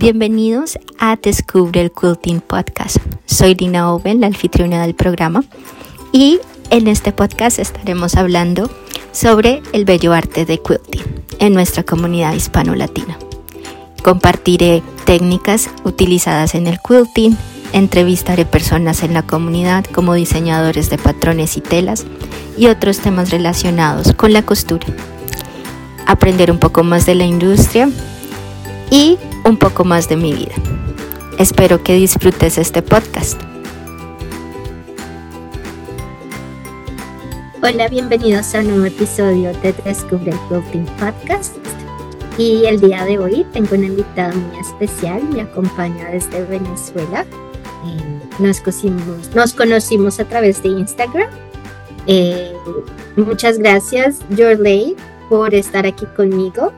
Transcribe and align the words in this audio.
Bienvenidos 0.00 0.78
a 1.00 1.16
Descubre 1.16 1.80
el 1.80 1.90
Quilting 1.90 2.40
Podcast. 2.40 2.98
Soy 3.26 3.56
Dina 3.56 3.92
Owen, 3.92 4.20
la 4.20 4.28
anfitriona 4.28 4.80
del 4.82 4.94
programa, 4.94 5.42
y 6.12 6.38
en 6.70 6.86
este 6.86 7.10
podcast 7.10 7.58
estaremos 7.58 8.14
hablando 8.14 8.70
sobre 9.10 9.60
el 9.72 9.84
bello 9.84 10.12
arte 10.12 10.44
de 10.44 10.62
quilting 10.62 11.02
en 11.40 11.52
nuestra 11.52 11.82
comunidad 11.82 12.32
hispano-latina. 12.34 13.18
Compartiré 14.04 14.84
técnicas 15.04 15.68
utilizadas 15.82 16.54
en 16.54 16.68
el 16.68 16.78
quilting, 16.78 17.36
entrevistaré 17.72 18.44
personas 18.44 19.02
en 19.02 19.14
la 19.14 19.26
comunidad 19.26 19.84
como 19.86 20.14
diseñadores 20.14 20.90
de 20.90 20.98
patrones 20.98 21.56
y 21.56 21.60
telas 21.60 22.06
y 22.56 22.68
otros 22.68 23.00
temas 23.00 23.30
relacionados 23.30 24.12
con 24.12 24.32
la 24.32 24.46
costura. 24.46 24.86
Aprender 26.06 26.52
un 26.52 26.60
poco 26.60 26.84
más 26.84 27.04
de 27.04 27.16
la 27.16 27.24
industria 27.24 27.90
y 28.92 29.18
un 29.48 29.56
poco 29.56 29.84
más 29.84 30.08
de 30.08 30.16
mi 30.16 30.34
vida. 30.34 30.54
Espero 31.38 31.82
que 31.82 31.94
disfrutes 31.94 32.58
este 32.58 32.82
podcast. 32.82 33.40
Hola, 37.62 37.88
bienvenidos 37.88 38.54
a 38.54 38.60
un 38.60 38.68
nuevo 38.68 38.84
episodio 38.84 39.52
de 39.62 39.72
Descubre 39.84 40.32
el 40.32 40.38
Quilting 40.48 40.86
Podcast. 40.96 41.56
Y 42.36 42.66
el 42.66 42.80
día 42.80 43.04
de 43.04 43.18
hoy 43.18 43.46
tengo 43.52 43.74
una 43.74 43.86
invitada 43.86 44.34
muy 44.34 44.60
especial, 44.60 45.22
me 45.32 45.40
acompaña 45.40 46.10
desde 46.10 46.44
Venezuela. 46.44 47.24
Eh, 47.86 48.20
nos, 48.38 48.60
conocimos, 48.60 49.34
nos 49.34 49.54
conocimos 49.54 50.20
a 50.20 50.24
través 50.24 50.62
de 50.62 50.68
Instagram. 50.68 51.30
Eh, 52.06 52.52
muchas 53.16 53.58
gracias, 53.58 54.18
Jorley, 54.36 54.94
por 55.28 55.54
estar 55.54 55.86
aquí 55.86 56.06
conmigo 56.16 56.72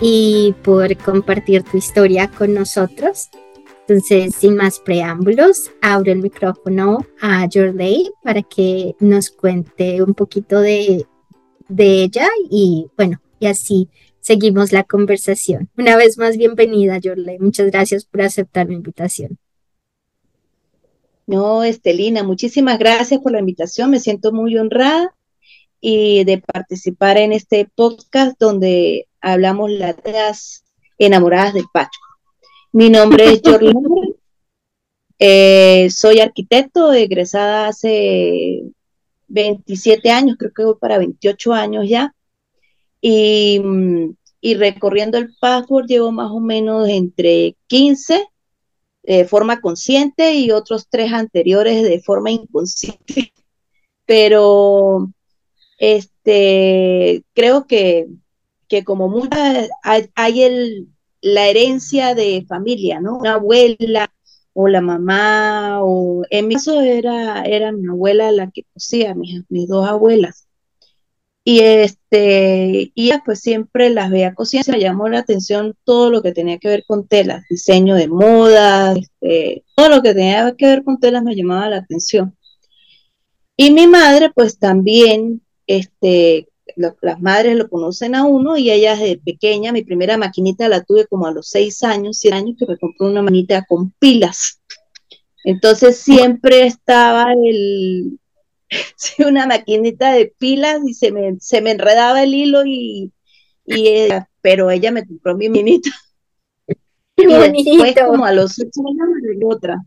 y 0.00 0.54
por 0.62 0.96
compartir 0.98 1.62
tu 1.62 1.76
historia 1.76 2.30
con 2.30 2.54
nosotros. 2.54 3.28
Entonces, 3.80 4.34
sin 4.34 4.56
más 4.56 4.80
preámbulos, 4.80 5.70
abro 5.80 6.12
el 6.12 6.18
micrófono 6.18 7.06
a 7.20 7.46
Jorley 7.52 8.10
para 8.22 8.42
que 8.42 8.94
nos 8.98 9.30
cuente 9.30 10.02
un 10.02 10.14
poquito 10.14 10.60
de, 10.60 11.06
de 11.68 12.02
ella 12.02 12.26
y 12.50 12.88
bueno, 12.96 13.20
y 13.38 13.46
así 13.46 13.88
seguimos 14.20 14.72
la 14.72 14.82
conversación. 14.82 15.70
Una 15.76 15.96
vez 15.96 16.18
más, 16.18 16.36
bienvenida, 16.36 16.98
Jorley. 17.02 17.38
Muchas 17.38 17.70
gracias 17.70 18.04
por 18.04 18.22
aceptar 18.22 18.66
mi 18.66 18.74
invitación. 18.74 19.38
No, 21.28 21.64
Estelina, 21.64 22.22
muchísimas 22.22 22.78
gracias 22.78 23.20
por 23.20 23.32
la 23.32 23.40
invitación. 23.40 23.90
Me 23.90 24.00
siento 24.00 24.32
muy 24.32 24.58
honrada 24.58 25.14
y 25.80 26.24
de 26.24 26.38
participar 26.38 27.18
en 27.18 27.32
este 27.32 27.68
podcast 27.74 28.36
donde 28.38 29.06
hablamos 29.26 29.72
las 29.72 30.64
enamoradas 30.98 31.54
del 31.54 31.66
Pacho. 31.72 31.98
Mi 32.72 32.90
nombre 32.90 33.24
es 33.24 33.40
Jorlene, 33.44 34.14
eh, 35.18 35.88
soy 35.90 36.20
arquitecto, 36.20 36.92
egresada 36.92 37.66
hace 37.68 38.62
27 39.26 40.10
años, 40.10 40.36
creo 40.38 40.52
que 40.54 40.64
voy 40.64 40.76
para 40.80 40.98
28 40.98 41.52
años 41.52 41.88
ya, 41.88 42.14
y, 43.00 43.60
y 44.40 44.54
recorriendo 44.54 45.18
el 45.18 45.34
password 45.40 45.86
llevo 45.86 46.12
más 46.12 46.30
o 46.30 46.38
menos 46.38 46.88
entre 46.88 47.56
15 47.66 48.28
de 49.02 49.24
forma 49.24 49.60
consciente 49.60 50.34
y 50.34 50.52
otros 50.52 50.86
tres 50.88 51.12
anteriores 51.12 51.82
de 51.82 52.00
forma 52.00 52.30
inconsciente. 52.30 53.32
Pero 54.04 55.08
este, 55.78 57.24
creo 57.34 57.66
que 57.66 58.06
que 58.68 58.84
como 58.84 59.08
muchas 59.08 59.68
hay, 59.82 60.42
el, 60.42 60.88
la 61.20 61.48
herencia 61.48 62.14
de 62.14 62.44
familia, 62.48 63.00
¿no? 63.00 63.18
Una 63.18 63.34
abuela 63.34 64.12
o 64.52 64.68
la 64.68 64.80
mamá, 64.80 65.80
o 65.82 66.22
en 66.30 66.48
mi 66.48 66.54
caso 66.54 66.80
era, 66.80 67.44
era 67.44 67.72
mi 67.72 67.88
abuela 67.88 68.32
la 68.32 68.50
que 68.50 68.64
cosía, 68.72 69.14
mis, 69.14 69.42
mis 69.48 69.68
dos 69.68 69.86
abuelas. 69.88 70.46
Y 71.48 71.60
este, 71.60 72.90
y 72.92 73.12
pues 73.24 73.38
siempre 73.40 73.90
las 73.90 74.10
veía 74.10 74.34
cosiendo, 74.34 74.72
me 74.72 74.80
llamó 74.80 75.08
la 75.08 75.20
atención 75.20 75.76
todo 75.84 76.10
lo 76.10 76.20
que 76.20 76.32
tenía 76.32 76.58
que 76.58 76.66
ver 76.66 76.84
con 76.88 77.06
telas, 77.06 77.44
diseño 77.48 77.94
de 77.94 78.08
moda, 78.08 78.94
este, 78.94 79.64
todo 79.76 79.88
lo 79.88 80.02
que 80.02 80.12
tenía 80.12 80.56
que 80.58 80.66
ver 80.66 80.82
con 80.82 80.98
telas 80.98 81.22
me 81.22 81.36
llamaba 81.36 81.70
la 81.70 81.76
atención. 81.76 82.36
Y 83.56 83.70
mi 83.70 83.86
madre, 83.86 84.30
pues 84.34 84.58
también, 84.58 85.40
este, 85.68 86.48
las 86.74 87.20
madres 87.20 87.56
lo 87.56 87.68
conocen 87.68 88.14
a 88.14 88.24
uno 88.24 88.56
y 88.56 88.70
ella 88.70 88.96
de 88.96 89.20
pequeña, 89.24 89.72
mi 89.72 89.84
primera 89.84 90.16
maquinita 90.16 90.68
la 90.68 90.82
tuve 90.82 91.06
como 91.06 91.26
a 91.26 91.32
los 91.32 91.48
seis 91.48 91.82
años, 91.82 92.18
siete 92.18 92.36
años, 92.36 92.56
que 92.58 92.66
me 92.66 92.78
compró 92.78 93.06
una 93.06 93.22
maquinita 93.22 93.64
con 93.66 93.92
pilas. 93.92 94.60
Entonces 95.44 95.98
siempre 95.98 96.66
estaba 96.66 97.32
el, 97.32 98.18
una 99.26 99.46
maquinita 99.46 100.12
de 100.12 100.34
pilas 100.38 100.80
y 100.84 100.94
se 100.94 101.12
me, 101.12 101.36
se 101.40 101.60
me 101.60 101.70
enredaba 101.70 102.22
el 102.22 102.34
hilo 102.34 102.64
y, 102.66 103.12
y 103.64 104.08
pero 104.40 104.70
ella 104.70 104.90
me 104.90 105.06
compró 105.06 105.36
mi 105.36 105.48
minita. 105.48 105.90
Y 107.18 107.64
después 107.64 107.96
como 108.06 108.26
a 108.26 108.32
los 108.32 108.58
ocho 108.58 108.80
años 108.86 109.08
me 109.08 109.26
regaló 109.26 109.48
otra. 109.48 109.78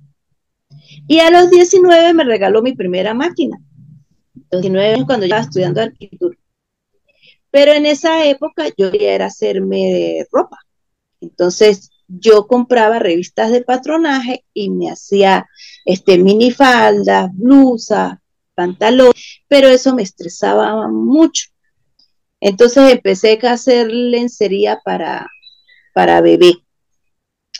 Y 1.07 1.19
a 1.19 1.29
los 1.29 1.51
19 1.51 2.16
me 2.16 2.23
regaló 2.23 2.63
mi 2.63 2.73
primera 2.73 3.13
máquina. 3.13 3.56
19 4.51 4.94
años 4.94 5.06
cuando 5.06 5.28
yo 5.28 5.35
estaba 5.35 5.44
estudiando 5.44 5.81
arquitectura. 5.81 6.35
Pero 7.52 7.74
en 7.74 7.86
esa 7.86 8.26
época 8.26 8.68
yo 8.78 8.92
quería 8.92 9.16
era 9.16 9.26
hacerme 9.28 9.78
de 9.78 10.28
ropa. 10.32 10.58
Entonces 11.22 11.90
yo 12.08 12.48
compraba 12.48 13.00
revistas 13.00 13.52
de 13.52 13.62
patronaje 13.62 14.46
y 14.54 14.70
me 14.70 14.90
hacía 14.90 15.48
este 15.86 16.18
minifaldas, 16.18 17.30
blusas, 17.34 18.18
pantalones, 18.56 19.14
pero 19.48 19.68
eso 19.68 19.96
me 19.96 20.04
estresaba 20.04 20.88
mucho. 20.90 21.50
Entonces 22.42 22.92
empecé 22.92 23.40
a 23.44 23.52
hacer 23.54 23.92
lencería 23.92 24.80
para, 24.84 25.28
para 25.94 26.22
bebé, 26.22 26.54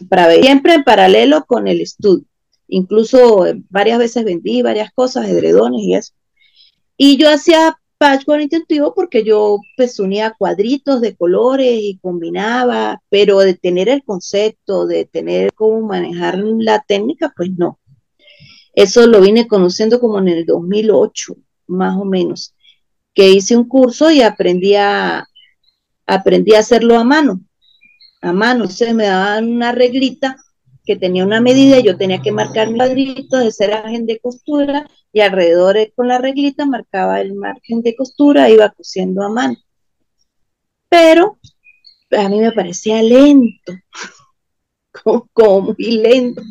para 0.10 0.28
bebé, 0.28 0.44
siempre 0.44 0.74
en 0.74 0.84
paralelo 0.84 1.46
con 1.46 1.68
el 1.68 1.82
estudio. 1.82 2.26
Incluso 2.68 3.46
varias 3.70 4.00
veces 4.00 4.24
vendí 4.24 4.62
varias 4.62 4.92
cosas, 4.94 5.28
edredones 5.28 5.82
y 5.82 5.96
eso. 5.96 6.14
Y 6.98 7.18
yo 7.18 7.30
hacía 7.30 7.78
patchwork 8.00 8.42
intuitivo 8.42 8.96
porque 8.96 9.24
yo 9.24 9.60
pues 9.78 10.00
unía 10.00 10.34
cuadritos 10.38 11.02
de 11.02 11.16
colores 11.16 11.80
y 11.82 12.00
combinaba, 12.02 13.02
pero 13.10 13.40
de 13.40 13.54
tener 13.54 13.90
el 13.90 14.04
concepto, 14.04 14.88
de 14.88 15.06
tener 15.06 15.54
cómo 15.54 15.86
manejar 15.86 16.40
la 16.40 16.82
técnica, 16.82 17.32
pues 17.36 17.52
no. 17.58 17.80
Eso 18.74 19.06
lo 19.06 19.22
vine 19.22 19.48
conociendo 19.48 20.00
como 20.00 20.20
en 20.20 20.30
el 20.30 20.46
2008, 20.46 21.36
más 21.68 21.98
o 21.98 22.06
menos, 22.06 22.56
que 23.14 23.30
hice 23.30 23.58
un 23.58 23.68
curso 23.68 24.10
y 24.10 24.22
aprendí 24.22 24.76
a, 24.76 25.28
aprendí 26.08 26.56
a 26.56 26.60
hacerlo 26.60 26.98
a 26.98 27.04
mano, 27.04 27.42
a 28.22 28.32
mano, 28.32 28.68
se 28.68 28.94
me 28.94 29.08
daban 29.08 29.50
una 29.52 29.74
reglita 29.74 30.38
que 30.90 30.96
tenía 30.96 31.24
una 31.24 31.40
medida, 31.40 31.80
yo 31.82 31.98
tenía 31.98 32.20
que 32.20 32.32
marcar 32.32 32.72
mi 32.72 32.78
cuadrito 32.80 33.38
de 33.38 33.54
margen 33.70 34.08
de 34.08 34.20
costura 34.20 34.90
y 35.14 35.20
alrededor 35.20 35.78
con 35.96 36.08
la 36.08 36.18
reglita 36.18 36.66
marcaba 36.66 37.22
el 37.22 37.36
margen 37.36 37.84
de 37.84 37.96
costura, 37.96 38.50
iba 38.50 38.72
cosiendo 38.72 39.22
a 39.22 39.30
mano. 39.30 39.56
Pero 40.90 41.38
a 42.10 42.28
mí 42.28 42.40
me 42.40 42.52
parecía 42.54 43.04
lento, 43.04 43.74
como, 45.34 45.76
muy 45.78 45.92
lento. 45.92 46.42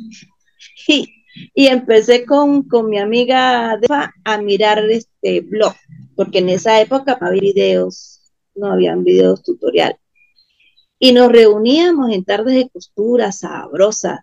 Y, 0.87 1.09
y 1.53 1.67
empecé 1.67 2.25
con, 2.25 2.63
con, 2.63 2.89
mi 2.89 3.01
amiga 3.01 3.77
a 4.25 4.39
mirar 4.39 4.89
este 4.89 5.41
blog, 5.41 5.75
porque 6.15 6.39
en 6.39 6.51
esa 6.51 6.81
época 6.81 7.19
no 7.21 7.27
había 7.27 7.41
videos, 7.41 8.31
no 8.55 8.71
habían 8.71 9.03
videos 9.03 9.43
tutoriales 9.43 9.99
y 10.99 11.13
nos 11.13 11.31
reuníamos 11.31 12.11
en 12.11 12.25
tardes 12.25 12.55
de 12.55 12.69
costura 12.69 13.31
sabrosas. 13.33 14.21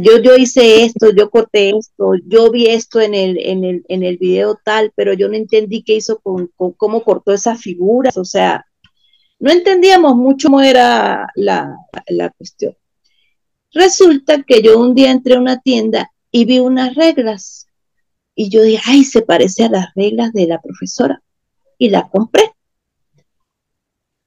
yo, 0.00 0.18
yo 0.22 0.36
hice 0.36 0.84
esto, 0.84 1.10
yo 1.10 1.30
corté 1.30 1.70
esto, 1.76 2.12
yo 2.26 2.50
vi 2.50 2.66
esto 2.66 3.00
en 3.00 3.14
el, 3.14 3.38
en 3.38 3.64
el, 3.64 3.84
en 3.88 4.02
el 4.04 4.18
video 4.18 4.58
tal, 4.64 4.92
pero 4.94 5.12
yo 5.14 5.28
no 5.28 5.34
entendí 5.34 5.82
qué 5.82 5.94
hizo 5.94 6.20
con, 6.20 6.50
cómo 6.76 7.02
cortó 7.02 7.32
esas 7.32 7.60
figuras, 7.60 8.16
o 8.16 8.24
sea, 8.24 8.64
no 9.40 9.50
entendíamos 9.50 10.14
mucho 10.14 10.48
cómo 10.48 10.60
era 10.60 11.26
la, 11.34 11.76
la 12.08 12.30
cuestión. 12.30 12.76
Resulta 13.72 14.42
que 14.44 14.62
yo 14.62 14.78
un 14.78 14.94
día 14.94 15.10
entré 15.10 15.34
a 15.34 15.40
una 15.40 15.60
tienda 15.60 16.12
y 16.30 16.44
vi 16.44 16.60
unas 16.60 16.94
reglas 16.94 17.66
y 18.36 18.48
yo 18.48 18.62
dije, 18.62 18.82
ay, 18.86 19.04
se 19.04 19.22
parece 19.22 19.64
a 19.64 19.68
las 19.68 19.88
reglas 19.96 20.32
de 20.32 20.46
la 20.46 20.62
profesora 20.62 21.20
y 21.78 21.90
la 21.90 22.08
compré 22.08 22.53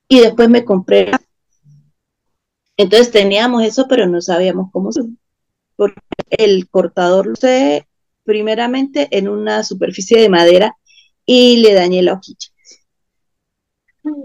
y 0.07 0.19
después 0.19 0.49
me 0.49 0.65
compré. 0.65 1.11
Entonces 2.77 3.11
teníamos 3.11 3.63
eso, 3.63 3.87
pero 3.87 4.07
no 4.07 4.21
sabíamos 4.21 4.69
cómo 4.71 4.91
se 4.91 5.01
porque 5.75 6.01
el 6.31 6.67
cortador 6.69 7.27
lo 7.27 7.33
usé 7.33 7.87
primeramente 8.23 9.07
en 9.11 9.29
una 9.29 9.63
superficie 9.63 10.19
de 10.19 10.27
madera 10.27 10.75
y 11.25 11.57
le 11.57 11.73
dañé 11.73 12.01
la 12.01 12.13
hojilla. 12.13 12.49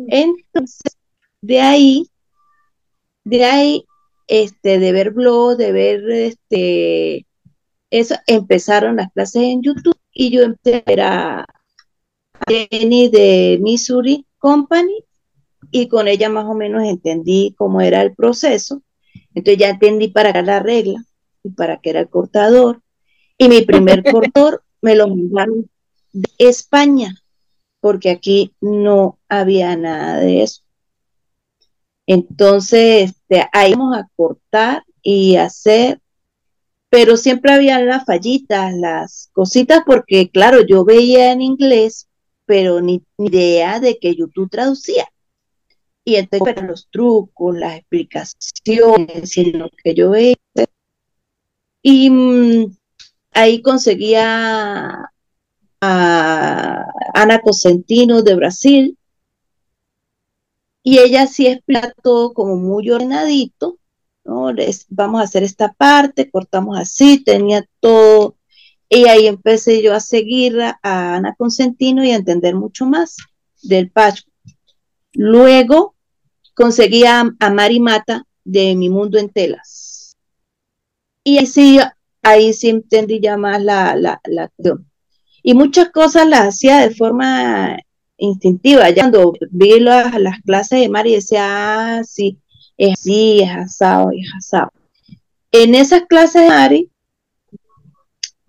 Entonces, 0.09 0.97
de 1.41 1.61
ahí, 1.61 2.09
de 3.25 3.45
ahí 3.45 3.85
este, 4.27 4.79
de 4.79 4.93
ver 4.93 5.11
blogs, 5.11 5.59
de 5.59 5.73
ver 5.73 6.11
este, 6.11 7.27
eso, 7.91 8.15
empezaron 8.27 8.97
las 8.97 9.13
clases 9.13 9.43
en 9.43 9.63
YouTube 9.63 9.99
y 10.13 10.31
yo 10.31 10.43
empecé 10.43 10.77
a 10.79 10.83
ver 10.87 11.01
a 11.03 11.47
Jenny 12.49 13.09
de 13.09 13.59
Missouri 13.61 14.27
Company 14.39 15.05
y 15.71 15.89
con 15.89 16.09
ella 16.09 16.29
más 16.29 16.47
o 16.47 16.55
menos 16.55 16.85
entendí 16.85 17.55
cómo 17.57 17.81
era 17.81 18.03
el 18.03 18.15
proceso. 18.15 18.83
Entonces 19.35 19.59
ya 19.59 19.71
entendí 19.71 20.09
para 20.09 20.33
qué 20.33 20.43
la 20.43 20.61
regla 20.61 21.05
y 21.43 21.51
para 21.51 21.79
qué 21.81 21.91
era 21.91 22.01
el 22.01 22.09
cortador. 22.09 22.83
Y 23.39 23.49
mi 23.49 23.63
primer 23.63 24.03
cortador 24.13 24.63
me 24.81 24.95
lo 24.95 25.09
mandaron 25.09 25.71
de 26.13 26.29
España, 26.39 27.15
porque 27.81 28.11
aquí 28.11 28.55
no 28.61 29.19
había 29.29 29.77
nada 29.77 30.19
de 30.19 30.43
eso. 30.43 30.63
Entonces, 32.07 33.11
este, 33.11 33.49
ahí 33.53 33.73
vamos 33.73 33.97
a 33.97 34.09
cortar 34.17 34.85
y 35.03 35.37
hacer, 35.37 36.01
pero 36.91 37.17
siempre 37.17 37.53
había 37.53 37.81
las 37.81 38.05
fallitas, 38.05 38.75
las 38.75 39.31
cositas, 39.33 39.83
porque 39.87 40.31
claro, 40.31 40.67
yo 40.67 40.85
veía 40.85 41.33
en 41.33 41.41
inglés, 41.41 42.09
pero 42.45 42.81
ni, 42.81 43.03
idea 43.19 43.81
de 43.81 43.99
que 43.99 44.15
YouTube 44.15 44.51
traducía. 44.51 45.09
Y 46.05 46.17
entonces 46.17 46.63
los 46.63 46.89
trucos, 46.91 47.57
las 47.57 47.77
explicaciones 47.77 49.37
y 49.37 49.53
lo 49.53 49.71
que 49.83 49.95
yo 49.95 50.11
veía. 50.11 50.37
Y 51.83 52.11
mm, 52.11 52.77
ahí 53.33 53.63
conseguía 53.63 55.11
a 55.81 56.85
Ana 57.15 57.41
Cosentino 57.41 58.23
de 58.23 58.35
Brasil, 58.35 58.99
y 60.83 60.99
ella 60.99 61.27
sí 61.27 61.47
explica 61.47 61.95
todo 62.03 62.33
como 62.35 62.57
muy 62.57 62.91
ordenadito, 62.91 63.79
¿no? 64.25 64.49
vamos 64.89 65.21
a 65.21 65.25
hacer 65.25 65.43
esta 65.45 65.73
parte, 65.73 66.31
cortamos 66.31 66.79
así, 66.79 67.23
tenía 67.23 67.65
todo. 67.81 68.37
Y 68.89 69.07
ahí 69.07 69.27
empecé 69.27 69.83
yo 69.83 69.95
a 69.95 70.01
seguir 70.01 70.61
a 70.61 70.77
Ana 70.83 71.35
Consentino 71.37 72.05
y 72.05 72.11
a 72.11 72.17
entender 72.17 72.55
mucho 72.57 72.85
más 72.85 73.17
del 73.63 73.91
patch. 73.91 74.23
Luego 75.15 75.95
conseguí 76.55 77.05
a, 77.05 77.25
Mari 77.53 77.81
Mata 77.81 78.25
de 78.45 78.75
Mi 78.75 78.89
Mundo 78.89 79.19
en 79.19 79.31
Telas. 79.31 80.17
Y 81.25 81.39
ahí 81.39 81.47
sí, 81.47 81.79
ahí 82.23 82.53
sí 82.53 82.71
entendí 82.71 83.21
ya 83.21 83.37
más 83.37 83.63
la, 83.63 83.95
la, 83.95 84.21
la 84.25 84.51
Y 85.43 85.55
muchas 85.55 85.91
cosas 85.91 86.27
las 86.27 86.49
hacía 86.49 86.81
de 86.81 86.95
forma 86.95 87.79
instintiva. 88.17 88.91
Ya 88.91 89.03
cuando 89.03 89.33
vi 89.51 89.81
las, 89.81 90.19
las 90.21 90.41
clases 90.41 90.81
de 90.81 90.89
Mari 90.89 91.15
decía, 91.15 91.99
ah, 91.99 92.05
sí, 92.05 92.39
es 92.77 92.93
así, 92.99 93.43
es 93.43 93.51
asado, 93.51 94.11
es 94.11 94.29
asado. 94.37 94.71
En 95.53 95.75
esas 95.75 96.03
clases 96.07 96.43
de 96.43 96.49
Mari, 96.49 96.91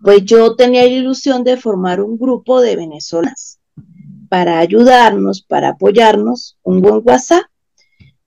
pues 0.01 0.23
yo 0.25 0.55
tenía 0.55 0.83
la 0.83 0.89
ilusión 0.89 1.43
de 1.43 1.57
formar 1.57 2.01
un 2.01 2.17
grupo 2.17 2.61
de 2.61 2.75
venezolanas 2.75 3.59
para 4.33 4.57
ayudarnos, 4.57 5.43
para 5.43 5.69
apoyarnos, 5.69 6.57
un 6.63 6.81
buen 6.81 7.01
WhatsApp, 7.05 7.43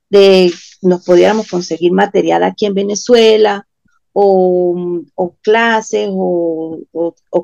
de 0.09 0.53
nos 0.81 1.05
pudiéramos 1.05 1.51
conseguir 1.51 1.91
material 1.91 2.45
aquí 2.45 2.65
en 2.65 2.75
Venezuela, 2.75 3.67
o, 4.13 5.03
clases 5.43 6.09
o, 6.13 6.79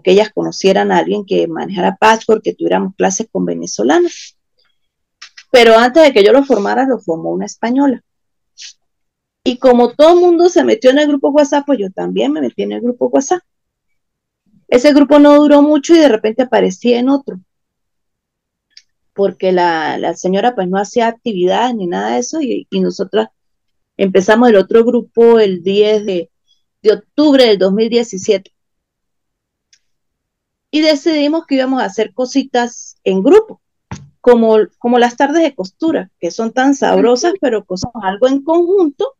que 0.05 0.13
ellas 0.13 0.31
conocieran 0.33 0.93
a 0.93 0.99
alguien 0.99 1.27
que 1.27 1.49
manejara 1.49 1.97
Patchwork, 1.97 2.41
que 2.45 2.55
tuviéramos 2.55 2.95
clases 2.95 3.27
con 3.33 3.45
venezolanos. 3.45 4.39
Pero 5.51 5.77
antes 5.77 6.05
de 6.05 6.13
que 6.13 6.23
yo 6.23 6.31
lo 6.33 6.45
formara, 6.45 6.87
lo 6.87 7.01
formó 7.01 7.33
una 7.33 7.47
española. 7.47 8.05
Y 9.43 9.59
como 9.59 9.91
todo 9.91 10.15
el 10.15 10.21
mundo 10.21 10.49
se 10.49 10.63
metió 10.63 10.91
en 10.91 11.01
el 11.01 11.09
grupo 11.09 11.31
WhatsApp, 11.31 11.67
pues 11.67 11.81
yo 11.81 11.91
también 11.91 12.31
me 12.31 12.41
metí 12.41 12.63
en 12.63 12.71
el 12.71 12.81
grupo 12.81 13.09
WhatsApp. 13.09 13.43
Ese 14.69 14.93
grupo 14.93 15.19
no 15.19 15.35
duró 15.35 15.63
mucho 15.63 15.97
y 15.97 15.99
de 15.99 16.09
repente 16.09 16.43
aparecí 16.43 16.95
en 16.95 17.09
otro. 17.09 17.41
Porque 19.15 19.53
la, 19.53 20.15
señora 20.15 20.55
pues 20.55 20.69
no 20.69 20.79
hacía 20.79 21.09
actividades 21.09 21.75
ni 21.75 21.87
nada 21.87 22.15
de 22.15 22.21
eso 22.21 22.41
y, 22.41 22.67
y 22.71 22.81
nosotras 22.81 23.29
empezamos 23.97 24.49
el 24.49 24.57
otro 24.57 24.85
grupo 24.85 25.39
el 25.39 25.63
10 25.63 26.05
de, 26.05 26.31
octubre 26.93 27.47
del 27.47 27.59
2017. 27.59 28.53
Y 30.71 30.81
decidimos 30.81 31.47
que 31.47 31.57
íbamos 31.57 31.83
a 31.83 31.85
hacer 31.85 32.13
cositas 32.15 32.97
en 33.05 33.23
grupo, 33.23 33.61
como, 34.21 34.57
como 34.79 34.99
las 34.99 35.17
tardes 35.17 35.43
de 35.43 35.55
costura, 35.55 36.11
que 36.19 36.31
son 36.31 36.53
tan 36.53 36.75
sabrosas, 36.75 37.35
pero 37.41 37.65
cosamos 37.65 38.03
algo 38.03 38.27
en 38.27 38.43
conjunto 38.43 39.15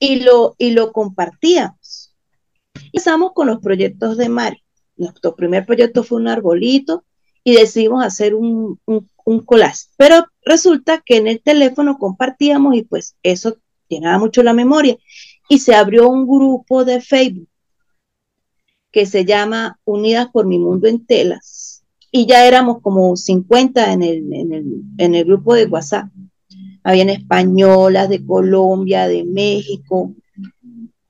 y 0.00 0.20
lo, 0.20 0.56
y 0.58 0.72
lo 0.72 0.92
compartíamos. 0.92 2.14
Empezamos 2.86 3.32
con 3.34 3.46
los 3.46 3.60
proyectos 3.60 4.16
de 4.16 4.28
Mari. 4.28 4.62
Nuestro 4.96 5.34
primer 5.36 5.64
proyecto 5.64 6.02
fue 6.02 6.20
un 6.20 6.28
arbolito 6.28 7.04
y 7.44 7.54
decidimos 7.54 8.04
hacer 8.04 8.34
un, 8.34 8.78
un, 8.84 9.40
collage. 9.44 9.86
Pero 9.96 10.26
resulta 10.44 11.02
que 11.04 11.16
en 11.16 11.26
el 11.26 11.40
teléfono 11.40 11.98
compartíamos 11.98 12.74
y 12.74 12.82
pues 12.82 13.16
eso 13.22 13.56
llenaba 13.88 14.18
mucho 14.18 14.42
la 14.42 14.52
memoria 14.52 14.96
y 15.48 15.58
se 15.58 15.74
abrió 15.74 16.08
un 16.08 16.26
grupo 16.26 16.84
de 16.84 17.00
Facebook 17.00 17.48
que 18.92 19.06
se 19.06 19.24
llama 19.24 19.78
Unidas 19.84 20.28
por 20.32 20.46
mi 20.46 20.58
mundo 20.58 20.88
en 20.88 21.04
telas. 21.06 21.84
Y 22.12 22.26
ya 22.26 22.46
éramos 22.46 22.82
como 22.82 23.16
50 23.16 23.92
en 23.92 24.02
el, 24.02 24.32
en 24.98 25.14
el, 25.14 25.24
grupo 25.24 25.54
de 25.54 25.66
WhatsApp. 25.66 26.08
Habían 26.82 27.08
españolas 27.08 28.08
de 28.08 28.24
Colombia, 28.24 29.06
de 29.06 29.24
México, 29.24 30.12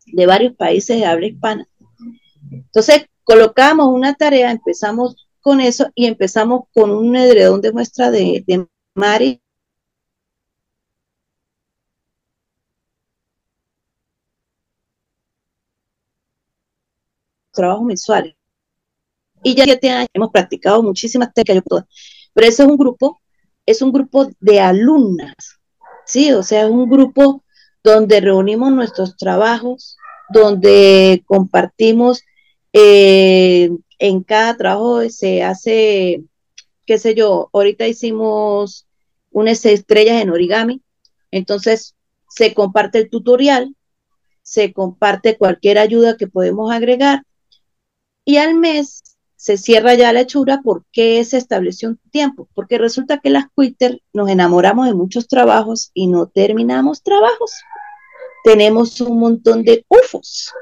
de 0.07 0.27
varios 0.27 0.55
países 0.57 0.99
de 0.99 1.07
habla 1.07 1.27
hispana. 1.27 1.67
Entonces, 2.51 3.07
colocamos 3.25 3.89
una 3.89 4.15
tarea, 4.15 4.51
empezamos 4.51 5.30
con 5.41 5.61
eso 5.61 5.91
y 5.95 6.07
empezamos 6.07 6.63
con 6.75 6.91
un 6.91 7.17
edredón 7.17 7.61
de 7.61 7.73
muestra 7.73 8.11
de, 8.11 8.45
de 8.47 8.67
Mari 8.95 9.41
trabajo 17.53 17.85
mensuales. 17.85 18.35
Y 19.43 19.55
ya 19.55 19.65
siete 19.65 20.07
hemos 20.13 20.31
practicado 20.31 20.83
muchísimas 20.83 21.33
técnicas, 21.33 21.85
pero 22.35 22.47
ese 22.47 22.63
es 22.63 22.69
un 22.69 22.77
grupo, 22.77 23.21
es 23.67 23.83
un 23.83 23.93
grupo 23.93 24.29
de 24.41 24.61
alumnas, 24.61 25.35
¿sí? 26.05 26.33
O 26.33 26.43
sea, 26.43 26.65
es 26.65 26.71
un 26.71 26.89
grupo 26.91 27.43
donde 27.83 28.21
reunimos 28.21 28.71
nuestros 28.73 29.17
trabajos, 29.17 29.97
donde 30.29 31.23
compartimos, 31.27 32.23
eh, 32.73 33.71
en 34.01 34.23
cada 34.23 34.57
trabajo 34.57 35.09
se 35.11 35.45
hace, 35.45 36.25
qué 36.87 36.99
sé 36.99 37.15
yo, 37.15 37.51
ahorita 37.53 37.87
hicimos 37.87 38.89
unas 39.31 39.65
estrellas 39.67 40.23
en 40.23 40.31
origami, 40.31 40.83
entonces 41.31 41.95
se 42.29 42.55
comparte 42.55 42.99
el 42.99 43.11
tutorial, 43.11 43.77
se 44.43 44.73
comparte 44.73 45.37
cualquier 45.37 45.79
ayuda 45.79 46.17
que 46.17 46.27
podemos 46.27 46.73
agregar 46.73 47.25
y 48.25 48.39
al 48.39 48.55
mes 48.55 49.03
se 49.37 49.59
cierra 49.59 49.95
ya 49.95 50.13
la 50.13 50.21
hechura 50.21 50.61
porque 50.65 51.23
se 51.25 51.37
estableció 51.37 51.91
un 51.91 52.01
tiempo, 52.11 52.49
porque 52.55 52.79
resulta 52.79 53.19
que 53.19 53.31
las 53.31 53.53
Twitter 53.55 54.03
nos 54.13 54.31
enamoramos 54.31 54.87
de 54.87 54.95
muchos 54.95 55.29
trabajos 55.29 55.91
y 55.95 56.09
no 56.09 56.27
terminamos 56.27 57.03
trabajos. 57.03 57.53
Tenemos 58.45 59.01
un 59.01 59.19
montón 59.19 59.63
de 59.63 59.85
UFOs. 59.89 60.53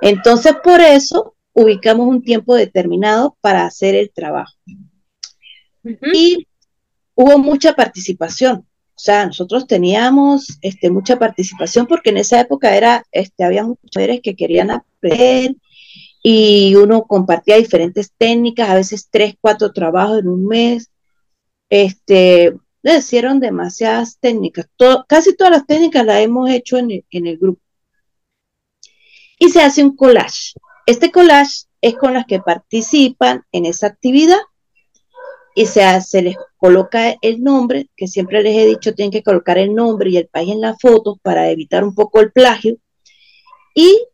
Entonces, 0.00 0.54
por 0.62 0.80
eso 0.80 1.33
ubicamos 1.54 2.06
un 2.06 2.22
tiempo 2.22 2.54
determinado 2.54 3.36
para 3.40 3.64
hacer 3.64 3.94
el 3.94 4.10
trabajo. 4.12 4.54
Y 6.12 6.46
hubo 7.14 7.38
mucha 7.38 7.74
participación. 7.74 8.66
O 8.96 8.98
sea, 8.98 9.26
nosotros 9.26 9.66
teníamos 9.66 10.58
este, 10.60 10.90
mucha 10.90 11.18
participación 11.18 11.86
porque 11.86 12.10
en 12.10 12.18
esa 12.18 12.40
época 12.40 12.76
era, 12.76 13.04
este, 13.10 13.44
había 13.44 13.64
muchas 13.64 13.82
mujeres 13.94 14.20
que 14.22 14.36
querían 14.36 14.70
aprender 14.70 15.56
y 16.22 16.74
uno 16.76 17.02
compartía 17.02 17.56
diferentes 17.56 18.12
técnicas, 18.16 18.70
a 18.70 18.74
veces 18.76 19.08
tres, 19.10 19.34
cuatro 19.40 19.72
trabajos 19.72 20.20
en 20.20 20.28
un 20.28 20.46
mes. 20.46 20.90
Este, 21.68 22.54
le 22.82 22.98
hicieron 22.98 23.40
demasiadas 23.40 24.18
técnicas. 24.20 24.68
casi 25.08 25.34
todas 25.36 25.52
las 25.52 25.66
técnicas 25.66 26.04
las 26.06 26.20
hemos 26.20 26.50
hecho 26.50 26.78
en 26.78 27.02
el, 27.10 27.38
grupo. 27.38 27.60
Y 29.38 29.48
se 29.50 29.60
hace 29.62 29.82
un 29.82 29.96
collage. 29.96 30.52
Este 30.86 31.10
collage 31.10 31.66
es 31.80 31.94
con 31.94 32.14
las 32.14 32.26
que 32.26 32.40
participan 32.40 33.44
en 33.52 33.66
esa 33.66 33.86
actividad 33.86 34.40
y 35.54 35.66
se, 35.66 35.82
les 36.22 36.36
coloca 36.56 37.14
el 37.22 37.42
nombre, 37.42 37.88
que 37.96 38.08
siempre 38.08 38.42
les 38.42 38.56
he 38.56 38.66
dicho, 38.66 38.94
tienen 38.94 39.12
que 39.12 39.22
colocar 39.22 39.56
el 39.56 39.74
nombre 39.74 40.10
y 40.10 40.16
el 40.16 40.26
país 40.28 40.50
en 40.50 40.60
la 40.60 40.76
foto 40.76 41.18
para 41.22 41.48
evitar 41.50 41.84
un 41.84 41.94
poco 41.94 42.20
el 42.20 42.32
plagio. 42.32 42.76
Y 43.74 44.08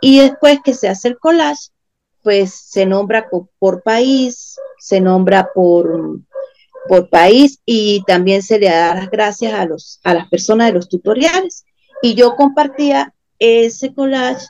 y 0.00 0.20
después 0.20 0.60
que 0.64 0.74
se 0.74 0.88
hace 0.88 1.08
el 1.08 1.18
collage, 1.18 1.70
pues 2.22 2.54
se 2.54 2.86
nombra 2.86 3.28
por, 3.58 3.82
país, 3.82 4.56
se 4.78 5.00
nombra 5.00 5.50
por, 5.54 6.20
por 6.88 7.08
país 7.08 7.60
y 7.64 8.02
también 8.06 8.42
se 8.42 8.58
le 8.58 8.68
da 8.68 8.94
las 8.94 9.10
gracias 9.10 9.54
a, 9.54 9.64
los, 9.64 10.00
a 10.04 10.14
las 10.14 10.28
personas 10.28 10.68
de 10.68 10.74
los 10.74 10.88
tutoriales 10.88 11.64
Y 12.02 12.14
yo 12.14 12.36
compartía 12.36 13.14
ese 13.38 13.94
collage 13.94 14.46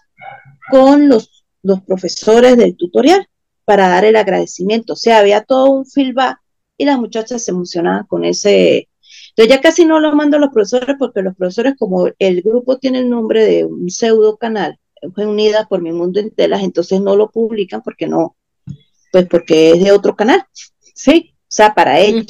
con 0.71 1.09
los, 1.09 1.45
los 1.63 1.83
profesores 1.83 2.57
del 2.57 2.77
tutorial 2.77 3.27
para 3.65 3.89
dar 3.89 4.05
el 4.05 4.17
agradecimiento. 4.17 4.95
O 4.95 4.97
sea, 4.97 5.19
había 5.19 5.43
todo 5.43 5.71
un 5.71 5.87
feedback 5.87 6.39
y 6.77 6.85
las 6.85 6.99
muchachas 6.99 7.43
se 7.43 7.51
emocionaban 7.51 8.07
con 8.07 8.25
ese. 8.25 8.89
Entonces 9.31 9.55
ya 9.55 9.61
casi 9.61 9.85
no 9.85 10.01
lo 10.01 10.15
mando 10.15 10.37
a 10.37 10.41
los 10.41 10.51
profesores 10.51 10.97
porque 10.99 11.23
los 11.23 11.37
profesores, 11.37 11.75
como 11.79 12.09
el 12.19 12.43
grupo 12.43 12.79
tiene 12.79 13.01
el 13.01 13.11
nombre 13.11 13.45
de 13.45 13.65
un 13.65 13.91
pseudo 13.91 14.37
canal, 14.37 14.79
fue 15.15 15.27
unida 15.27 15.67
por 15.69 15.83
mi 15.83 15.93
mundo 15.93 16.21
en 16.21 16.31
telas, 16.31 16.63
entonces 16.63 17.01
no 17.01 17.17
lo 17.17 17.31
publican 17.31 17.83
porque 17.83 18.07
no, 18.07 18.37
pues 19.13 19.27
porque 19.29 19.73
es 19.73 19.83
de 19.83 19.93
otro 19.93 20.15
canal, 20.17 20.45
¿sí? 20.95 21.35
O 21.35 21.47
sea, 21.49 21.75
para 21.75 22.01
ellos. 22.01 22.27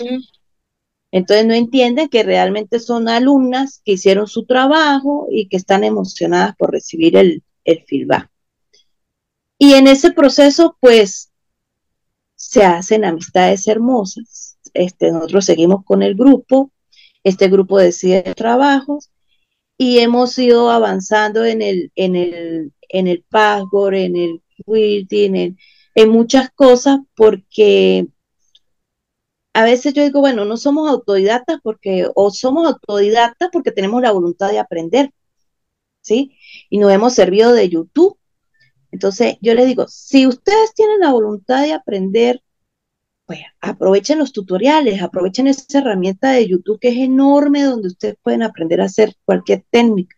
Entonces 1.13 1.47
no 1.47 1.55
entienden 1.55 2.09
que 2.09 2.23
realmente 2.23 2.79
son 2.79 3.09
alumnas 3.09 3.83
que 3.85 3.93
hicieron 3.93 4.29
su 4.29 4.47
trabajo 4.47 5.27
y 5.31 5.49
que 5.49 5.57
están 5.57 5.83
emocionadas 5.83 6.55
por 6.57 6.71
recibir 6.71 7.17
el, 7.17 7.43
el 7.73 7.85
feedback. 7.85 8.31
Y 9.59 9.75
en 9.75 9.87
ese 9.87 10.13
proceso, 10.13 10.77
pues, 10.81 11.31
se 12.35 12.65
hacen 12.65 13.05
amistades 13.05 13.69
hermosas. 13.69 14.59
Este, 14.73 15.13
nosotros 15.13 15.45
seguimos 15.45 15.85
con 15.85 16.03
el 16.03 16.15
grupo, 16.15 16.73
este 17.23 17.49
grupo 17.49 17.79
decide 17.79 18.23
trabajos 18.35 19.11
y 19.77 19.99
hemos 19.99 20.39
ido 20.39 20.71
avanzando 20.71 21.45
en 21.45 21.61
el, 21.63 21.93
en 21.97 22.17
el, 22.17 22.73
en 22.89 23.09
el 23.09 23.25
password, 23.29 23.95
en 23.95 24.17
el 24.17 24.43
quilting, 24.65 25.37
en, 25.37 25.59
en 25.95 26.09
muchas 26.11 26.51
cosas, 26.51 27.01
porque 27.15 28.07
a 29.53 29.65
veces 29.65 29.93
yo 29.95 30.05
digo, 30.05 30.21
bueno, 30.21 30.45
no 30.45 30.57
somos 30.57 30.89
autodidactas 30.89 31.59
porque, 31.63 32.09
o 32.15 32.31
somos 32.31 32.67
autodidactas 32.67 33.51
porque 33.53 33.73
tenemos 33.73 34.01
la 34.01 34.13
voluntad 34.13 34.51
de 34.51 34.59
aprender, 34.59 35.13
¿sí? 36.01 36.37
Y 36.71 36.79
nos 36.79 36.93
hemos 36.93 37.15
servido 37.15 37.53
de 37.53 37.69
YouTube. 37.69 38.19
Entonces, 38.91 39.37
yo 39.43 39.55
les 39.55 39.67
digo, 39.67 39.87
si 39.89 40.27
ustedes 40.27 40.73
tienen 40.75 41.01
la 41.01 41.13
voluntad 41.13 41.63
de 41.63 41.75
aprender, 41.75 42.43
pues 43.27 43.41
aprovechen 43.61 44.19
los 44.19 44.33
tutoriales, 44.33 45.03
aprovechen 45.03 45.47
esa 45.47 45.79
herramienta 45.79 46.33
de 46.33 46.49
YouTube 46.49 46.81
que 46.81 46.89
es 46.89 46.97
enorme 46.97 47.63
donde 47.63 47.89
ustedes 47.89 48.17
pueden 48.23 48.43
aprender 48.43 48.81
a 48.81 48.87
hacer 48.87 49.15
cualquier 49.25 49.65
técnica. 49.71 50.17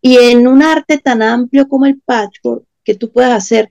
Y 0.00 0.16
en 0.16 0.46
un 0.48 0.62
arte 0.62 0.98
tan 0.98 1.20
amplio 1.20 1.68
como 1.68 1.86
el 1.86 2.00
patchwork, 2.00 2.64
que 2.82 2.94
tú 2.94 3.12
puedes 3.12 3.30
hacer 3.32 3.68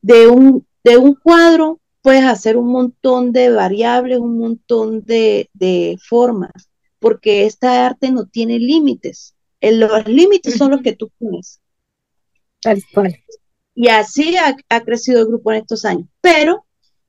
de 0.00 0.28
un, 0.28 0.66
de 0.82 0.96
un 0.96 1.14
cuadro 1.14 1.80
puedes 2.02 2.24
hacer 2.24 2.56
un 2.56 2.68
montón 2.68 3.32
de 3.32 3.50
variables, 3.50 4.18
un 4.18 4.38
montón 4.38 5.02
de, 5.04 5.98
formas, 6.08 6.70
porque 6.98 7.46
esta 7.46 7.86
arte 7.86 8.10
no 8.10 8.26
tiene 8.26 8.58
límites. 8.58 9.34
Los 9.60 10.06
límites 10.06 10.56
son 10.56 10.70
los 10.70 10.82
que 10.82 10.94
tú 10.94 11.10
pones. 11.18 11.60
Tal 12.60 12.82
cual. 12.92 13.16
Y 13.74 13.88
así 13.88 14.36
ha, 14.36 14.80
crecido 14.80 15.20
el 15.20 15.26
grupo 15.26 15.52
en 15.52 15.58
estos 15.58 15.84
años. 15.84 16.06
Pero 16.20 16.64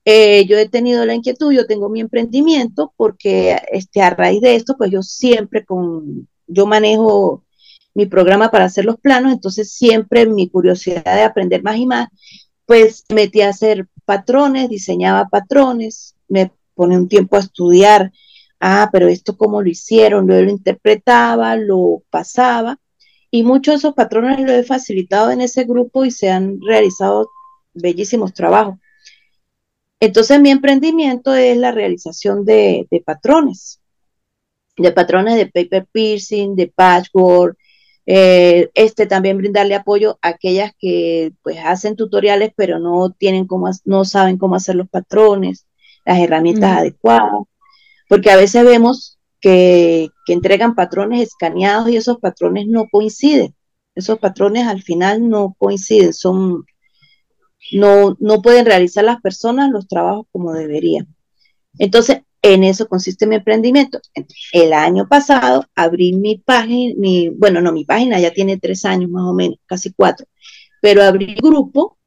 eh, 0.06 0.46
yo 0.46 0.58
he 0.58 0.70
tenido 0.70 1.06
la 1.06 1.16
inquietud, 1.16 1.52
yo 1.52 1.68
tengo 1.68 1.90
mi 1.90 2.00
emprendimiento, 2.00 2.94
porque 2.96 3.58
este, 3.72 4.02
a 4.02 4.10
raíz 4.12 4.42
de 4.42 4.56
esto, 4.56 4.76
pues 4.78 4.92
yo 4.92 5.02
siempre 5.02 5.66
con, 5.66 6.28
yo 6.48 6.66
manejo 6.66 7.44
mi 7.94 8.06
programa 8.06 8.52
para 8.52 8.66
hacer 8.66 8.86
los 8.86 9.00
planos, 9.00 9.34
entonces 9.34 9.72
siempre 9.72 10.26
mi 10.26 10.50
curiosidad 10.50 11.04
de 11.04 11.24
aprender 11.24 11.62
más 11.62 11.78
y 11.78 11.86
más, 11.86 12.08
pues 12.66 13.04
metí 13.10 13.42
a 13.42 13.50
hacer 13.50 13.88
patrones, 14.06 14.70
diseñaba 14.70 15.28
patrones, 15.28 16.16
me 16.30 16.52
pone 16.74 16.98
un 16.98 17.10
tiempo 17.10 17.36
a 17.36 17.42
estudiar, 17.42 18.12
ah, 18.62 18.90
pero 18.92 19.08
esto 19.08 19.36
cómo 19.38 19.62
lo 19.62 19.70
hicieron, 19.70 20.28
luego 20.28 20.44
lo 20.44 20.52
interpretaba, 20.52 21.56
lo 21.56 22.04
pasaba, 22.10 22.80
y 23.30 23.44
muchos 23.44 23.74
de 23.74 23.78
esos 23.80 23.94
patrones 23.94 24.40
lo 24.40 24.52
he 24.52 24.64
facilitado 24.64 25.32
en 25.32 25.42
ese 25.42 25.64
grupo 25.66 26.06
y 26.06 26.12
se 26.12 26.30
han 26.30 26.60
realizado 26.62 27.30
bellísimos 27.74 28.34
trabajos. 28.34 28.76
Entonces 30.00 30.42
mi 30.42 30.52
emprendimiento 30.52 31.34
es 31.34 31.58
la 31.58 31.72
realización 31.72 32.46
de, 32.46 32.88
de 32.90 33.02
patrones, 33.02 33.82
de 34.78 34.92
patrones 34.92 35.36
de 35.36 35.48
paper 35.48 35.88
piercing, 35.92 36.56
de 36.56 36.68
patchwork, 36.68 37.58
eh, 38.06 38.70
este 38.74 39.06
también 39.06 39.38
brindarle 39.38 39.76
apoyo 39.76 40.18
a 40.22 40.30
aquellas 40.30 40.74
que 40.80 41.34
pues 41.44 41.58
hacen 41.64 41.96
tutoriales 41.96 42.52
pero 42.56 42.80
no 42.80 43.12
tienen 43.12 43.46
cómo, 43.46 43.70
no 43.86 44.06
saben 44.06 44.38
cómo 44.38 44.56
hacer 44.56 44.76
los 44.76 44.90
patrones, 44.90 45.68
las 46.04 46.20
herramientas 46.20 46.80
adecuadas, 46.80 47.44
porque 48.12 48.30
a 48.30 48.36
veces 48.36 48.66
vemos 48.66 49.18
que, 49.40 50.10
entregan 50.28 50.76
patrones 50.76 51.22
escaneados 51.22 51.90
y 51.90 51.96
esos 51.96 52.18
patrones 52.18 52.68
no 52.68 52.90
coinciden. 52.92 53.56
Esos 53.96 54.20
patrones 54.20 54.68
al 54.68 54.82
final 54.82 55.30
no 55.30 55.56
coinciden, 55.58 56.12
son, 56.12 56.66
no, 57.72 58.18
no 58.20 58.42
pueden 58.42 58.66
realizar 58.66 59.06
las 59.06 59.22
personas 59.22 59.72
los 59.72 59.88
trabajos 59.88 60.26
como 60.34 60.52
deberían. 60.52 61.08
Entonces, 61.80 62.24
en 62.42 62.66
eso 62.66 62.90
consiste 62.90 63.26
mi 63.28 63.36
emprendimiento. 63.36 64.02
El 64.52 64.74
año 64.74 65.08
pasado 65.08 65.64
abrí 65.74 66.12
mi 66.12 66.38
página, 66.38 66.94
mi, 66.98 67.30
bueno, 67.30 67.62
no, 67.62 67.72
mi 67.72 67.86
página 67.86 68.20
ya 68.20 68.34
tiene 68.34 68.58
tres 68.58 68.84
años 68.84 69.10
más 69.10 69.24
o 69.24 69.34
menos, 69.34 69.58
casi 69.66 69.94
cuatro, 69.94 70.28
pero 70.82 71.02
abrí 71.02 71.36
grupo 71.36 71.98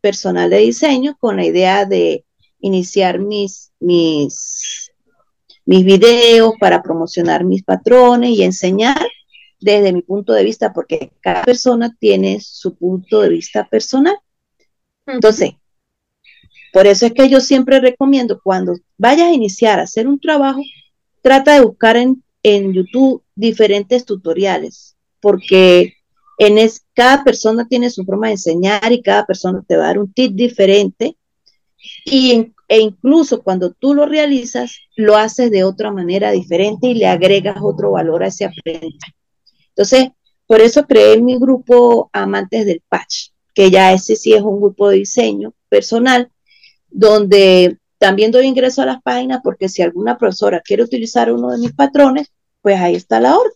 personal 0.00 0.48
de 0.48 0.60
diseño 0.60 1.14
con 1.20 1.36
la 1.36 1.44
idea 1.44 1.84
de 1.84 2.24
iniciar 2.60 3.18
mis, 3.18 3.70
mis, 3.80 4.81
mis 5.64 5.84
videos 5.84 6.54
para 6.58 6.82
promocionar 6.82 7.44
mis 7.44 7.62
patrones 7.62 8.30
y 8.30 8.42
enseñar 8.42 9.00
desde 9.60 9.92
mi 9.92 10.02
punto 10.02 10.32
de 10.32 10.44
vista, 10.44 10.72
porque 10.72 11.12
cada 11.20 11.44
persona 11.44 11.96
tiene 11.98 12.40
su 12.40 12.74
punto 12.74 13.20
de 13.20 13.28
vista 13.28 13.68
personal. 13.68 14.16
Entonces, 15.06 15.52
por 16.72 16.86
eso 16.86 17.06
es 17.06 17.12
que 17.12 17.28
yo 17.28 17.40
siempre 17.40 17.80
recomiendo 17.80 18.40
cuando 18.42 18.74
vayas 18.96 19.28
a 19.28 19.32
iniciar 19.32 19.78
a 19.78 19.84
hacer 19.84 20.08
un 20.08 20.18
trabajo, 20.18 20.60
trata 21.20 21.54
de 21.54 21.64
buscar 21.64 21.96
en, 21.96 22.22
YouTube 22.44 23.22
diferentes 23.36 24.04
tutoriales, 24.04 24.96
porque 25.20 25.94
en 26.38 26.58
es, 26.58 26.84
cada 26.92 27.22
persona 27.22 27.68
tiene 27.68 27.88
su 27.88 28.04
forma 28.04 28.26
de 28.26 28.32
enseñar 28.32 28.90
y 28.90 29.00
cada 29.00 29.24
persona 29.24 29.62
te 29.66 29.76
va 29.76 29.84
a 29.84 29.86
dar 29.88 29.98
un 30.00 30.12
tip 30.12 30.32
diferente. 30.34 31.16
Y, 32.04 32.52
e 32.68 32.80
incluso 32.80 33.42
cuando 33.42 33.72
tú 33.72 33.94
lo 33.94 34.06
realizas, 34.06 34.78
lo 34.96 35.16
haces 35.16 35.50
de 35.50 35.64
otra 35.64 35.92
manera 35.92 36.30
diferente 36.30 36.88
y 36.88 36.94
le 36.94 37.06
agregas 37.06 37.58
otro 37.60 37.92
valor 37.92 38.22
a 38.22 38.28
ese 38.28 38.44
aprendizaje. 38.44 39.14
Entonces, 39.68 40.10
por 40.46 40.60
eso 40.60 40.86
creé 40.86 41.20
mi 41.20 41.38
grupo 41.38 42.10
Amantes 42.12 42.66
del 42.66 42.82
Patch, 42.88 43.30
que 43.54 43.70
ya 43.70 43.92
ese 43.92 44.16
sí 44.16 44.32
es 44.32 44.42
un 44.42 44.60
grupo 44.60 44.88
de 44.88 44.96
diseño 44.96 45.54
personal 45.68 46.30
donde 46.90 47.78
también 47.98 48.30
doy 48.30 48.46
ingreso 48.46 48.82
a 48.82 48.86
las 48.86 49.02
páginas 49.02 49.40
porque 49.42 49.68
si 49.68 49.80
alguna 49.80 50.18
profesora 50.18 50.60
quiere 50.60 50.82
utilizar 50.82 51.32
uno 51.32 51.50
de 51.50 51.58
mis 51.58 51.72
patrones, 51.72 52.32
pues 52.60 52.80
ahí 52.80 52.94
está 52.94 53.20
la 53.20 53.36
orden. 53.36 53.52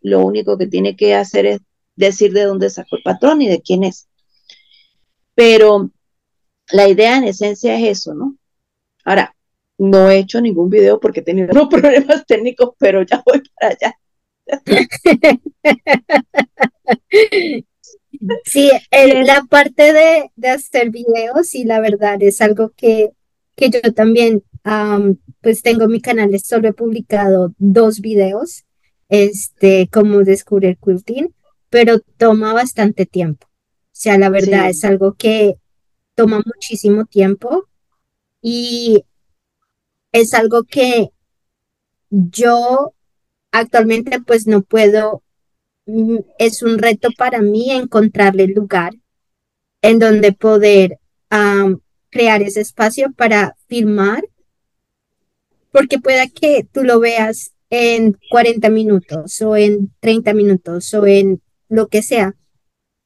Lo 0.00 0.24
único 0.24 0.58
que 0.58 0.66
tiene 0.66 0.96
que 0.96 1.14
hacer 1.14 1.46
es 1.46 1.60
decir 1.96 2.32
de 2.32 2.44
dónde 2.44 2.70
sacó 2.70 2.96
el 2.96 3.02
patrón 3.02 3.42
y 3.42 3.48
de 3.48 3.60
quién 3.60 3.84
es. 3.84 4.08
Pero 5.34 5.90
la 6.72 6.88
idea 6.88 7.16
en 7.16 7.24
esencia 7.24 7.78
es 7.78 7.98
eso, 7.98 8.14
¿no? 8.14 8.36
Ahora, 9.04 9.34
no 9.78 10.10
he 10.10 10.18
hecho 10.18 10.40
ningún 10.40 10.70
video 10.70 11.00
porque 11.00 11.20
he 11.20 11.24
tenido 11.24 11.48
unos 11.52 11.68
problemas 11.70 12.26
técnicos, 12.26 12.74
pero 12.78 13.02
ya 13.02 13.22
voy 13.24 13.42
para 13.58 13.74
allá. 13.74 13.94
Sí, 18.44 18.70
la 18.92 19.44
parte 19.48 19.92
de, 19.92 20.32
de, 20.34 20.48
hacer 20.48 20.90
videos, 20.90 21.54
y 21.54 21.64
la 21.64 21.78
verdad 21.78 22.20
es 22.20 22.40
algo 22.40 22.72
que, 22.76 23.10
que 23.54 23.70
yo 23.70 23.80
también, 23.94 24.42
pues 25.40 25.62
tengo 25.62 25.86
mi 25.86 26.00
canal, 26.00 26.36
solo 26.40 26.68
he 26.68 26.72
publicado 26.72 27.54
dos 27.58 28.00
videos, 28.00 28.64
este, 29.08 29.88
como 29.92 30.24
descubrir 30.24 30.78
quilting, 30.78 31.32
pero 31.70 32.00
toma 32.16 32.52
bastante 32.52 33.06
tiempo. 33.06 33.46
O 33.46 34.00
sea, 34.00 34.18
la 34.18 34.30
verdad 34.30 34.68
es 34.68 34.84
algo 34.84 35.14
que 35.14 35.56
toma 36.18 36.42
muchísimo 36.44 37.06
tiempo 37.06 37.68
y 38.42 39.04
es 40.12 40.34
algo 40.34 40.64
que 40.64 41.10
yo 42.10 42.92
actualmente 43.52 44.20
pues 44.20 44.46
no 44.46 44.62
puedo 44.62 45.22
Mm, 45.88 46.18
es 46.38 46.62
un 46.62 46.76
reto 46.78 47.08
para 47.16 47.40
mí 47.40 47.70
encontrarle 47.70 48.46
lugar 48.46 48.92
en 49.80 49.98
donde 49.98 50.32
poder 50.32 50.98
crear 52.10 52.42
ese 52.42 52.60
espacio 52.60 53.10
para 53.14 53.56
filmar, 53.68 54.22
porque 55.72 55.98
pueda 55.98 56.26
que 56.26 56.66
tú 56.70 56.84
lo 56.84 57.00
veas 57.00 57.52
en 57.70 58.18
40 58.30 58.68
minutos 58.68 59.40
o 59.40 59.56
en 59.56 59.90
30 60.00 60.34
minutos 60.34 60.92
o 60.92 61.06
en 61.06 61.40
lo 61.70 61.88
que 61.88 62.02
sea, 62.02 62.34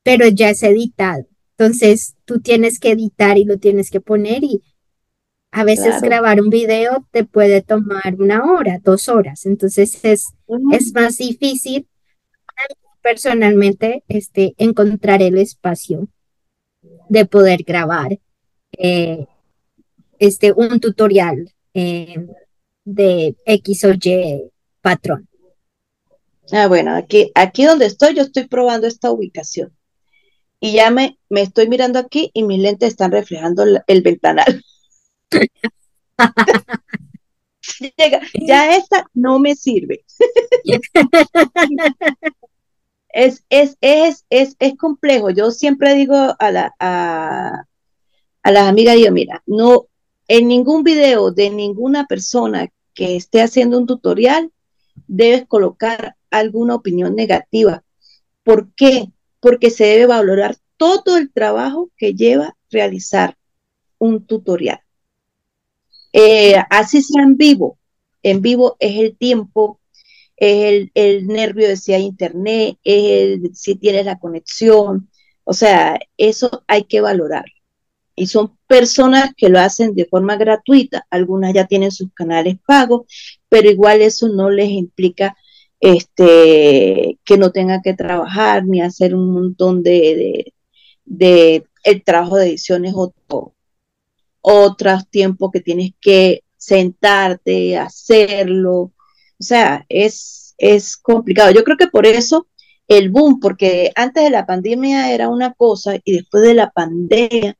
pero 0.03 0.27
ya 0.27 0.51
es 0.51 0.65
editado. 0.65 1.27
Entonces 1.63 2.17
tú 2.25 2.41
tienes 2.41 2.81
que 2.81 2.91
editar 2.91 3.39
y 3.39 3.45
lo 3.45 3.57
tienes 3.57 3.89
que 3.89 4.01
poner 4.01 4.43
y 4.43 4.65
a 5.53 5.63
veces 5.63 6.01
grabar 6.03 6.41
un 6.41 6.51
video 6.51 7.07
te 7.13 7.25
puede 7.25 7.63
tomar 7.63 8.17
una 8.19 8.43
hora, 8.53 8.81
dos 8.83 9.09
horas. 9.09 9.47
Entonces 9.47 10.05
es, 10.05 10.31
es 10.73 10.93
más 10.93 11.19
difícil 11.19 11.87
personalmente 13.01 14.03
este, 14.09 14.57
encontrar 14.59 15.23
el 15.23 15.39
espacio 15.39 16.09
de 17.09 17.27
poder 17.27 17.63
grabar 17.63 18.19
eh, 18.77 19.29
este, 20.19 20.53
un 20.53 20.81
tutorial 20.81 21.49
eh, 21.75 22.27
de 22.85 23.37
X 23.47 23.85
o 23.85 23.93
Y 23.93 24.51
patrón. 24.81 25.29
Ah, 26.51 26.67
bueno, 26.67 26.97
aquí, 26.97 27.31
aquí 27.37 27.65
donde 27.67 27.87
estoy, 27.87 28.17
yo 28.17 28.23
estoy 28.23 28.49
probando 28.49 28.89
esta 28.89 29.13
ubicación. 29.13 29.73
Y 30.65 30.75
ya 30.75 30.93
me, 30.93 31.19
me 31.29 31.43
estoy 31.43 31.69
mirando 31.69 31.99
aquí 31.99 32.31
y 32.33 32.45
mis 32.45 32.61
lentes 32.61 32.91
están 32.91 33.11
reflejando 33.11 33.65
el, 33.85 34.03
ventanal. 34.03 34.65
ya 38.47 38.77
esta 38.77 39.05
no 39.13 39.41
me 39.41 39.57
sirve. 39.57 40.05
es, 43.09 43.45
es, 43.51 43.77
es, 43.81 44.25
es, 44.31 44.55
es 44.61 44.77
complejo. 44.77 45.31
Yo 45.31 45.51
siempre 45.51 45.95
digo 45.95 46.15
a, 46.39 46.51
la, 46.53 46.73
a, 46.79 47.65
a 48.45 48.51
las 48.53 48.69
amigas, 48.69 48.97
yo, 49.05 49.11
mira, 49.11 49.43
no, 49.47 49.89
en 50.29 50.47
ningún 50.47 50.85
video 50.85 51.33
de 51.33 51.51
ninguna 51.51 52.07
persona 52.07 52.69
que 52.95 53.17
esté 53.17 53.43
haciendo 53.43 53.79
un 53.79 53.89
tutorial 53.89 54.53
debes 55.09 55.45
colocar 55.45 56.15
alguna 56.31 56.77
opinión 56.77 57.17
negativa. 57.17 57.83
¿Por 58.45 58.73
qué? 58.77 59.11
Porque 59.43 59.69
se 59.69 59.85
debe 59.85 60.07
valorar 60.07 60.57
todo 60.79 61.19
el 61.19 61.31
trabajo 61.33 61.91
que 61.99 62.15
lleva 62.15 62.57
realizar 62.71 63.37
un 63.99 64.25
tutorial. 64.25 64.81
Eh, 66.13 66.57
así 66.71 67.03
sea 67.03 67.23
en 67.23 67.37
vivo. 67.37 67.79
En 68.23 68.41
vivo 68.41 68.77
es 68.79 68.99
el 68.99 69.17
tiempo, 69.17 69.81
es 70.37 70.89
el, 70.95 71.27
nervio 71.27 71.69
de 71.69 71.77
si 71.77 71.93
hay 71.93 72.03
internet, 72.03 72.79
es 72.85 73.41
si 73.59 73.75
tienes 73.75 74.07
la 74.07 74.19
conexión. 74.19 75.11
O 75.45 75.53
sea, 75.53 75.99
eso 76.17 76.65
hay 76.69 76.85
que 76.85 77.01
valorar. 77.01 77.45
Y 78.15 78.27
son 78.27 78.57
personas 78.69 79.31
que 79.37 79.49
lo 79.49 79.59
hacen 79.59 79.95
de 79.95 80.07
forma 80.07 80.37
gratuita. 80.37 81.07
Algunas 81.11 81.53
ya 81.53 81.67
tienen 81.67 81.91
sus 81.91 82.13
canales 82.13 82.57
pagos, 82.65 83.07
pero 83.49 83.71
igual 83.71 84.03
eso 84.03 84.29
no 84.29 84.51
les 84.51 84.71
implica 84.71 85.37
este, 85.83 87.19
que 87.25 87.37
no 87.37 87.51
tengan 87.51 87.83
que 87.83 87.95
trabajar 87.95 88.65
ni 88.65 88.81
hacer 88.81 89.17
un 89.17 89.33
montón 89.33 89.83
de, 89.83 90.55
de, 91.05 91.67
el 91.83 92.05
trabajo 92.05 92.37
de 92.37 92.51
edición 92.51 92.85
es 92.85 92.95
otro, 92.95 93.55
otros 94.41 95.09
tiempos 95.11 95.51
que 95.53 95.61
tienes 95.61 95.91
que 96.01 96.45
sentarte, 96.57 97.77
hacerlo. 97.77 98.73
O 98.73 98.93
sea, 99.41 99.85
es, 99.89 100.55
es 100.57 100.97
complicado. 100.97 101.51
Yo 101.51 101.65
creo 101.65 101.77
que 101.77 101.89
por 101.89 102.07
eso 102.07 102.47
el 102.87 103.11
boom, 103.11 103.41
porque 103.41 103.91
antes 103.97 104.23
de 104.23 104.31
la 104.31 104.47
pandemia 104.47 105.13
era 105.13 105.29
una 105.29 105.53
cosa 105.53 105.97
y 106.05 106.13
después 106.13 106.45
de 106.45 106.55
la 106.55 106.71
pandemia 106.71 107.57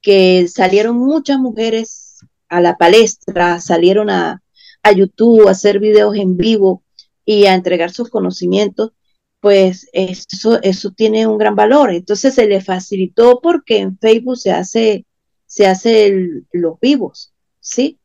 que 0.00 0.48
salieron 0.48 0.96
muchas 0.96 1.38
mujeres 1.38 2.20
a 2.48 2.62
la 2.62 2.78
palestra, 2.78 3.60
salieron 3.60 4.08
a, 4.08 4.42
a 4.82 4.92
YouTube 4.92 5.46
a 5.46 5.50
hacer 5.50 5.78
videos 5.78 6.16
en 6.16 6.38
vivo 6.38 6.82
y 7.26 7.44
a 7.44 7.54
entregar 7.54 7.90
sus 7.90 8.08
conocimientos, 8.08 8.92
pues 9.40 9.88
eso, 9.92 10.62
eso 10.62 10.92
tiene 10.92 11.26
un 11.26 11.36
gran 11.36 11.54
valor. 11.54 11.92
Entonces 11.92 12.34
se 12.34 12.46
le 12.46 12.62
facilitó 12.62 13.40
porque 13.42 13.78
en 13.78 13.98
Facebook 13.98 14.38
se 14.38 14.52
hace, 14.52 15.04
se 15.44 15.66
hace 15.66 16.14
los 16.52 16.80
vivos, 16.80 17.34
¿sí? 17.60 17.98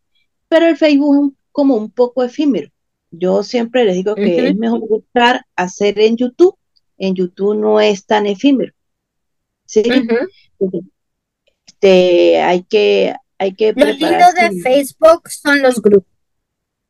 Pero 0.49 0.65
el 0.67 0.75
Facebook 0.75 1.31
es 1.31 1.37
como 1.53 1.75
un 1.77 1.91
poco 1.91 2.23
efímero. 2.23 2.69
Yo 3.11 3.43
siempre 3.43 3.85
les 3.85 3.95
digo 3.95 4.15
que 4.15 4.49
es 4.49 4.55
mejor 4.55 4.79
buscar 4.87 5.45
hacer 5.55 5.99
en 5.99 6.17
YouTube. 6.17 6.57
En 6.97 7.15
YouTube 7.15 7.55
no 7.55 7.79
es 7.79 8.05
tan 8.05 8.25
efímero. 8.25 8.73
¿Sí? 9.65 9.83
este, 11.65 12.41
hay 12.41 12.63
que, 12.63 13.15
hay 13.37 13.53
que 13.53 13.73
Lo 13.73 13.85
lindo 13.85 14.07
de 14.07 14.61
Facebook 14.61 15.29
son 15.29 15.61
los 15.61 15.81
grupos. 15.81 16.11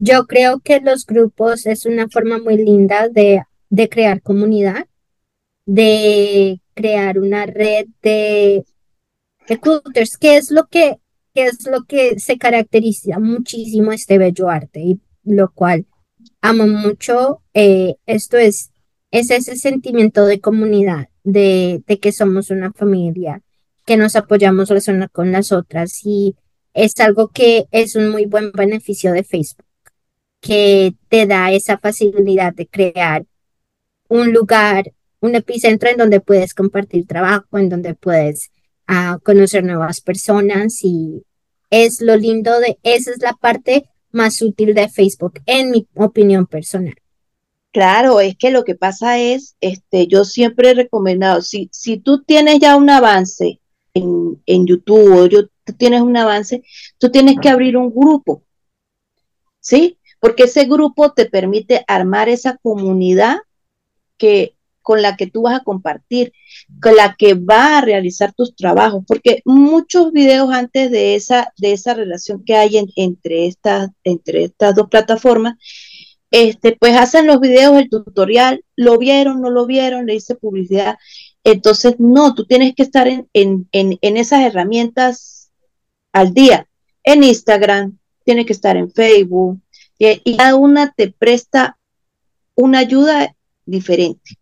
Yo 0.04 0.26
creo 0.26 0.62
que 0.62 0.80
los 0.80 1.06
grupos 1.06 1.68
es 1.68 1.86
una 1.86 2.10
forma 2.10 2.40
muy 2.40 2.58
linda 2.58 3.08
de, 3.08 3.44
crear 3.88 4.24
comunidad, 4.24 4.88
de 5.68 6.60
crear 6.74 7.20
una 7.20 7.46
red 7.46 7.86
de 8.02 8.66
recruiters, 9.48 10.18
que 10.18 10.38
es 10.38 10.50
lo 10.50 10.66
que, 10.66 10.98
es 11.36 11.68
lo 11.68 11.84
que 11.84 12.20
se 12.20 12.40
caracteriza 12.40 13.20
muchísimo 13.20 13.92
este 13.92 14.18
bello 14.18 14.50
arte 14.50 14.80
y 14.80 15.00
lo 15.24 15.52
cual 15.52 15.86
amo 16.42 16.66
mucho. 16.66 17.44
Eh, 17.54 17.94
esto 18.08 18.38
es, 18.38 18.72
es 19.12 19.30
ese 19.30 19.56
sentimiento 19.56 20.26
de 20.26 20.42
comunidad, 20.42 21.10
de, 21.24 21.84
de 21.86 22.00
que 22.00 22.12
somos 22.12 22.50
una 22.50 22.74
familia, 22.74 23.44
que 23.86 23.98
nos 23.98 24.16
apoyamos 24.16 24.72
las 24.72 24.88
unas 24.88 25.12
con 25.12 25.32
las 25.32 25.52
otras 25.52 26.04
y 26.04 26.36
es 26.74 27.00
algo 27.00 27.28
que 27.28 27.68
es 27.70 27.96
un 27.96 28.10
muy 28.10 28.26
buen 28.26 28.52
beneficio 28.52 29.14
de 29.14 29.24
Facebook 29.24 29.68
que 30.42 30.96
te 31.08 31.28
da 31.28 31.52
esa 31.52 31.78
facilidad 31.78 32.54
de 32.54 32.68
crear 32.68 33.26
un 34.10 34.34
lugar, 34.34 34.92
un 35.22 35.36
epicentro 35.36 35.90
en 35.90 35.98
donde 35.98 36.20
puedes 36.20 36.54
compartir 36.54 37.08
trabajo, 37.08 37.58
en 37.58 37.70
donde 37.70 37.94
puedes 37.94 38.52
ah, 38.88 39.20
conocer 39.24 39.64
nuevas 39.64 40.02
personas 40.02 40.84
y 40.84 41.24
es 41.70 42.02
lo 42.02 42.18
lindo 42.18 42.60
de, 42.60 42.78
esa 42.84 43.12
es 43.12 43.22
la 43.22 43.34
parte 43.34 43.86
más 44.12 44.42
útil 44.42 44.74
de 44.74 44.90
Facebook, 44.90 45.40
en 45.46 45.72
mi 45.72 45.88
opinión 45.96 46.46
personal. 46.46 46.96
Claro, 47.72 48.20
es 48.20 48.36
que 48.36 48.52
lo 48.52 48.66
que 48.66 48.76
pasa 48.76 49.18
es, 49.18 49.56
este, 49.62 50.08
yo 50.08 50.26
siempre 50.26 50.72
he 50.72 50.74
recomendado, 50.74 51.42
si, 51.42 51.70
si 51.72 51.98
tú 51.98 52.22
tienes 52.24 52.60
ya 52.60 52.76
un 52.76 52.90
avance 52.90 53.62
en, 53.94 54.42
en 54.46 54.68
YouTube 54.68 55.14
o 55.14 55.26
yo, 55.28 55.48
tú 55.64 55.74
tienes 55.78 56.02
un 56.02 56.18
avance, 56.18 56.64
tú 56.98 57.10
tienes 57.10 57.38
que 57.42 57.48
abrir 57.48 57.78
un 57.78 57.90
grupo, 57.90 58.44
¿sí? 59.62 59.98
Porque 60.22 60.44
ese 60.44 60.66
grupo 60.66 61.12
te 61.12 61.26
permite 61.26 61.84
armar 61.88 62.30
esa 62.30 62.58
comunidad 62.62 63.40
que 64.18 64.56
con 64.84 65.02
la 65.02 65.18
que 65.18 65.28
tú 65.28 65.44
vas 65.44 65.60
a 65.60 65.64
compartir, 65.64 66.32
con 66.82 66.96
la 66.96 67.16
que 67.18 67.34
va 67.34 67.78
a 67.78 67.82
realizar 67.82 68.34
tus 68.34 68.56
trabajos, 68.56 69.04
porque 69.08 69.42
muchos 69.46 70.12
videos 70.12 70.52
antes 70.52 70.92
de 70.92 71.16
esa, 71.16 71.54
de 71.58 71.74
esa 71.74 71.94
relación 71.94 72.44
que 72.44 72.56
hay 72.56 72.78
entre, 72.96 73.48
estas, 73.48 73.90
entre 74.04 74.44
estas 74.44 74.76
dos 74.76 74.90
plataformas, 74.90 75.56
este, 76.32 76.78
pues 76.80 76.96
hacen 76.96 77.28
los 77.28 77.40
videos, 77.40 77.78
el 77.78 77.90
tutorial, 77.90 78.64
lo 78.76 78.98
vieron, 78.98 79.42
no 79.42 79.50
lo 79.50 79.66
vieron, 79.66 80.06
le 80.06 80.16
hice 80.16 80.36
publicidad. 80.36 80.98
Entonces, 81.44 81.96
no, 82.00 82.34
tú 82.36 82.46
tienes 82.46 82.74
que 82.76 82.84
estar 82.84 83.08
en, 83.08 83.28
en, 83.34 83.68
en, 83.72 83.98
en 84.02 84.18
esas 84.18 84.42
herramientas 84.42 85.52
al 86.14 86.34
día, 86.34 86.68
en 87.04 87.24
Instagram, 87.24 87.98
tienes 88.24 88.46
que 88.46 88.54
estar 88.54 88.78
en 88.78 88.92
Facebook, 88.92 89.60
y 90.24 90.38
cada 90.38 90.56
una 90.56 90.92
te 90.92 91.12
presta 91.12 91.78
una 92.56 92.80
ayuda 92.80 93.36
diferente. 93.66 94.38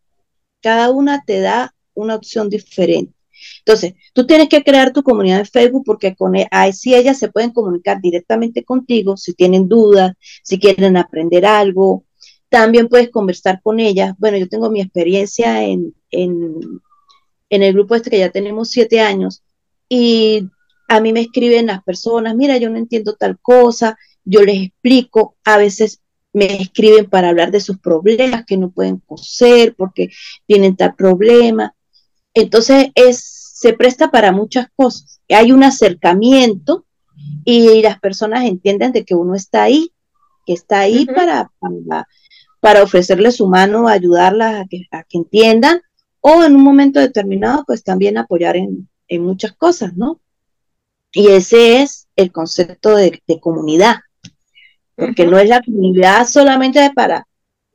Cada 0.62 0.90
una 0.92 1.24
te 1.26 1.42
da 1.42 1.74
una 1.94 2.16
opción 2.16 2.50
diferente. 2.50 3.14
Entonces, 3.60 3.94
tú 4.14 4.26
tienes 4.26 4.50
que 4.50 4.64
crear 4.64 4.92
tu 4.92 5.04
comunidad 5.04 5.40
en 5.40 5.46
Facebook 5.46 5.84
porque 5.86 6.16
con 6.16 6.36
e, 6.36 6.48
ahí 6.52 6.74
sí 6.74 6.94
ellas 6.94 7.18
se 7.18 7.30
pueden 7.30 7.52
comunicar 7.52 8.02
directamente 8.02 8.64
contigo 8.64 9.16
si 9.18 9.34
tienen 9.34 9.68
dudas, 9.68 10.14
si 10.44 10.60
quieren 10.60 10.98
aprender 10.98 11.46
algo. 11.46 12.04
También 12.50 12.90
puedes 12.90 13.10
conversar 13.10 13.62
con 13.62 13.80
ellas. 13.80 14.14
Bueno, 14.18 14.38
yo 14.38 14.50
tengo 14.50 14.70
mi 14.70 14.82
experiencia 14.82 15.64
en, 15.64 15.94
en, 16.12 16.82
en 17.50 17.64
el 17.64 17.74
grupo 17.74 17.96
este 17.96 18.10
que 18.10 18.20
ya 18.20 18.30
tenemos 18.30 18.70
siete 18.70 19.00
años 19.00 19.44
y 19.88 20.50
a 20.88 21.00
mí 21.00 21.14
me 21.14 21.22
escriben 21.22 21.68
las 21.68 21.84
personas, 21.84 22.36
mira, 22.36 22.58
yo 22.58 22.70
no 22.70 22.78
entiendo 22.78 23.16
tal 23.16 23.40
cosa, 23.40 23.98
yo 24.30 24.42
les 24.42 24.68
explico, 24.68 25.36
a 25.44 25.58
veces 25.58 26.02
me 26.34 26.62
escriben 26.62 27.10
para 27.10 27.30
hablar 27.30 27.52
de 27.52 27.62
sus 27.62 27.80
problemas 27.80 28.46
que 28.46 28.58
no 28.58 28.70
pueden 28.70 28.98
coser 29.00 29.76
porque 29.76 30.10
tienen 30.46 30.76
tal 30.76 30.94
problema. 30.96 31.74
Entonces 32.36 32.90
es, 32.94 33.24
se 33.56 33.74
presta 33.74 34.12
para 34.12 34.32
muchas 34.32 34.68
cosas. 34.76 35.20
Hay 35.30 35.52
un 35.52 35.64
acercamiento 35.64 36.86
y 37.44 37.82
las 37.82 38.00
personas 38.00 38.46
entienden 38.46 38.92
de 38.92 39.04
que 39.04 39.16
uno 39.16 39.34
está 39.34 39.64
ahí, 39.64 39.92
que 40.46 40.54
está 40.54 40.82
ahí 40.82 41.08
para, 41.08 41.52
para, 42.60 42.84
ofrecerles 42.84 43.38
su 43.38 43.48
mano, 43.48 43.88
ayudarlas 43.88 44.62
a 44.62 44.68
que, 44.70 44.84
a 44.92 45.04
que 45.04 45.18
entiendan 45.18 45.82
o 46.22 46.44
en 46.44 46.56
un 46.56 46.64
momento 46.64 47.00
determinado 47.00 47.64
pues 47.66 47.84
también 47.84 48.18
apoyar 48.18 48.58
en, 48.58 48.88
en 49.08 49.24
muchas 49.24 49.54
cosas, 49.54 49.96
¿no? 49.96 50.22
Y 51.12 51.28
ese 51.30 51.82
es 51.82 52.08
el 52.16 52.32
concepto 52.32 52.96
de 52.96 53.40
comunidad 53.42 53.96
porque 55.00 55.26
no 55.26 55.40
es 55.40 55.50
la 55.50 55.62
comunidad 55.62 56.28
solamente 56.28 56.92
para, 56.94 57.28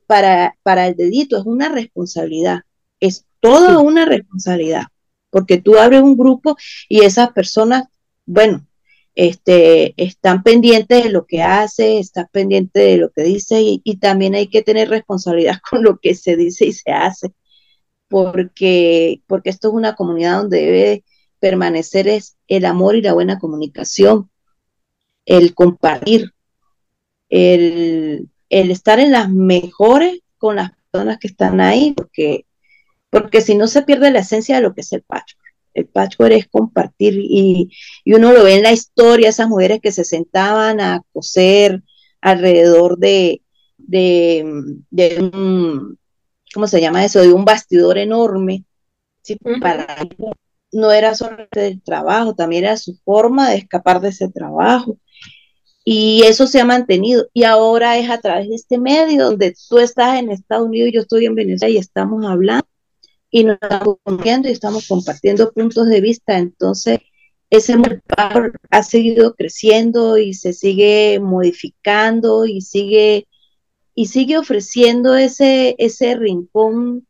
para, 0.06 0.56
para 0.62 0.86
el 0.86 0.96
dedito, 0.96 1.38
es 1.38 1.46
una 1.46 1.68
responsabilidad, 1.68 2.60
es 3.00 3.24
toda 3.40 3.78
una 3.78 4.04
responsabilidad, 4.04 4.84
porque 5.30 5.60
tú 5.60 5.78
abres 5.78 6.02
un 6.02 6.16
grupo 6.16 6.56
y 6.88 7.00
esas 7.00 7.32
personas, 7.32 7.84
bueno, 8.26 8.66
este, 9.14 9.94
están 9.96 10.42
pendientes 10.42 11.04
de 11.04 11.10
lo 11.10 11.26
que 11.26 11.42
hace, 11.42 11.98
están 11.98 12.26
pendientes 12.32 12.82
de 12.82 12.96
lo 12.96 13.10
que 13.10 13.22
dice 13.22 13.60
y, 13.62 13.96
también 13.98 14.34
hay 14.34 14.48
que 14.48 14.62
tener 14.62 14.88
responsabilidad 14.88 15.58
con 15.70 15.82
lo 15.82 15.98
que 15.98 16.14
se 16.14 16.36
dice 16.36 16.66
y 16.66 16.72
se 16.72 16.90
hace. 16.92 17.32
porque, 18.08 19.22
porque 19.26 19.50
esto 19.50 19.68
es 19.68 19.74
una 19.74 19.94
comunidad 19.94 20.38
donde 20.38 20.58
debe 20.58 21.04
permanecer 21.40 22.08
es 22.08 22.36
el 22.48 22.64
amor 22.64 22.96
y 22.96 23.02
la 23.02 23.12
buena 23.12 23.38
comunicación, 23.38 24.30
el 25.26 25.54
compartir, 25.54 26.33
el, 27.34 28.28
el 28.48 28.70
estar 28.70 29.00
en 29.00 29.10
las 29.10 29.28
mejores 29.28 30.20
con 30.38 30.56
las 30.56 30.70
personas 30.90 31.18
que 31.18 31.26
están 31.26 31.60
ahí, 31.60 31.92
porque, 31.92 32.46
porque 33.10 33.40
si 33.40 33.56
no 33.56 33.66
se 33.66 33.82
pierde 33.82 34.12
la 34.12 34.20
esencia 34.20 34.56
de 34.56 34.62
lo 34.62 34.72
que 34.72 34.82
es 34.82 34.92
el 34.92 35.02
patchwork. 35.02 35.44
El 35.74 35.86
patchwork 35.86 36.32
es 36.32 36.46
compartir 36.46 37.14
y, 37.18 37.70
uno 38.06 38.32
lo 38.32 38.44
ve 38.44 38.54
en 38.54 38.62
la 38.62 38.70
historia, 38.70 39.30
esas 39.30 39.48
mujeres 39.48 39.80
que 39.82 39.90
se 39.90 40.04
sentaban 40.04 40.80
a 40.80 41.02
coser 41.12 41.82
alrededor 42.20 42.98
de, 42.98 43.42
de, 43.78 44.70
un, 45.18 45.98
¿cómo 46.54 46.68
se 46.68 46.80
llama 46.80 47.04
eso? 47.04 47.20
De 47.20 47.32
un 47.32 47.44
bastidor 47.44 47.98
enorme. 47.98 48.64
Para 49.60 49.86
no 50.70 50.92
era 50.92 51.14
solo 51.14 51.48
el 51.52 51.82
trabajo, 51.82 52.34
también 52.34 52.64
era 52.64 52.76
su 52.76 52.96
forma 53.04 53.50
de 53.50 53.56
escapar 53.56 54.00
de 54.00 54.10
ese 54.10 54.28
trabajo. 54.28 54.98
Y 55.84 56.22
eso 56.24 56.46
se 56.46 56.60
ha 56.60 56.64
mantenido. 56.64 57.26
Y 57.34 57.44
ahora 57.44 57.98
es 57.98 58.10
a 58.10 58.20
través 58.20 58.48
de 58.48 58.54
este 58.54 58.78
medio 58.78 59.26
donde 59.26 59.54
tú 59.68 59.78
estás 59.78 60.18
en 60.18 60.30
Estados 60.30 60.66
Unidos, 60.66 60.90
yo 60.92 61.00
estoy 61.02 61.26
en 61.26 61.34
Venezuela 61.34 61.74
y 61.74 61.78
estamos 61.78 62.24
hablando 62.24 62.66
y 63.30 63.44
nos 63.44 63.58
estamos 63.60 63.98
y 64.24 64.48
estamos 64.48 64.88
compartiendo 64.88 65.52
puntos 65.52 65.88
de 65.88 66.00
vista. 66.00 66.38
Entonces, 66.38 67.00
ese 67.50 67.76
mercado 67.76 68.52
ha 68.70 68.82
seguido 68.82 69.34
creciendo 69.34 70.18
y 70.18 70.34
se 70.34 70.52
sigue 70.52 71.18
modificando 71.20 72.46
y 72.46 72.60
sigue 72.60 73.26
y 73.94 74.06
sigue 74.06 74.38
ofreciendo 74.38 75.16
ese, 75.16 75.74
ese 75.78 76.16
rincón 76.16 77.06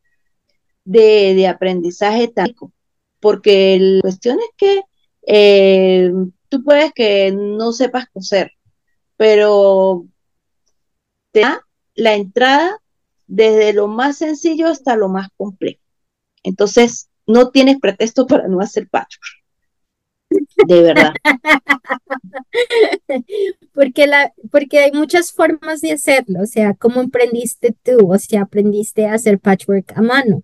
de, 0.84 1.46
aprendizaje 1.46 2.28
táctico. 2.28 2.72
Porque 3.20 3.78
la 3.78 4.00
cuestión 4.00 4.38
es 4.38 4.50
que 4.56 4.82
eh, 5.26 6.12
tú 6.48 6.62
puedes 6.64 6.92
que 6.92 7.32
no 7.32 7.72
sepas 7.72 8.06
coser, 8.12 8.52
pero 9.16 10.06
te 11.32 11.40
da 11.40 11.64
la 11.94 12.14
entrada 12.14 12.80
desde 13.26 13.72
lo 13.72 13.88
más 13.88 14.18
sencillo 14.18 14.68
hasta 14.68 14.96
lo 14.96 15.08
más 15.08 15.28
complejo. 15.36 15.80
Entonces, 16.42 17.08
no 17.26 17.50
tienes 17.50 17.78
pretexto 17.80 18.26
para 18.26 18.48
no 18.48 18.60
hacer 18.60 18.88
patchwork. 18.88 19.44
De 20.66 20.82
verdad. 20.82 21.12
porque, 23.72 24.06
la, 24.06 24.32
porque 24.50 24.80
hay 24.80 24.92
muchas 24.92 25.32
formas 25.32 25.80
de 25.80 25.92
hacerlo. 25.92 26.40
O 26.42 26.46
sea, 26.46 26.74
¿cómo 26.74 27.00
emprendiste 27.00 27.74
tú? 27.82 28.12
O 28.12 28.18
sea, 28.18 28.42
aprendiste 28.42 29.06
a 29.06 29.14
hacer 29.14 29.38
patchwork 29.38 29.92
a 29.96 30.02
mano. 30.02 30.42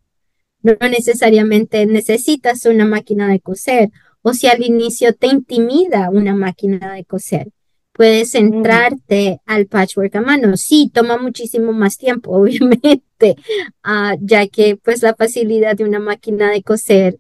No 0.63 0.77
necesariamente 0.81 1.87
necesitas 1.87 2.65
una 2.67 2.85
máquina 2.85 3.29
de 3.29 3.41
coser. 3.41 3.91
O 4.23 4.33
si 4.33 4.47
al 4.47 4.63
inicio 4.63 5.15
te 5.15 5.29
intimida 5.29 6.11
una 6.11 6.35
máquina 6.35 6.95
de 6.95 7.05
coser 7.05 7.49
puedes 8.01 8.35
entrarte 8.35 9.43
al 9.45 9.67
patchwork 9.67 10.17
a 10.17 10.23
mano. 10.23 10.57
Sí, 10.57 10.91
toma 10.91 11.19
muchísimo 11.19 11.75
más 11.75 11.99
tiempo, 11.99 12.31
obviamente, 12.35 13.37
ah, 13.83 14.17
ya 14.19 14.47
que 14.47 14.79
pues 14.79 15.03
la 15.03 15.15
facilidad 15.15 15.77
de 15.77 15.85
una 15.85 15.99
máquina 15.99 16.51
de 16.51 16.63
coser, 16.63 17.19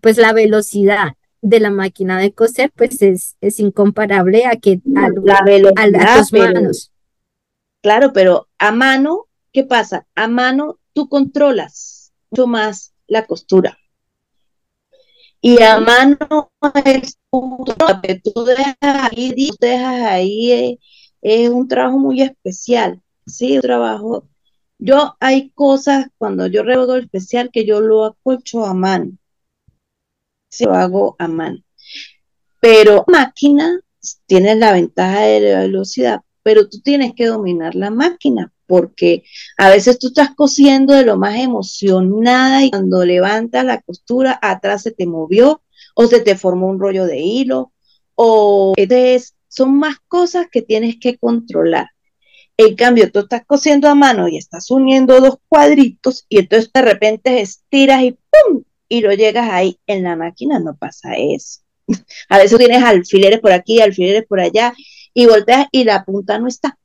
pues 0.00 0.18
la 0.18 0.32
velocidad 0.32 1.14
de 1.42 1.58
la 1.58 1.70
máquina 1.70 2.16
de 2.16 2.30
coser, 2.32 2.70
pues 2.76 3.02
es, 3.02 3.34
es 3.40 3.58
incomparable 3.58 4.46
a 4.46 4.54
que 4.54 4.80
a, 4.94 5.08
la 5.24 5.42
velocidad, 5.44 6.22
manos. 6.30 6.92
Claro, 7.82 8.12
pero 8.12 8.46
a 8.60 8.70
mano, 8.70 9.26
¿qué 9.52 9.64
pasa? 9.64 10.06
A 10.14 10.28
mano 10.28 10.78
tú 10.92 11.08
controlas 11.08 12.12
mucho 12.30 12.46
más 12.46 12.94
la 13.08 13.26
costura 13.26 13.80
y 15.40 15.62
a 15.62 15.80
mano 15.80 16.52
es 16.84 17.18
que 18.02 18.20
tú 18.22 18.44
dejas 18.44 18.76
ahí, 18.82 19.34
tú 19.34 19.56
dejas 19.60 20.02
ahí, 20.02 20.52
eh, 20.52 20.78
es, 21.22 21.50
un 21.50 21.66
trabajo 21.66 21.98
muy 21.98 22.22
especial, 22.22 23.00
sí, 23.26 23.56
un 23.56 23.62
trabajo. 23.62 24.28
Yo 24.78 25.16
hay 25.20 25.50
cosas 25.50 26.06
cuando 26.18 26.46
yo 26.46 26.62
rebogo 26.62 26.96
especial 26.96 27.50
que 27.52 27.66
yo 27.66 27.80
lo 27.80 28.04
acolcho 28.04 28.64
a 28.66 28.74
mano, 28.74 29.12
sí, 30.50 30.64
lo 30.64 30.74
hago 30.74 31.16
a 31.18 31.28
mano. 31.28 31.58
Pero 32.60 33.04
máquina 33.06 33.80
tiene 34.26 34.54
la 34.56 34.72
ventaja 34.72 35.20
de 35.22 35.40
la 35.40 35.60
velocidad, 35.60 36.20
pero 36.50 36.68
tú 36.68 36.80
tienes 36.80 37.14
que 37.14 37.26
dominar 37.26 37.76
la 37.76 37.92
máquina 37.92 38.52
porque 38.66 39.22
a 39.56 39.70
veces 39.70 40.00
tú 40.00 40.08
estás 40.08 40.34
cosiendo 40.34 40.94
de 40.94 41.04
lo 41.04 41.16
más 41.16 41.38
emocionada 41.38 42.64
y 42.64 42.70
cuando 42.70 43.04
levantas 43.04 43.64
la 43.64 43.80
costura 43.80 44.36
atrás 44.42 44.82
se 44.82 44.90
te 44.90 45.06
movió 45.06 45.62
o 45.94 46.08
se 46.08 46.18
te 46.18 46.34
formó 46.34 46.66
un 46.66 46.80
rollo 46.80 47.06
de 47.06 47.20
hilo 47.20 47.72
o 48.16 48.72
entonces 48.76 49.36
son 49.46 49.78
más 49.78 49.98
cosas 50.08 50.48
que 50.50 50.60
tienes 50.60 50.96
que 50.98 51.18
controlar. 51.18 51.86
En 52.56 52.74
cambio, 52.74 53.12
tú 53.12 53.20
estás 53.20 53.42
cosiendo 53.46 53.88
a 53.88 53.94
mano 53.94 54.26
y 54.26 54.36
estás 54.36 54.72
uniendo 54.72 55.20
dos 55.20 55.36
cuadritos 55.48 56.26
y 56.28 56.40
entonces 56.40 56.72
de 56.72 56.82
repente 56.82 57.40
estiras 57.40 58.02
y 58.02 58.10
¡pum! 58.10 58.64
y 58.88 59.02
lo 59.02 59.12
llegas 59.12 59.48
ahí. 59.52 59.78
En 59.86 60.02
la 60.02 60.16
máquina 60.16 60.58
no 60.58 60.76
pasa 60.76 61.14
eso. 61.14 61.60
A 62.28 62.38
veces 62.38 62.58
tienes 62.58 62.82
alfileres 62.82 63.38
por 63.38 63.52
aquí, 63.52 63.80
alfileres 63.80 64.26
por 64.26 64.40
allá 64.40 64.74
y 65.14 65.26
volteas 65.26 65.66
y 65.72 65.84
la 65.84 66.04
punta 66.04 66.38
no 66.38 66.48
está. 66.48 66.78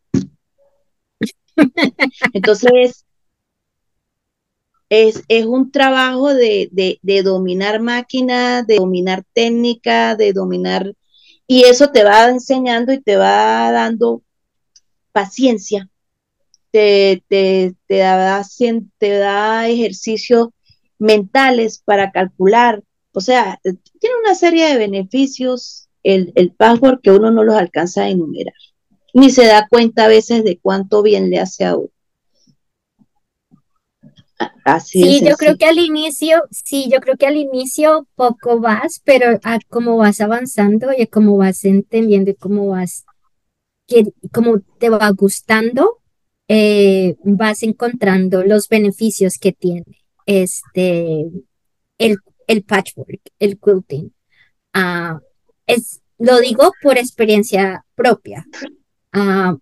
Entonces, 2.34 3.06
es, 4.90 5.24
es 5.28 5.46
un 5.46 5.72
trabajo 5.72 6.34
de, 6.34 6.70
de, 7.02 7.24
dominar 7.24 7.82
máquina, 7.82 8.64
de 8.64 8.78
dominar 8.78 9.24
técnica, 9.34 10.16
de 10.16 10.34
dominar, 10.34 10.94
y 11.48 11.64
eso 11.64 11.90
te 11.92 12.04
va 12.04 12.30
enseñando 12.30 12.94
y 12.94 13.02
te 13.02 13.18
va 13.18 13.72
dando 13.72 14.22
paciencia, 15.12 15.90
te, 16.72 17.24
te, 17.28 17.76
te, 17.88 17.98
da, 17.98 18.44
te 18.98 19.10
da 19.10 19.68
ejercicios 19.68 20.50
mentales 21.00 21.82
para 21.84 22.12
calcular, 22.12 22.84
o 23.14 23.22
sea, 23.22 23.60
tiene 23.64 24.16
una 24.24 24.36
serie 24.36 24.68
de 24.68 24.78
beneficios 24.78 25.85
el, 26.06 26.32
el 26.36 26.52
password 26.52 27.02
que 27.02 27.12
uno 27.12 27.32
no 27.32 27.44
los 27.44 27.56
alcanza 27.56 28.04
a 28.04 28.10
enumerar 28.10 28.54
ni 29.16 29.30
se 29.30 29.46
da 29.46 29.66
cuenta 29.70 30.06
a 30.06 30.08
veces 30.10 30.44
de 30.44 30.60
cuánto 30.62 31.02
bien 31.02 31.30
le 31.30 31.40
hace 31.40 31.64
a 31.64 31.78
uno. 31.78 31.90
Así 34.66 35.02
sí, 35.02 35.26
yo 35.26 35.38
creo 35.38 35.56
que 35.56 35.66
al 35.66 35.80
inicio, 35.80 36.44
sí, 36.52 36.90
yo 36.92 37.00
creo 37.00 37.16
que 37.16 37.26
al 37.26 37.38
inicio 37.38 38.10
poco 38.16 38.60
vas, 38.60 39.02
pero 39.06 39.40
a 39.42 39.60
como 39.70 39.96
vas 39.96 40.20
avanzando 40.20 40.90
y 40.96 41.08
como 41.08 41.38
vas 41.38 41.64
entendiendo 41.64 42.32
y 42.32 42.36
cómo 42.36 42.68
vas, 42.68 43.06
que, 43.88 44.04
cómo 44.34 44.60
te 44.80 44.90
va 44.90 45.10
gustando, 45.12 46.02
eh, 46.50 47.16
vas 47.24 47.64
encontrando 47.64 48.44
los 48.44 48.68
beneficios 48.68 49.38
que 49.38 49.54
tiene 49.54 49.86
este, 50.26 51.26
el, 51.98 52.18
el 52.48 52.64
patchwork, 52.66 53.22
el 53.40 53.58
quilting. 53.58 54.14
Ah, 54.74 55.22
es, 55.68 56.02
lo 56.18 56.40
digo 56.40 56.72
por 56.82 56.98
experiencia 56.98 57.86
propia. 57.96 58.46
Ah, 59.12 59.56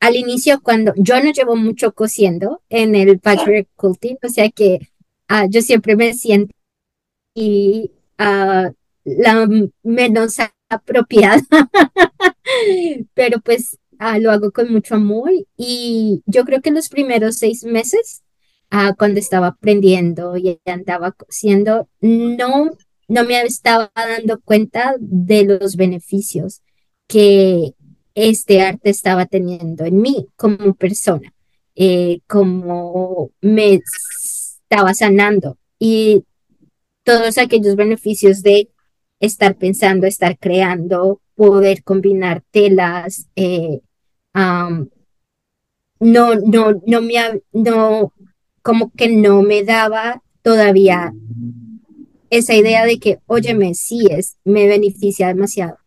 al 0.00 0.16
inicio, 0.16 0.60
cuando 0.62 0.92
yo 0.96 1.22
no 1.22 1.32
llevo 1.32 1.56
mucho 1.56 1.92
cosiendo 1.92 2.62
en 2.68 2.94
el 2.94 3.18
patchwork 3.18 3.68
quilting, 3.80 4.18
o 4.22 4.28
sea 4.28 4.50
que 4.50 4.80
ah, 5.28 5.46
yo 5.48 5.62
siempre 5.62 5.96
me 5.96 6.14
siento 6.14 6.54
y 7.34 7.92
ah, 8.18 8.70
la 9.04 9.48
menos 9.82 10.36
apropiada, 10.68 11.42
pero 13.14 13.40
pues 13.40 13.78
lo 14.20 14.30
hago 14.30 14.50
con 14.52 14.72
mucho 14.72 14.94
amor 14.96 15.30
y 15.56 16.22
yo 16.26 16.44
creo 16.44 16.60
que 16.60 16.70
los 16.70 16.88
primeros 16.88 17.36
seis 17.36 17.64
meses, 17.64 18.22
cuando 18.98 19.20
estaba 19.20 19.48
aprendiendo 19.48 20.36
y 20.36 20.60
andaba 20.66 21.12
cosiendo, 21.12 21.88
no, 22.00 22.76
no 23.08 23.24
me 23.24 23.40
estaba 23.42 23.90
dando 23.94 24.40
cuenta 24.40 24.94
de 24.98 25.44
los 25.44 25.76
beneficios 25.76 26.62
que 27.06 27.74
este 28.14 28.62
arte 28.62 28.90
estaba 28.90 29.26
teniendo 29.26 29.84
en 29.84 30.00
mí 30.00 30.28
como 30.36 30.74
persona, 30.74 31.32
eh, 31.74 32.20
como 32.26 33.30
me 33.40 33.74
estaba 33.74 34.94
sanando. 34.94 35.58
Y 35.78 36.24
todos 37.04 37.38
aquellos 37.38 37.76
beneficios 37.76 38.42
de 38.42 38.70
estar 39.20 39.56
pensando, 39.56 40.06
estar 40.06 40.38
creando, 40.38 41.20
poder 41.34 41.84
combinar 41.84 42.42
telas, 42.50 43.28
eh, 43.36 43.80
no, 44.34 46.34
no, 46.34 46.82
no 46.86 47.02
me, 47.02 47.42
no, 47.52 48.12
como 48.62 48.90
que 48.90 49.08
no 49.08 49.42
me 49.42 49.62
daba 49.62 50.22
todavía 50.42 51.12
esa 52.30 52.54
idea 52.54 52.84
de 52.84 52.98
que, 52.98 53.18
óyeme, 53.26 53.74
sí 53.74 54.06
es, 54.10 54.36
me 54.44 54.66
beneficia 54.66 55.28
demasiado 55.28 55.78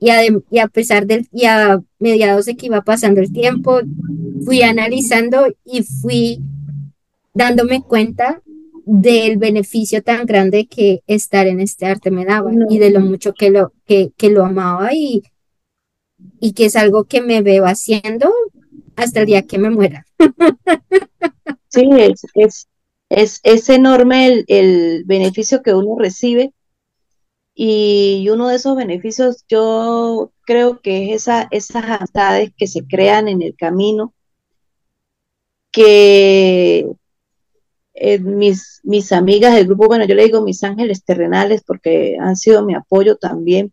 y 0.00 0.58
a, 0.58 0.68
pesar 0.68 1.06
del, 1.06 1.28
y 1.30 1.44
a 1.44 1.80
mediados 1.98 2.46
de 2.46 2.56
que 2.56 2.66
iba 2.66 2.80
pasando 2.80 3.20
el 3.20 3.32
tiempo, 3.32 3.80
fui 4.44 4.62
analizando 4.62 5.46
y 5.64 5.82
fui 5.82 6.40
dándome 7.34 7.82
cuenta 7.82 8.42
del 8.86 9.36
beneficio 9.36 10.02
tan 10.02 10.24
grande 10.24 10.66
que 10.66 11.02
estar 11.06 11.46
en 11.46 11.60
este 11.60 11.86
arte 11.86 12.10
me 12.10 12.24
daba 12.24 12.50
y 12.70 12.78
de 12.78 12.90
lo 12.90 13.00
mucho 13.00 13.34
que 13.34 13.50
lo, 13.50 13.72
que, 13.86 14.10
que 14.16 14.30
lo 14.30 14.44
amaba 14.44 14.94
y, 14.94 15.22
y 16.40 16.52
que 16.52 16.64
es 16.64 16.76
algo 16.76 17.04
que 17.04 17.20
me 17.20 17.42
veo 17.42 17.66
haciendo 17.66 18.32
hasta 18.96 19.20
el 19.20 19.26
día 19.26 19.42
que 19.42 19.58
me 19.58 19.70
muera. 19.70 20.06
Sí, 21.72 21.88
es, 22.00 22.22
es, 22.34 22.68
es, 23.10 23.40
es 23.42 23.68
enorme 23.68 24.26
el, 24.26 24.44
el, 24.48 25.04
beneficio 25.04 25.62
que 25.62 25.74
uno 25.74 25.96
recibe 25.98 26.54
y 27.54 28.28
uno 28.30 28.48
de 28.48 28.56
esos 28.56 28.76
beneficios 28.76 29.44
yo 29.48 30.32
creo 30.42 30.80
que 30.80 31.12
es 31.12 31.22
esa, 31.22 31.48
esas 31.50 31.84
amistades 31.84 32.52
que 32.56 32.66
se 32.66 32.86
crean 32.86 33.28
en 33.28 33.42
el 33.42 33.56
camino, 33.56 34.14
que 35.72 36.86
eh, 37.94 38.18
mis, 38.20 38.80
mis 38.84 39.12
amigas 39.12 39.54
del 39.54 39.66
grupo, 39.66 39.86
bueno, 39.88 40.06
yo 40.06 40.14
le 40.14 40.24
digo 40.24 40.42
mis 40.42 40.64
ángeles 40.64 41.04
terrenales 41.04 41.62
porque 41.66 42.16
han 42.20 42.36
sido 42.36 42.64
mi 42.64 42.74
apoyo 42.74 43.16
también, 43.16 43.72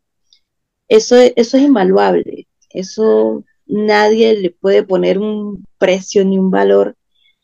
eso, 0.89 1.15
eso 1.17 1.57
es 1.57 1.63
invaluable, 1.63 2.47
eso 2.71 3.43
nadie 3.67 4.35
le 4.35 4.51
puede 4.51 4.83
poner 4.83 5.19
un 5.19 5.65
precio 5.77 6.25
ni 6.25 6.39
un 6.39 6.51
valor 6.51 6.95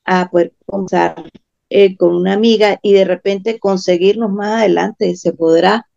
a 0.06 0.30
poder 0.30 0.54
conversar 0.66 1.30
eh, 1.76 1.98
con 1.98 2.16
una 2.16 2.34
amiga 2.34 2.80
y 2.84 2.94
de 2.94 3.04
repente 3.04 3.58
conseguirnos 3.58 4.32
más 4.32 4.60
adelante, 4.60 5.16
se 5.16 5.34
podrá, 5.34 5.90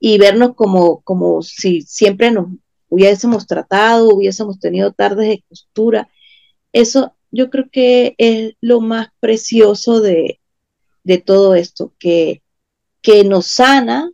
y 0.00 0.18
vernos 0.18 0.56
como, 0.56 1.02
como 1.02 1.40
si 1.42 1.82
siempre 1.82 2.32
nos 2.32 2.48
hubiésemos 2.88 3.46
tratado, 3.46 4.08
hubiésemos 4.08 4.58
tenido 4.58 4.92
tardes 4.92 5.28
de 5.28 5.44
costura. 5.48 6.08
Eso 6.72 7.14
yo 7.30 7.48
creo 7.48 7.66
que 7.70 8.16
es 8.18 8.54
lo 8.60 8.80
más 8.80 9.10
precioso 9.20 10.00
de, 10.00 10.40
de 11.04 11.18
todo 11.18 11.54
esto, 11.54 11.92
que, 12.00 12.42
que 13.00 13.22
nos 13.22 13.46
sana, 13.46 14.10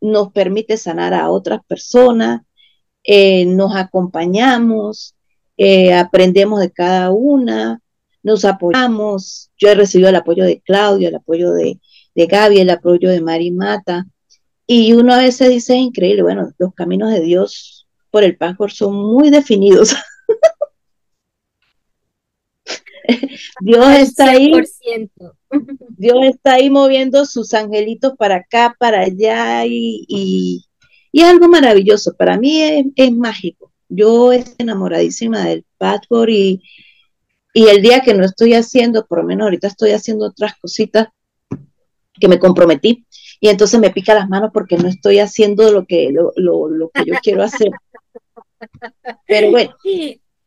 nos 0.00 0.32
permite 0.32 0.78
sanar 0.78 1.12
a 1.12 1.28
otras 1.28 1.60
personas, 1.66 2.40
eh, 3.02 3.44
nos 3.44 3.76
acompañamos, 3.76 5.14
eh, 5.58 5.92
aprendemos 5.92 6.60
de 6.60 6.72
cada 6.72 7.10
una, 7.10 7.82
nos 8.24 8.44
apoyamos. 8.44 9.50
Yo 9.56 9.68
he 9.68 9.76
recibido 9.76 10.08
el 10.08 10.16
apoyo 10.16 10.44
de 10.44 10.60
Claudia, 10.62 11.08
el 11.08 11.14
apoyo 11.14 11.52
de, 11.52 11.78
de 12.16 12.26
Gaby, 12.26 12.58
el 12.58 12.70
apoyo 12.70 13.10
de 13.10 13.20
Mari 13.20 13.52
Mata. 13.52 14.06
Y 14.66 14.94
uno 14.94 15.14
a 15.14 15.18
veces 15.18 15.50
dice, 15.50 15.76
increíble, 15.76 16.22
bueno, 16.22 16.50
los 16.58 16.74
caminos 16.74 17.12
de 17.12 17.20
Dios 17.20 17.86
por 18.10 18.24
el 18.24 18.36
pastor 18.36 18.72
son 18.72 18.96
muy 18.96 19.30
definidos. 19.30 19.94
Dios 23.60 23.86
está 23.98 24.30
ahí. 24.30 24.52
Dios 25.96 26.18
está 26.24 26.54
ahí 26.54 26.70
moviendo 26.70 27.24
sus 27.26 27.54
angelitos 27.54 28.14
para 28.16 28.36
acá, 28.36 28.74
para 28.78 29.00
allá 29.00 29.66
y, 29.66 30.04
y, 30.08 30.64
es 31.12 31.24
algo 31.24 31.48
maravilloso. 31.48 32.14
Para 32.16 32.38
mí 32.38 32.92
es, 32.96 33.12
mágico. 33.12 33.72
Yo 33.88 34.32
estoy 34.32 34.54
enamoradísima 34.58 35.44
del 35.44 35.64
patchwork 35.78 36.30
y, 36.30 36.62
y 37.56 37.68
el 37.68 37.80
día 37.80 38.00
que 38.00 38.14
no 38.14 38.24
estoy 38.24 38.54
haciendo, 38.54 39.06
por 39.06 39.18
lo 39.18 39.24
menos 39.24 39.44
ahorita 39.44 39.68
estoy 39.68 39.92
haciendo 39.92 40.26
otras 40.26 40.56
cositas 40.56 41.08
que 42.12 42.26
me 42.26 42.40
comprometí 42.40 43.06
y 43.40 43.48
entonces 43.48 43.78
me 43.78 43.90
pica 43.90 44.12
las 44.12 44.28
manos 44.28 44.50
porque 44.52 44.76
no 44.76 44.88
estoy 44.88 45.20
haciendo 45.20 45.72
lo 45.72 45.86
que, 45.86 46.10
lo, 46.10 46.32
lo, 46.36 46.90
que 46.90 47.04
yo 47.06 47.14
quiero 47.22 47.44
hacer. 47.44 47.70
Pero 49.26 49.50
bueno, 49.50 49.74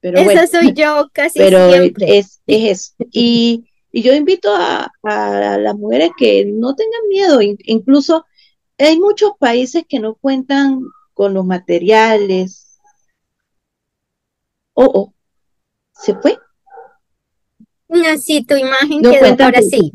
pero 0.01 0.19
Esa 0.19 0.47
soy 0.47 0.73
yo 0.73 1.07
casi 1.13 1.39
pero 1.39 1.67
Es, 1.69 2.41
es 2.45 2.71
eso. 2.71 2.93
Y, 3.11 3.65
y 3.91 4.01
yo 4.01 4.13
invito 4.13 4.53
a, 4.53 4.91
a, 5.03 5.57
las 5.57 5.75
mujeres 5.75 6.11
que 6.17 6.45
no 6.45 6.75
tengan 6.75 7.07
miedo, 7.07 7.39
incluso 7.41 8.25
hay 8.77 8.99
muchos 8.99 9.31
países 9.39 9.85
que 9.87 9.99
no 9.99 10.15
cuentan 10.15 10.81
con 11.13 11.33
los 11.33 11.45
materiales. 11.45 12.79
Oh, 14.73 14.91
oh, 14.93 15.13
¿se 15.93 16.13
fue? 16.15 16.37
No, 17.89 18.17
sí, 18.17 18.43
tu 18.43 18.55
imagen 18.55 19.01
quedó 19.01 19.43
ahora 19.43 19.61
sí. 19.61 19.93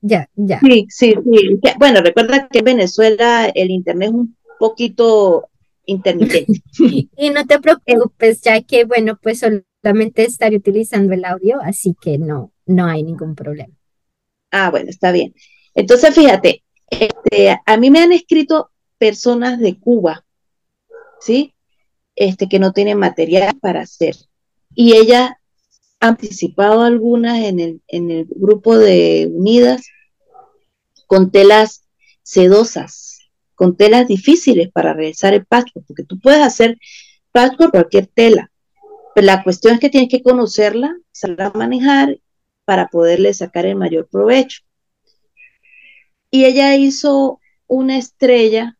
Ya, 0.00 0.28
ya. 0.34 0.60
Sí, 0.60 0.86
sí, 0.88 1.14
sí. 1.14 1.60
Bueno, 1.78 2.00
recuerda 2.00 2.48
que 2.48 2.58
en 2.58 2.64
Venezuela 2.64 3.50
el 3.54 3.70
internet 3.70 4.08
es 4.08 4.14
un 4.14 4.36
poquito 4.58 5.48
intermitente. 5.86 6.62
y 7.16 7.30
no 7.30 7.46
te 7.46 7.60
preocupes, 7.60 8.40
ya 8.42 8.60
que, 8.62 8.84
bueno, 8.84 9.18
pues 9.22 9.40
solamente 9.40 10.24
estaré 10.24 10.56
utilizando 10.56 11.14
el 11.14 11.24
audio, 11.24 11.60
así 11.62 11.96
que 12.00 12.18
no, 12.18 12.52
no 12.66 12.86
hay 12.86 13.02
ningún 13.02 13.34
problema. 13.34 13.74
Ah, 14.50 14.70
bueno, 14.70 14.90
está 14.90 15.12
bien. 15.12 15.34
Entonces, 15.74 16.14
fíjate, 16.14 16.62
este, 16.90 17.56
a 17.64 17.76
mí 17.76 17.90
me 17.90 18.00
han 18.00 18.12
escrito 18.12 18.70
personas 18.98 19.58
de 19.58 19.78
Cuba, 19.78 20.24
¿sí? 21.20 21.54
Este, 22.14 22.48
que 22.48 22.58
no 22.58 22.72
tienen 22.72 22.98
material 22.98 23.58
para 23.60 23.80
hacer. 23.80 24.16
Y 24.74 24.96
ellas 24.96 25.30
han 26.02 26.16
participado 26.16 26.82
algunas 26.82 27.38
en 27.44 27.60
el, 27.60 27.82
en 27.86 28.10
el 28.10 28.26
grupo 28.28 28.76
de 28.76 29.30
Unidas 29.32 29.86
con 31.06 31.30
telas 31.30 31.86
sedosas, 32.24 33.30
con 33.54 33.76
telas 33.76 34.08
difíciles 34.08 34.68
para 34.72 34.94
realizar 34.94 35.32
el 35.32 35.46
patchwork, 35.46 35.86
porque 35.86 36.02
tú 36.02 36.18
puedes 36.18 36.40
hacer 36.40 36.76
patchwork 37.30 37.70
cualquier 37.70 38.08
tela. 38.08 38.50
Pero 39.14 39.26
la 39.26 39.44
cuestión 39.44 39.74
es 39.74 39.80
que 39.80 39.90
tienes 39.90 40.10
que 40.10 40.24
conocerla, 40.24 40.92
saberla 41.12 41.52
manejar 41.54 42.18
para 42.64 42.88
poderle 42.88 43.32
sacar 43.32 43.64
el 43.64 43.76
mayor 43.76 44.08
provecho. 44.10 44.62
Y 46.32 46.46
ella 46.46 46.74
hizo 46.74 47.38
una 47.68 47.96
estrella 47.96 48.76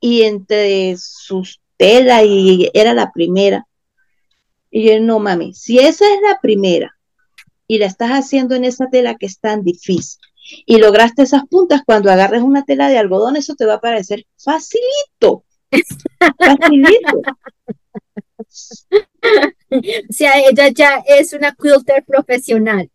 y 0.00 0.22
entre 0.22 0.96
sus 0.96 1.60
telas 1.76 2.22
y 2.24 2.70
era 2.72 2.94
la 2.94 3.12
primera. 3.12 3.66
Y 4.70 4.88
yo, 4.88 5.00
no 5.00 5.18
mami, 5.18 5.52
si 5.54 5.78
esa 5.78 6.04
es 6.04 6.20
la 6.22 6.38
primera 6.40 6.96
y 7.66 7.78
la 7.78 7.86
estás 7.86 8.10
haciendo 8.10 8.54
en 8.54 8.64
esa 8.64 8.88
tela 8.88 9.16
que 9.16 9.26
es 9.26 9.40
tan 9.40 9.62
difícil, 9.62 10.20
y 10.66 10.78
lograste 10.78 11.22
esas 11.22 11.46
puntas, 11.48 11.82
cuando 11.84 12.10
agarres 12.10 12.42
una 12.42 12.64
tela 12.64 12.88
de 12.88 12.98
algodón, 12.98 13.36
eso 13.36 13.54
te 13.54 13.66
va 13.66 13.74
a 13.74 13.80
parecer 13.80 14.26
facilito. 14.36 15.44
Facilito. 16.38 17.20
O 19.70 20.12
sea, 20.12 20.32
ella 20.40 20.68
ya 20.68 21.04
es 21.06 21.32
una 21.32 21.54
quilter 21.54 22.04
profesional. 22.04 22.90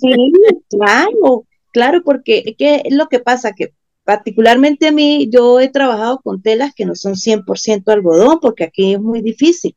Sí, 0.00 0.32
claro, 0.70 1.46
claro, 1.70 2.02
porque 2.04 2.56
¿qué 2.58 2.82
es 2.84 2.94
lo 2.94 3.06
que 3.06 3.20
pasa? 3.20 3.52
Que 3.52 3.74
particularmente 4.02 4.88
a 4.88 4.92
mí, 4.92 5.28
yo 5.30 5.60
he 5.60 5.68
trabajado 5.68 6.20
con 6.24 6.42
telas 6.42 6.74
que 6.74 6.86
no 6.86 6.96
son 6.96 7.14
100% 7.14 7.92
algodón, 7.92 8.40
porque 8.40 8.64
aquí 8.64 8.94
es 8.94 9.00
muy 9.00 9.20
difícil 9.20 9.76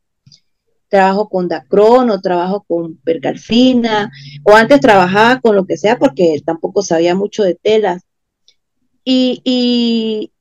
trabajo 0.89 1.30
con 1.30 1.48
Dacron 1.48 2.10
o 2.10 2.21
trabajo 2.21 2.63
con 2.67 2.98
Pergalfina, 2.98 4.12
o 4.43 4.56
antes 4.56 4.80
trabajaba 4.80 5.39
con 5.41 5.56
lo 5.56 5.65
que 5.65 5.78
sea 5.78 5.98
porque 5.98 6.41
tampoco 6.45 6.82
sabía 6.82 7.15
mucho 7.15 7.43
de 7.43 7.56
telas. 7.56 8.04
Y, 9.04 9.41
y, 9.43 10.32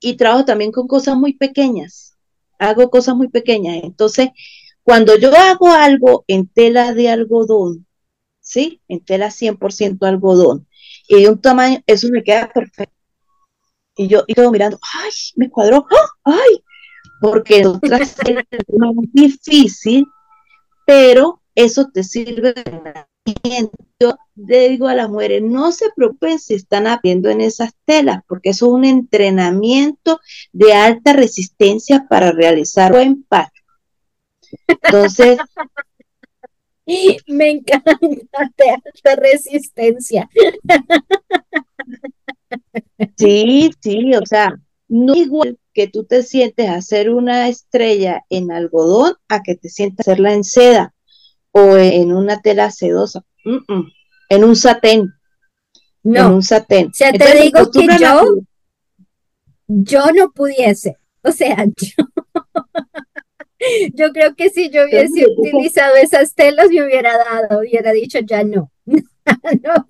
y 0.00 0.16
trabajo 0.16 0.44
también 0.44 0.72
con 0.72 0.86
cosas 0.86 1.16
muy 1.16 1.34
pequeñas, 1.34 2.16
hago 2.58 2.90
cosas 2.90 3.16
muy 3.16 3.28
pequeñas. 3.28 3.80
Entonces, 3.82 4.30
cuando 4.82 5.16
yo 5.16 5.34
hago 5.36 5.68
algo 5.68 6.24
en 6.26 6.48
tela 6.48 6.92
de 6.94 7.10
algodón, 7.10 7.86
¿sí? 8.40 8.82
En 8.88 9.04
tela 9.04 9.30
100% 9.30 10.06
algodón, 10.06 10.66
y 11.08 11.22
de 11.22 11.28
un 11.28 11.40
tamaño, 11.40 11.80
eso 11.86 12.08
me 12.10 12.22
queda 12.22 12.50
perfecto. 12.52 12.94
Y 13.96 14.08
yo 14.08 14.24
y 14.26 14.34
quedo 14.34 14.50
mirando, 14.50 14.78
ay, 14.94 15.10
me 15.36 15.50
cuadró, 15.50 15.86
¡Ah! 15.90 16.08
ay, 16.24 16.64
porque 17.20 17.66
otras 17.66 18.16
es 18.50 18.64
más 18.76 18.94
difícil, 19.12 20.06
pero 20.86 21.40
eso 21.54 21.88
te 21.92 22.02
sirve. 22.02 22.54
Yo 24.00 24.16
le 24.34 24.70
digo 24.70 24.88
a 24.88 24.94
las 24.94 25.10
mujeres, 25.10 25.42
no 25.42 25.72
se 25.72 25.90
preocupen 25.94 26.38
si 26.38 26.54
están 26.54 26.86
aprendiendo 26.86 27.28
en 27.28 27.42
esas 27.42 27.72
telas, 27.84 28.22
porque 28.26 28.50
eso 28.50 28.66
es 28.66 28.72
un 28.72 28.84
entrenamiento 28.84 30.20
de 30.52 30.72
alta 30.72 31.12
resistencia 31.12 32.06
para 32.08 32.32
realizar 32.32 32.92
buen 32.92 33.22
patio. 33.24 33.62
Entonces, 34.66 35.38
me 37.26 37.50
encanta 37.50 37.98
de 38.00 38.70
alta 38.70 39.16
resistencia. 39.16 40.28
Sí, 43.16 43.70
sí, 43.80 44.14
o 44.14 44.26
sea, 44.26 44.58
no 44.90 45.14
igual 45.14 45.56
que 45.72 45.86
tú 45.86 46.04
te 46.04 46.24
sientes 46.24 46.68
hacer 46.68 47.10
una 47.10 47.48
estrella 47.48 48.24
en 48.28 48.50
algodón 48.50 49.14
a 49.28 49.42
que 49.42 49.54
te 49.54 49.68
sientes 49.68 50.00
hacerla 50.06 50.34
en 50.34 50.42
seda 50.42 50.94
o 51.52 51.76
en 51.76 52.12
una 52.12 52.40
tela 52.42 52.72
sedosa, 52.72 53.24
en 54.28 54.44
un 54.44 54.56
satén. 54.56 55.12
No, 56.02 56.26
en 56.26 56.32
un 56.32 56.42
satén. 56.42 56.88
O 56.88 56.92
sea, 56.92 57.12
te 57.12 57.40
digo 57.40 57.70
que 57.70 57.86
yo, 58.00 58.22
yo 59.68 60.06
no 60.12 60.32
pudiese, 60.32 60.96
o 61.22 61.30
sea, 61.30 61.64
yo, 61.76 62.04
yo 63.94 64.12
creo 64.12 64.34
que 64.34 64.50
si 64.50 64.70
yo 64.70 64.84
hubiese 64.84 65.24
utilizado 65.38 65.94
esas 65.96 66.34
telas 66.34 66.68
me 66.70 66.84
hubiera 66.84 67.16
dado, 67.16 67.60
hubiera 67.60 67.92
dicho 67.92 68.18
ya 68.18 68.42
no. 68.42 68.72
no 68.86 69.88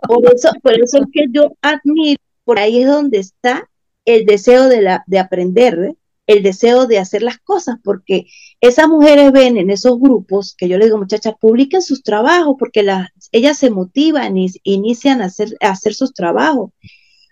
Por 0.00 0.34
eso, 0.34 0.50
por 0.60 0.72
eso 0.80 0.98
es 0.98 1.06
que 1.12 1.26
yo 1.30 1.52
admiro, 1.62 2.20
por 2.42 2.58
ahí 2.58 2.82
es 2.82 2.88
donde 2.88 3.18
está 3.18 3.68
el 4.06 4.24
deseo 4.24 4.68
de, 4.68 4.80
la, 4.80 5.04
de 5.06 5.18
aprender, 5.18 5.96
el 6.26 6.42
deseo 6.42 6.86
de 6.86 6.98
hacer 6.98 7.22
las 7.22 7.38
cosas, 7.38 7.76
porque 7.84 8.26
esas 8.60 8.88
mujeres 8.88 9.32
ven 9.32 9.58
en 9.58 9.68
esos 9.68 10.00
grupos 10.00 10.54
que 10.56 10.68
yo 10.68 10.78
les 10.78 10.86
digo, 10.86 10.98
muchachas, 10.98 11.34
publiquen 11.38 11.82
sus 11.82 12.02
trabajos, 12.02 12.56
porque 12.58 12.82
las, 12.82 13.10
ellas 13.32 13.58
se 13.58 13.70
motivan 13.70 14.38
y 14.38 14.50
inician 14.62 15.20
a 15.20 15.26
hacer, 15.26 15.56
a 15.60 15.70
hacer 15.70 15.92
sus 15.92 16.14
trabajos. 16.14 16.70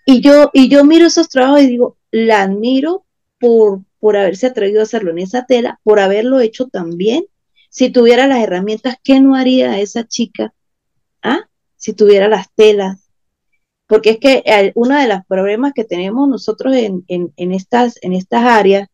Y 0.05 0.21
yo, 0.21 0.51
y 0.53 0.69
yo 0.69 0.85
miro 0.85 1.07
esos 1.07 1.29
trabajos 1.29 1.63
y 1.63 1.67
digo, 1.67 1.97
la 2.11 2.43
admiro 2.43 3.05
por, 3.39 3.81
por 3.99 4.17
haberse 4.17 4.47
atrevido 4.47 4.81
a 4.81 4.83
hacerlo 4.83 5.11
en 5.11 5.19
esa 5.19 5.45
tela, 5.45 5.79
por 5.83 5.99
haberlo 5.99 6.39
hecho 6.39 6.67
también. 6.67 7.25
Si 7.69 7.89
tuviera 7.89 8.27
las 8.27 8.43
herramientas, 8.43 8.97
¿qué 9.03 9.19
no 9.19 9.35
haría 9.35 9.79
esa 9.79 10.07
chica? 10.07 10.53
¿Ah? 11.21 11.49
Si 11.75 11.93
tuviera 11.93 12.27
las 12.27 12.53
telas, 12.53 13.04
porque 13.87 14.11
es 14.11 14.19
que 14.19 14.71
uno 14.75 14.99
de 14.99 15.07
los 15.07 15.19
problemas 15.27 15.73
que 15.73 15.83
tenemos 15.83 16.27
nosotros 16.27 16.75
en, 16.75 17.33
estas, 17.37 17.95
en 18.01 18.13
estas 18.13 18.43
áreas 18.43 18.89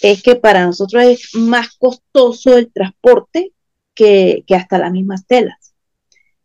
es 0.00 0.22
que 0.22 0.36
para 0.36 0.64
nosotros 0.64 1.04
es 1.04 1.34
más 1.34 1.76
costoso 1.76 2.56
el 2.56 2.72
transporte 2.72 3.52
que, 3.94 4.44
hasta 4.54 4.78
las 4.78 4.92
mismas 4.92 5.26
telas. 5.26 5.74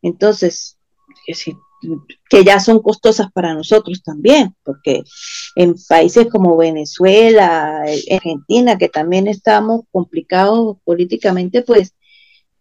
Entonces, 0.01 0.77
que 2.29 2.43
ya 2.43 2.59
son 2.59 2.81
costosas 2.81 3.31
para 3.31 3.53
nosotros 3.53 4.01
también, 4.03 4.55
porque 4.63 5.03
en 5.55 5.75
países 5.87 6.27
como 6.27 6.57
Venezuela, 6.57 7.83
Argentina, 8.11 8.77
que 8.77 8.89
también 8.89 9.27
estamos 9.27 9.81
complicados 9.91 10.77
políticamente, 10.83 11.61
pues, 11.61 11.93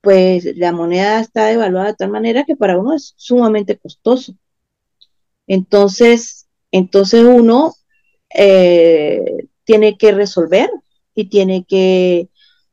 pues 0.00 0.56
la 0.56 0.72
moneda 0.72 1.20
está 1.20 1.46
devaluada 1.46 1.88
de 1.88 1.94
tal 1.94 2.10
manera 2.10 2.44
que 2.44 2.56
para 2.56 2.78
uno 2.78 2.94
es 2.94 3.14
sumamente 3.16 3.76
costoso. 3.76 4.34
Entonces, 5.46 6.46
entonces 6.72 7.24
uno 7.24 7.74
eh, 8.34 9.48
tiene 9.64 9.96
que 9.98 10.12
resolver 10.12 10.70
y 11.14 11.28
tiene 11.28 11.64
que 11.64 12.28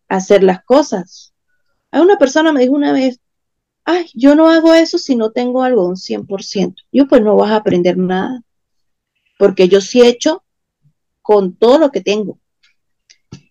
hacer 0.08 0.44
las 0.44 0.64
cosas. 0.64 1.34
Hay 1.92 2.02
una 2.02 2.18
persona 2.18 2.52
me 2.52 2.62
dijo 2.62 2.74
una 2.74 2.94
vez, 2.94 3.20
ay, 3.86 4.08
yo 4.14 4.36
no 4.36 4.50
hago 4.50 4.74
eso 4.74 4.98
si 4.98 5.16
no 5.16 5.32
tengo 5.32 5.64
algo 5.64 5.88
un 5.88 5.98
100%. 5.98 6.76
Yo 6.92 7.08
pues 7.08 7.22
no 7.22 7.36
vas 7.36 7.52
a 7.52 7.58
aprender 7.58 7.98
nada, 7.98 8.42
porque 9.38 9.68
yo 9.68 9.82
sí 9.82 10.02
he 10.02 10.08
hecho 10.08 10.44
con 11.22 11.56
todo 11.56 11.80
lo 11.80 11.92
que 11.92 12.02
tengo. 12.02 12.40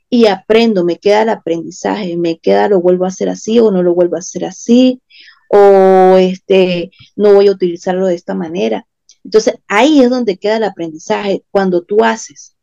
Y 0.09 0.27
aprendo, 0.27 0.85
me 0.85 0.99
queda 0.99 1.23
el 1.23 1.31
aprendizaje, 1.31 2.17
me 2.17 2.39
queda 2.39 2.69
lo 2.69 2.81
vuelvo 2.81 3.07
a 3.07 3.09
hacer 3.09 3.31
así 3.31 3.59
o 3.59 3.71
no 3.71 3.83
lo 3.83 3.95
vuelvo 3.95 4.17
a 4.17 4.21
hacer 4.21 4.45
así, 4.45 5.01
o 5.49 6.17
este, 6.19 6.91
no 7.17 7.35
voy 7.35 7.49
a 7.49 7.53
utilizarlo 7.53 8.07
de 8.07 8.15
esta 8.15 8.35
manera. 8.35 8.87
Entonces 9.25 9.55
ahí 9.69 10.03
es 10.03 10.11
donde 10.11 10.39
queda 10.39 10.57
el 10.57 10.65
aprendizaje, 10.65 11.45
cuando 11.51 11.83
tú 11.83 12.05
haces. 12.05 12.57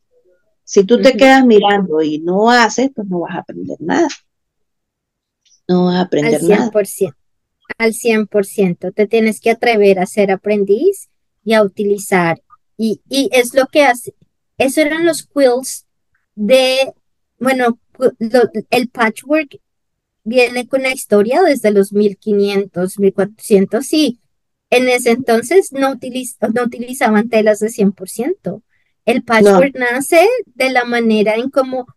Si 0.63 0.83
tú 0.83 1.01
te 1.01 1.17
quedas 1.17 1.45
mirando 1.45 2.01
y 2.01 2.19
no 2.19 2.51
haces, 2.51 2.91
pues 2.93 3.07
no 3.07 3.21
vas 3.21 3.35
a 3.35 3.39
aprender 3.39 3.77
nada. 3.79 4.07
No 5.67 5.85
vas 5.85 5.95
a 5.95 6.01
aprender 6.01 6.43
nada. 6.43 6.71
Al 7.77 7.93
100%. 7.93 8.93
Te 8.93 9.07
tienes 9.07 9.41
que 9.41 9.51
atrever 9.51 9.99
a 9.99 10.05
ser 10.05 10.31
aprendiz 10.31 11.09
y 11.43 11.53
a 11.53 11.63
utilizar. 11.63 12.41
Y, 12.77 13.01
y 13.09 13.29
es 13.31 13.55
lo 13.55 13.65
que 13.67 13.83
hace. 13.83 14.13
Eso 14.57 14.81
eran 14.81 15.05
los 15.05 15.25
quills 15.25 15.87
de, 16.35 16.93
bueno, 17.39 17.79
el 18.69 18.89
patchwork 18.89 19.59
viene 20.23 20.67
con 20.67 20.83
la 20.83 20.91
historia 20.91 21.41
desde 21.41 21.71
los 21.71 21.93
1500, 21.93 22.99
1400, 22.99 23.85
sí, 23.85 24.19
en 24.69 24.89
ese 24.89 25.11
entonces 25.11 25.71
no, 25.71 25.95
no 26.53 26.63
utilizaban 26.63 27.29
telas 27.29 27.59
de 27.59 27.67
100%. 27.67 28.61
El 29.05 29.23
patchwork 29.23 29.75
nace 29.75 30.27
de 30.45 30.69
la 30.69 30.85
manera 30.85 31.35
en 31.35 31.49
cómo 31.49 31.87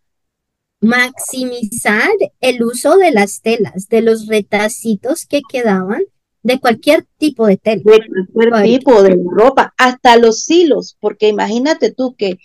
maximizar 0.79 2.09
el 2.41 2.63
uso 2.63 2.97
de 2.97 3.11
las 3.11 3.41
telas, 3.41 3.87
de 3.87 4.01
los 4.01 4.27
retacitos 4.27 5.25
que 5.25 5.41
quedaban 5.47 6.01
de 6.41 6.59
cualquier 6.59 7.05
tipo 7.17 7.47
de 7.47 7.57
tela. 7.57 7.83
De 7.85 8.01
cualquier 8.33 8.79
tipo 8.79 9.01
de 9.01 9.17
ropa, 9.31 9.73
hasta 9.77 10.17
los 10.17 10.49
hilos, 10.49 10.97
porque 10.99 11.29
imagínate 11.29 11.91
tú 11.91 12.15
que 12.17 12.37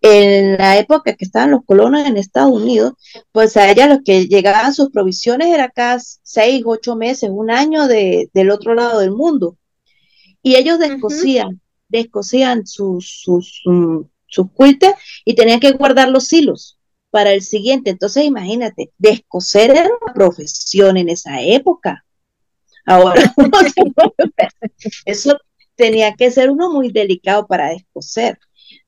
en 0.00 0.58
la 0.58 0.78
época 0.78 1.14
que 1.14 1.24
estaban 1.24 1.50
los 1.50 1.64
colonos 1.64 2.06
en 2.06 2.16
Estados 2.16 2.52
Unidos, 2.52 2.92
pues 3.32 3.56
a 3.56 3.70
ellas 3.70 3.88
los 3.88 4.00
que 4.04 4.26
llegaban 4.26 4.74
sus 4.74 4.90
provisiones 4.90 5.48
era 5.48 5.70
cada 5.70 5.98
seis, 6.00 6.62
ocho 6.64 6.94
meses, 6.94 7.30
un 7.32 7.50
año 7.50 7.88
de, 7.88 8.30
del 8.32 8.50
otro 8.50 8.74
lado 8.74 9.00
del 9.00 9.10
mundo. 9.10 9.56
Y 10.42 10.56
ellos 10.56 10.78
descosían, 10.78 11.60
descosían 11.88 12.66
sus, 12.66 13.22
sus, 13.22 13.62
sus 14.26 14.46
y 15.24 15.34
tenían 15.34 15.60
que 15.60 15.72
guardar 15.72 16.08
los 16.08 16.32
hilos 16.32 16.78
para 17.10 17.32
el 17.32 17.42
siguiente. 17.42 17.90
Entonces, 17.90 18.24
imagínate, 18.24 18.92
descoser 18.98 19.70
era 19.70 19.90
una 20.02 20.12
profesión 20.12 20.96
en 20.96 21.08
esa 21.08 21.40
época. 21.40 22.04
Ahora, 22.84 23.34
eso 25.04 25.38
tenía 25.74 26.14
que 26.14 26.30
ser 26.30 26.50
uno 26.50 26.70
muy 26.70 26.90
delicado 26.90 27.46
para 27.46 27.70
descoser. 27.70 28.38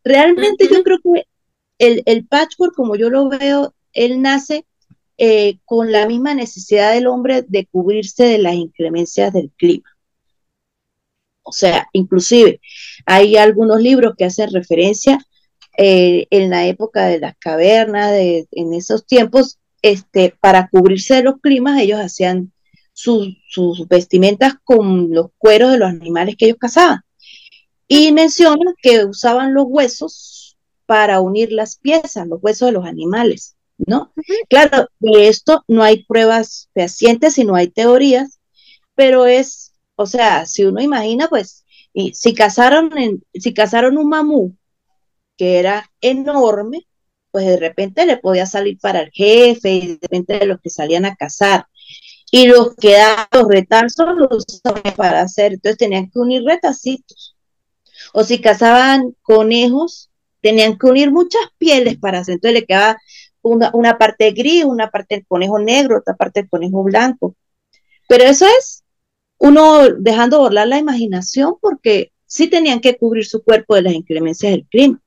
Realmente 0.05 0.69
yo 0.71 0.83
creo 0.83 0.99
que 1.03 1.27
el, 1.79 2.03
el, 2.07 2.27
patchwork, 2.27 2.75
como 2.75 2.97
yo 2.97 3.11
lo 3.11 3.29
veo, 3.29 3.75
él 3.93 4.21
nace 4.21 4.67
eh, 5.23 5.59
con 5.67 5.93
la 5.93 6.07
misma 6.07 6.35
necesidad 6.35 6.95
del 6.95 7.07
hombre 7.07 7.43
de 7.47 7.67
cubrirse 7.67 8.25
de 8.25 8.39
las 8.39 8.55
inclemencias 8.55 9.33
del 9.33 9.51
clima. 9.57 9.89
O 11.51 11.53
sea, 11.53 11.89
inclusive 11.93 12.61
hay 13.07 13.37
algunos 13.37 13.81
libros 13.83 14.15
que 14.17 14.25
hacen 14.25 14.53
referencia 14.53 15.19
eh, 15.77 16.29
en 16.31 16.49
la 16.49 16.67
época 16.67 17.07
de 17.07 17.19
las 17.19 17.37
cavernas, 17.39 18.13
de, 18.13 18.47
en 18.53 18.73
esos 18.73 19.05
tiempos, 19.05 19.59
este, 19.83 20.33
para 20.41 20.69
cubrirse 20.69 21.17
de 21.17 21.25
los 21.25 21.41
climas, 21.41 21.81
ellos 21.81 21.99
hacían 21.99 22.53
sus, 22.93 23.89
vestimentas 23.89 24.55
con 24.63 25.13
los 25.13 25.29
cueros 25.39 25.73
de 25.73 25.79
los 25.79 25.89
animales 25.89 26.37
que 26.39 26.47
ellos 26.47 26.59
cazaban. 26.61 27.01
Y 27.89 28.13
mencionan 28.13 28.75
que 28.81 29.05
usaban 29.05 29.53
los 29.53 29.65
huesos 29.67 30.57
para 30.87 31.21
unir 31.21 31.51
las 31.51 31.77
piezas, 31.77 32.29
los 32.29 32.39
huesos 32.41 32.69
de 32.69 32.73
los 32.73 32.87
animales, 32.87 33.57
¿no? 33.77 34.13
Claro, 34.49 34.87
de 35.01 35.27
esto 35.27 35.65
no 35.67 35.83
hay 35.83 36.05
pruebas 36.05 36.69
fehacientes 36.75 37.39
y 37.39 37.45
no 37.45 37.57
hay 37.57 37.67
teorías, 37.67 38.39
pero 38.95 39.27
es 39.27 39.70
o 40.01 40.07
sea, 40.07 40.47
si 40.47 40.65
uno 40.65 40.81
imagina, 40.81 41.29
pues, 41.29 41.67
y 41.93 42.15
si 42.15 42.33
cazaron, 42.35 42.97
en, 42.97 43.23
si 43.35 43.53
cazaron 43.53 43.99
un 43.99 44.09
mamú 44.09 44.57
que 45.37 45.59
era 45.59 45.91
enorme, 46.01 46.87
pues 47.31 47.45
de 47.45 47.59
repente 47.59 48.07
le 48.07 48.17
podía 48.17 48.47
salir 48.47 48.79
para 48.81 49.03
el 49.03 49.11
jefe 49.11 49.71
y 49.73 49.87
de 49.89 49.99
repente 50.01 50.39
de 50.39 50.47
los 50.47 50.59
que 50.63 50.71
salían 50.71 51.05
a 51.05 51.17
cazar. 51.17 51.67
Y 52.33 52.47
los 52.47 52.75
que 52.77 52.93
daban 52.93 53.27
los 53.31 53.49
retazos 53.49 54.17
los 54.17 54.47
usaban 54.49 54.95
para 54.97 55.21
hacer, 55.21 55.53
entonces 55.53 55.77
tenían 55.77 56.11
que 56.11 56.19
unir 56.19 56.45
retacitos. 56.45 57.37
O 58.15 58.25
si 58.25 58.41
cazaban 58.41 59.15
conejos, 59.21 60.11
tenían 60.41 60.79
que 60.79 60.87
unir 60.87 61.11
muchas 61.11 61.43
pieles 61.59 61.99
para 61.99 62.21
hacer, 62.21 62.37
entonces 62.37 62.61
le 62.61 62.67
quedaba 62.67 62.97
una, 63.43 63.71
una 63.75 63.99
parte 63.99 64.31
gris, 64.31 64.65
una 64.65 64.91
parte 64.91 65.17
del 65.17 65.27
conejo 65.27 65.59
negro, 65.59 65.99
otra 65.99 66.17
parte 66.17 66.41
del 66.41 66.49
conejo 66.49 66.83
blanco. 66.85 67.37
Pero 68.09 68.25
eso 68.25 68.47
es 68.47 68.80
uno 69.41 69.89
dejando 69.99 70.39
volar 70.39 70.69
la 70.69 70.79
imaginación 70.79 71.57
porque 71.61 72.13
sí 72.27 72.49
tenían 72.49 72.81
que 72.81 72.97
cubrir 72.97 73.25
su 73.25 73.43
cuerpo 73.43 73.75
de 73.75 73.83
las 73.83 73.95
inclemencias 73.95 74.53
del 74.53 74.67
clima. 74.67 75.01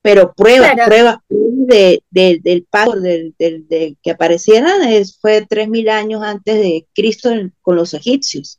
Pero 0.00 0.32
pruebas, 0.34 0.72
pruebas 0.86 1.18
de, 1.28 2.02
del 2.10 2.66
paso 2.68 2.98
del, 2.98 3.34
de 3.38 3.96
que 4.02 4.10
aparecieran 4.10 4.82
es, 4.88 5.18
fue 5.20 5.46
tres 5.48 5.68
mil 5.68 5.88
años 5.90 6.22
antes 6.22 6.56
de 6.56 6.86
Cristo 6.94 7.30
con 7.60 7.76
los 7.76 7.94
egipcios. 7.94 8.58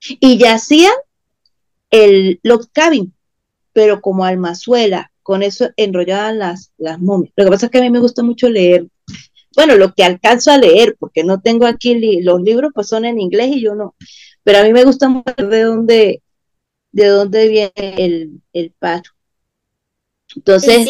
Y 0.00 0.38
ya 0.38 0.54
hacían 0.54 0.94
el 1.90 2.40
log 2.42 2.68
cabin, 2.72 3.14
pero 3.72 4.00
como 4.00 4.24
almazuela, 4.24 5.12
con 5.22 5.42
eso 5.42 5.70
enrollaban 5.76 6.38
las, 6.38 6.72
las 6.78 6.98
momias. 6.98 7.32
Lo 7.36 7.44
que 7.44 7.50
pasa 7.50 7.66
es 7.66 7.72
que 7.72 7.78
a 7.78 7.82
mí 7.82 7.90
me 7.90 8.00
gusta 8.00 8.22
mucho 8.22 8.48
leer 8.48 8.88
bueno, 9.54 9.76
lo 9.76 9.92
que 9.92 10.04
alcanzo 10.04 10.50
a 10.50 10.58
leer, 10.58 10.96
porque 10.98 11.24
no 11.24 11.40
tengo 11.40 11.66
aquí 11.66 12.20
los 12.22 12.40
libros, 12.40 12.72
pues 12.74 12.88
son 12.88 13.04
en 13.04 13.20
inglés 13.20 13.48
y 13.48 13.62
yo 13.62 13.74
no. 13.74 13.94
Pero 14.42 14.58
a 14.58 14.62
mí 14.64 14.72
me 14.72 14.84
gusta 14.84 15.08
mucho 15.08 15.34
de 15.36 15.62
dónde, 15.62 16.22
de 16.92 17.06
dónde 17.06 17.48
viene 17.48 17.72
el, 17.76 18.42
el 18.52 18.72
paro. 18.78 19.10
Entonces. 20.34 20.86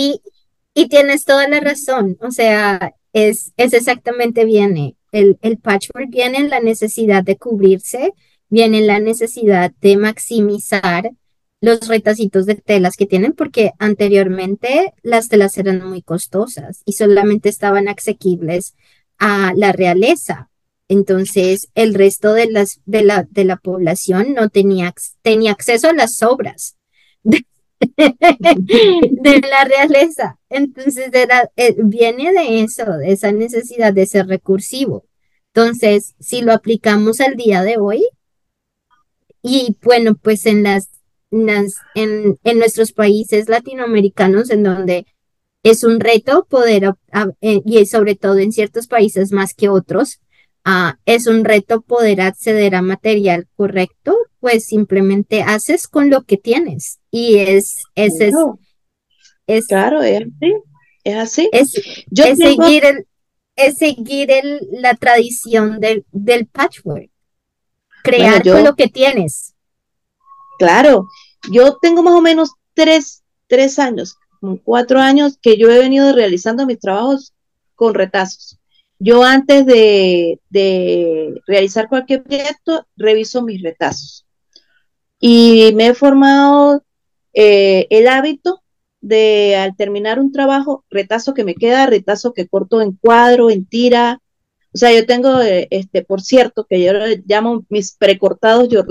Y 0.76 0.88
tienes 0.88 1.24
toda 1.24 1.48
la 1.48 1.60
razón. 1.60 2.18
O 2.20 2.32
sea, 2.32 2.94
es, 3.12 3.52
es 3.56 3.72
exactamente 3.72 4.44
viene. 4.44 4.96
El, 5.12 5.38
el 5.40 5.56
patchwork 5.58 6.10
viene 6.10 6.38
en 6.38 6.50
la 6.50 6.60
necesidad 6.60 7.22
de 7.22 7.36
cubrirse, 7.36 8.12
viene 8.48 8.78
en 8.78 8.88
la 8.88 8.98
necesidad 8.98 9.72
de 9.80 9.96
maximizar 9.96 11.12
los 11.64 11.88
retacitos 11.88 12.44
de 12.44 12.56
telas 12.56 12.96
que 12.96 13.06
tienen, 13.06 13.32
porque 13.32 13.72
anteriormente 13.78 14.92
las 15.02 15.28
telas 15.28 15.56
eran 15.56 15.82
muy 15.88 16.02
costosas 16.02 16.82
y 16.84 16.92
solamente 16.92 17.48
estaban 17.48 17.88
asequibles 17.88 18.74
a 19.18 19.52
la 19.56 19.72
realeza. 19.72 20.50
Entonces, 20.88 21.68
el 21.74 21.94
resto 21.94 22.34
de, 22.34 22.50
las, 22.50 22.80
de, 22.84 23.02
la, 23.02 23.26
de 23.30 23.44
la 23.44 23.56
población 23.56 24.34
no 24.34 24.50
tenía, 24.50 24.92
tenía 25.22 25.52
acceso 25.52 25.88
a 25.88 25.94
las 25.94 26.22
obras 26.22 26.76
de, 27.22 27.46
la 29.40 29.64
realeza. 29.64 30.38
Entonces, 30.50 31.08
era, 31.14 31.50
eh, 31.56 31.74
viene 31.78 32.32
de 32.32 32.60
eso, 32.60 32.84
de 32.98 33.12
esa 33.12 33.32
necesidad 33.32 33.94
de 33.94 34.04
ser 34.04 34.26
recursivo. 34.26 35.06
Entonces, 35.54 36.14
si 36.20 36.42
lo 36.42 36.52
aplicamos 36.52 37.22
al 37.22 37.36
día 37.36 37.62
de 37.62 37.78
hoy, 37.78 38.06
y 39.40 39.76
bueno, 39.82 40.14
pues 40.14 40.44
en 40.46 40.62
las, 40.62 40.88
en, 41.94 42.38
en 42.42 42.58
nuestros 42.58 42.92
países 42.92 43.48
latinoamericanos, 43.48 44.50
en 44.50 44.62
donde 44.62 45.06
es 45.62 45.84
un 45.84 46.00
reto 46.00 46.46
poder, 46.48 46.94
eh, 47.40 47.60
y 47.64 47.86
sobre 47.86 48.14
todo 48.14 48.38
en 48.38 48.52
ciertos 48.52 48.86
países 48.86 49.32
más 49.32 49.54
que 49.54 49.68
otros, 49.68 50.20
Ah, 50.66 50.98
es 51.04 51.26
un 51.26 51.44
reto 51.44 51.82
poder 51.82 52.22
acceder 52.22 52.74
a 52.74 52.80
material 52.80 53.46
correcto, 53.54 54.16
pues 54.40 54.64
simplemente 54.64 55.42
haces 55.42 55.86
con 55.86 56.08
lo 56.08 56.22
que 56.22 56.38
tienes. 56.38 57.00
Y 57.10 57.36
es, 57.36 57.82
es, 57.94 58.14
es, 59.46 59.66
claro, 59.66 60.02
es 60.02 60.24
así. 61.16 61.50
Es 61.52 61.76
así. 61.76 62.06
Yo 62.10 62.24
seguir, 62.34 62.86
el, 62.86 63.06
es 63.56 63.76
seguir 63.76 64.30
el, 64.30 64.66
la 64.72 64.94
tradición 64.94 65.80
del, 65.80 66.06
del 66.12 66.46
patchwork. 66.46 67.10
Crear 68.02 68.42
con 68.42 68.64
lo 68.64 68.74
que 68.74 68.88
tienes. 68.88 69.54
Claro, 70.58 71.06
yo 71.50 71.78
tengo 71.80 72.02
más 72.02 72.14
o 72.14 72.20
menos 72.20 72.52
tres, 72.74 73.22
tres 73.46 73.78
años, 73.78 74.16
cuatro 74.64 75.00
años 75.00 75.38
que 75.40 75.56
yo 75.56 75.70
he 75.70 75.78
venido 75.78 76.12
realizando 76.12 76.66
mis 76.66 76.78
trabajos 76.78 77.32
con 77.74 77.94
retazos. 77.94 78.58
Yo 78.98 79.24
antes 79.24 79.66
de, 79.66 80.38
realizar 81.46 81.88
cualquier 81.88 82.22
proyecto, 82.22 82.86
reviso 82.96 83.42
mis 83.42 83.62
retazos. 83.62 84.24
Y 85.20 85.72
me 85.74 85.88
he 85.88 85.94
formado 85.94 86.82
eh, 87.32 87.86
el 87.90 88.08
hábito 88.08 88.62
de 89.00 89.56
al 89.56 89.76
terminar 89.76 90.18
un 90.18 90.32
trabajo, 90.32 90.84
retazo 90.88 91.34
que 91.34 91.44
me 91.44 91.54
queda, 91.54 91.86
retazo 91.86 92.32
que 92.32 92.48
corto 92.48 92.80
en 92.80 92.92
cuadro, 92.92 93.50
en 93.50 93.66
tira. 93.66 94.20
O 94.72 94.78
sea, 94.78 94.92
yo 94.92 95.06
tengo, 95.06 95.40
eh, 95.40 95.68
este, 95.70 96.02
por 96.02 96.22
cierto, 96.22 96.66
que 96.68 96.82
yo 96.82 96.92
llamo 97.26 97.64
mis 97.68 97.96
precortados 97.96 98.68
yo 98.68 98.84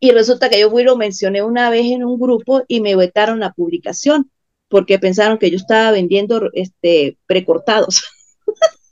y 0.00 0.10
resulta 0.10 0.48
que 0.48 0.60
yo 0.60 0.70
fui 0.70 0.84
lo 0.84 0.96
mencioné 0.96 1.42
una 1.42 1.70
vez 1.70 1.86
en 1.86 2.04
un 2.04 2.18
grupo 2.18 2.64
y 2.68 2.80
me 2.80 2.96
vetaron 2.96 3.40
la 3.40 3.52
publicación 3.52 4.30
porque 4.68 4.98
pensaron 4.98 5.38
que 5.38 5.50
yo 5.50 5.56
estaba 5.56 5.90
vendiendo 5.92 6.50
este 6.52 7.18
precortados. 7.26 8.02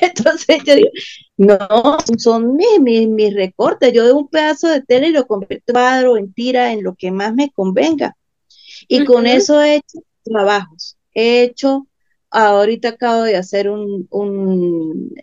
Entonces 0.00 0.58
yo 0.64 0.76
digo, 0.76 0.90
no, 1.36 1.98
son 2.18 2.56
mis, 2.56 3.08
mis, 3.08 3.34
recortes. 3.34 3.92
Yo 3.92 4.06
de 4.06 4.12
un 4.12 4.28
pedazo 4.28 4.68
de 4.68 4.82
tela 4.82 5.08
y 5.08 5.12
lo 5.12 5.26
convierto 5.26 5.72
en 5.72 5.74
cuadro, 5.74 6.16
en 6.16 6.32
tira, 6.32 6.72
en 6.72 6.82
lo 6.82 6.94
que 6.94 7.10
más 7.10 7.34
me 7.34 7.50
convenga. 7.50 8.16
Y 8.86 9.04
con 9.04 9.26
eso 9.26 9.60
he 9.62 9.76
hecho 9.76 9.98
trabajos. 10.22 10.96
He 11.14 11.42
hecho, 11.42 11.88
ahorita 12.30 12.90
acabo 12.90 13.22
de 13.22 13.36
hacer 13.36 13.68
un, 13.70 14.06
un 14.10 15.14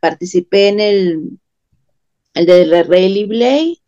participé 0.00 0.68
en 0.68 0.80
el, 0.80 1.38
el 2.36 2.46
de 2.46 2.82
Rayleigh 2.82 3.26
Blade 3.26 3.78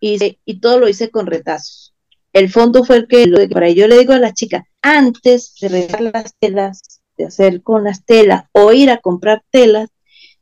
y, 0.00 0.38
y 0.44 0.60
todo 0.60 0.78
lo 0.78 0.88
hice 0.88 1.10
con 1.10 1.26
retazos 1.26 1.92
el 2.32 2.50
fondo 2.50 2.84
fue 2.84 2.96
el 2.96 3.08
que 3.08 3.26
lo 3.26 3.46
para 3.48 3.68
yo 3.70 3.86
le 3.88 3.98
digo 3.98 4.14
a 4.14 4.18
las 4.18 4.34
chicas, 4.34 4.64
antes 4.80 5.54
de 5.60 5.68
regar 5.68 6.00
las 6.00 6.34
telas, 6.38 7.02
de 7.16 7.26
hacer 7.26 7.62
con 7.62 7.84
las 7.84 8.04
telas 8.04 8.44
o 8.52 8.72
ir 8.72 8.90
a 8.90 8.98
comprar 8.98 9.44
telas, 9.50 9.90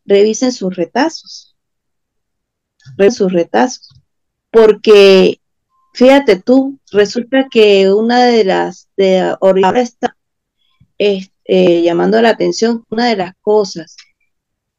revisen 0.05 0.53
sus 0.53 0.77
retazos. 0.77 1.57
Revisen 2.97 3.17
sus 3.17 3.33
retazos. 3.33 3.89
Porque, 4.53 5.41
fíjate 5.95 6.41
tú, 6.41 6.79
resulta 6.93 7.49
que 7.51 7.93
una 7.93 8.25
de 8.25 8.45
las, 8.45 8.89
de, 8.97 9.37
ahora 9.41 9.81
está 9.81 10.17
eh, 10.99 11.83
llamando 11.83 12.23
la 12.23 12.31
atención, 12.31 12.85
una 12.89 13.07
de 13.07 13.17
las 13.17 13.33
cosas 13.41 13.97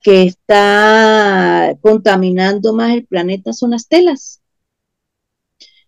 que 0.02 0.24
está 0.24 1.76
contaminando 1.82 2.74
más 2.74 2.94
el 2.94 3.06
planeta 3.06 3.54
son 3.54 3.72
las 3.72 3.88
telas 3.88 4.42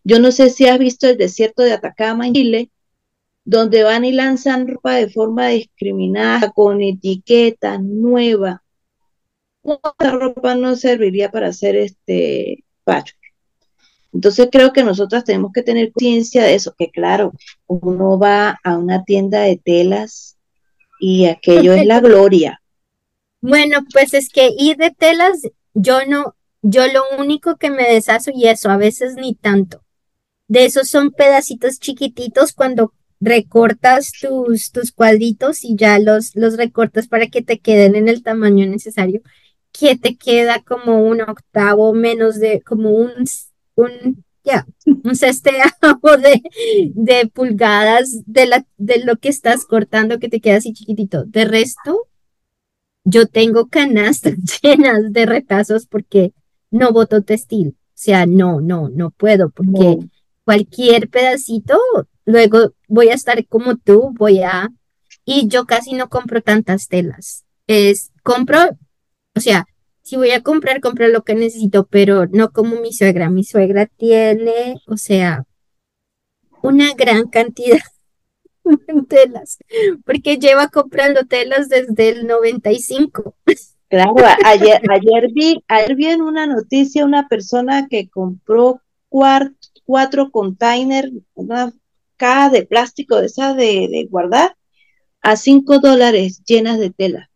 yo 0.04 0.20
no 0.20 0.32
sé 0.32 0.50
si 0.50 0.68
has 0.68 0.80
visto 0.80 1.08
el 1.08 1.18
desierto 1.18 1.64
de 1.64 1.74
Atacama 1.74 2.28
en 2.28 2.34
Chile, 2.34 2.72
donde 3.46 3.84
van 3.84 4.04
y 4.06 4.12
lanzan 4.12 4.68
ropa 4.68 4.96
de 4.96 5.10
forma 5.10 5.48
discriminada, 5.48 6.52
con 6.52 6.82
etiqueta 6.82 7.78
nueva. 7.78 8.64
Esta 9.64 10.12
ropa 10.12 10.56
no 10.56 10.76
serviría 10.76 11.32
para 11.32 11.48
hacer 11.48 11.78
este 11.78 12.66
patch. 12.84 13.14
Entonces 14.12 14.50
creo 14.52 14.74
que 14.74 14.84
nosotras 14.84 15.24
tenemos 15.24 15.52
que 15.54 15.64
tener 15.64 15.92
conciencia 15.92 16.44
de 16.44 16.56
eso, 16.56 16.76
que 16.78 16.92
claro, 16.92 17.32
uno 17.68 18.20
va 18.20 18.60
a 18.64 18.78
una 18.78 19.04
tienda 19.04 19.42
de 19.42 19.58
telas 19.58 20.38
y 21.00 21.26
aquello 21.26 21.74
es 21.74 21.86
la 21.86 22.02
gloria. 22.02 22.62
Bueno, 23.44 23.86
pues 23.94 24.16
es 24.16 24.30
que 24.30 24.50
ir 24.58 24.78
de 24.78 24.90
telas, 24.90 25.40
yo 25.76 26.00
no, 26.08 26.36
yo 26.64 26.88
lo 26.88 27.04
único 27.20 27.58
que 27.58 27.70
me 27.70 27.84
deshazo 27.84 28.32
y 28.34 28.48
eso, 28.48 28.72
a 28.72 28.78
veces 28.78 29.16
ni 29.16 29.36
tanto 29.36 29.84
de 30.48 30.66
esos 30.66 30.90
son 30.90 31.12
pedacitos 31.12 31.80
chiquititos 31.80 32.54
cuando 32.54 32.94
recortas 33.20 34.12
tus, 34.22 34.72
tus 34.72 34.92
cuadritos 34.92 35.64
y 35.64 35.76
ya 35.76 35.98
los, 36.00 36.36
los 36.36 36.58
recortas 36.58 37.08
para 37.08 37.28
que 37.28 37.42
te 37.42 37.60
queden 37.60 37.96
en 37.96 38.08
el 38.08 38.22
tamaño 38.24 38.68
necesario, 38.68 39.22
que 39.72 39.98
te 39.98 40.16
queda 40.16 40.62
como 40.62 41.02
un 41.04 41.22
octavo 41.22 41.94
menos 41.94 42.40
de, 42.40 42.62
como 42.62 42.92
un, 42.92 43.12
un 43.76 44.24
ya, 44.44 44.68
un 45.04 45.16
sesteado 45.16 45.72
de, 46.22 46.44
de 46.94 47.28
pulgadas 47.34 48.22
de, 48.26 48.46
la, 48.46 48.66
de 48.78 49.04
lo 49.04 49.16
que 49.16 49.30
estás 49.30 49.66
cortando 49.66 50.20
que 50.20 50.30
te 50.30 50.42
queda 50.42 50.58
así 50.58 50.74
chiquitito. 50.74 51.24
De 51.26 51.46
resto, 51.46 52.08
yo 53.04 53.28
tengo 53.28 53.68
canastas 53.68 54.36
llenas 54.62 55.12
de 55.12 55.26
retazos 55.26 55.88
porque 55.88 56.34
no 56.72 56.92
voto 56.92 57.22
textil. 57.22 57.78
O 57.78 57.92
sea, 58.04 58.26
no, 58.26 58.60
no, 58.62 58.90
no 58.90 59.12
puedo 59.12 59.50
porque 59.50 60.00
cualquier 60.44 61.10
pedacito, 61.10 61.78
luego 62.26 62.74
voy 62.88 63.10
a 63.10 63.14
estar 63.14 63.46
como 63.48 63.78
tú, 63.78 64.14
voy 64.18 64.40
a, 64.42 64.70
y 65.26 65.48
yo 65.48 65.66
casi 65.66 65.94
no 65.94 66.10
compro 66.10 66.42
tantas 66.42 66.88
telas. 66.88 67.46
Es, 67.68 68.12
compro, 68.24 68.60
o 69.36 69.40
sea, 69.40 69.68
si 70.02 70.18
voy 70.18 70.32
a 70.32 70.42
comprar, 70.42 70.82
compro 70.82 71.08
lo 71.08 71.24
que 71.24 71.34
necesito, 71.34 71.86
pero 71.86 72.28
no 72.28 72.52
como 72.52 72.82
mi 72.82 72.92
suegra. 72.92 73.30
Mi 73.30 73.44
suegra 73.44 73.86
tiene, 73.86 74.76
o 74.86 74.98
sea, 74.98 75.46
una 76.62 76.94
gran 76.94 77.30
cantidad 77.30 77.80
telas, 79.10 79.58
porque 80.06 80.38
lleva 80.38 80.68
comprando 80.70 81.26
telas 81.26 81.70
desde 81.70 82.10
el 82.10 82.28
95. 82.28 83.36
Claro, 83.90 84.16
ayer, 84.46 84.82
ayer 84.90 85.32
vi, 85.34 85.64
ayer 85.68 85.96
vi 85.96 86.08
en 86.08 86.22
una 86.22 86.48
noticia 86.48 87.06
una 87.06 87.28
persona 87.28 87.88
que 87.88 88.10
compró 88.10 88.82
cuarto 89.08 89.56
cuatro 89.86 90.32
containers, 90.32 91.12
una 91.34 91.74
caja 92.18 92.50
de 92.50 92.66
plástico 92.66 93.20
de 93.20 93.28
esa 93.28 93.54
de, 93.54 94.08
guardar, 94.10 94.56
a 95.22 95.36
cinco 95.36 95.80
dólares 95.80 96.44
llenas 96.46 96.80
de 96.80 96.90
tela. 96.90 97.30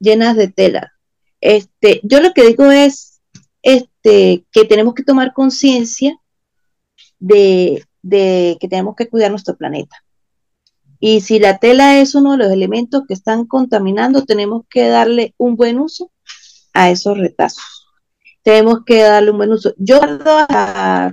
Llenas 0.00 0.36
de 0.36 0.48
tela. 0.48 0.92
Este, 1.40 2.00
yo 2.02 2.20
lo 2.20 2.32
que 2.32 2.46
digo 2.46 2.70
es 2.70 3.20
este, 3.62 4.44
que 4.52 4.64
tenemos 4.64 4.94
que 4.94 5.04
tomar 5.04 5.32
conciencia 5.32 6.16
de, 7.18 7.84
de 8.08 8.56
que 8.60 8.68
tenemos 8.68 8.96
que 8.96 9.08
cuidar 9.08 9.30
nuestro 9.30 9.56
planeta. 9.56 9.96
Y 11.00 11.20
si 11.20 11.38
la 11.38 11.58
tela 11.58 12.00
es 12.00 12.14
uno 12.14 12.32
de 12.32 12.38
los 12.38 12.52
elementos 12.52 13.02
que 13.06 13.14
están 13.14 13.46
contaminando, 13.46 14.24
tenemos 14.24 14.64
que 14.68 14.88
darle 14.88 15.34
un 15.38 15.56
buen 15.56 15.78
uso 15.78 16.10
a 16.72 16.90
esos 16.90 17.16
retazos 17.16 17.78
tenemos 18.48 18.78
que 18.86 19.02
darle 19.02 19.30
un 19.30 19.36
buen 19.36 19.52
uso. 19.52 19.74
Yo 19.76 20.00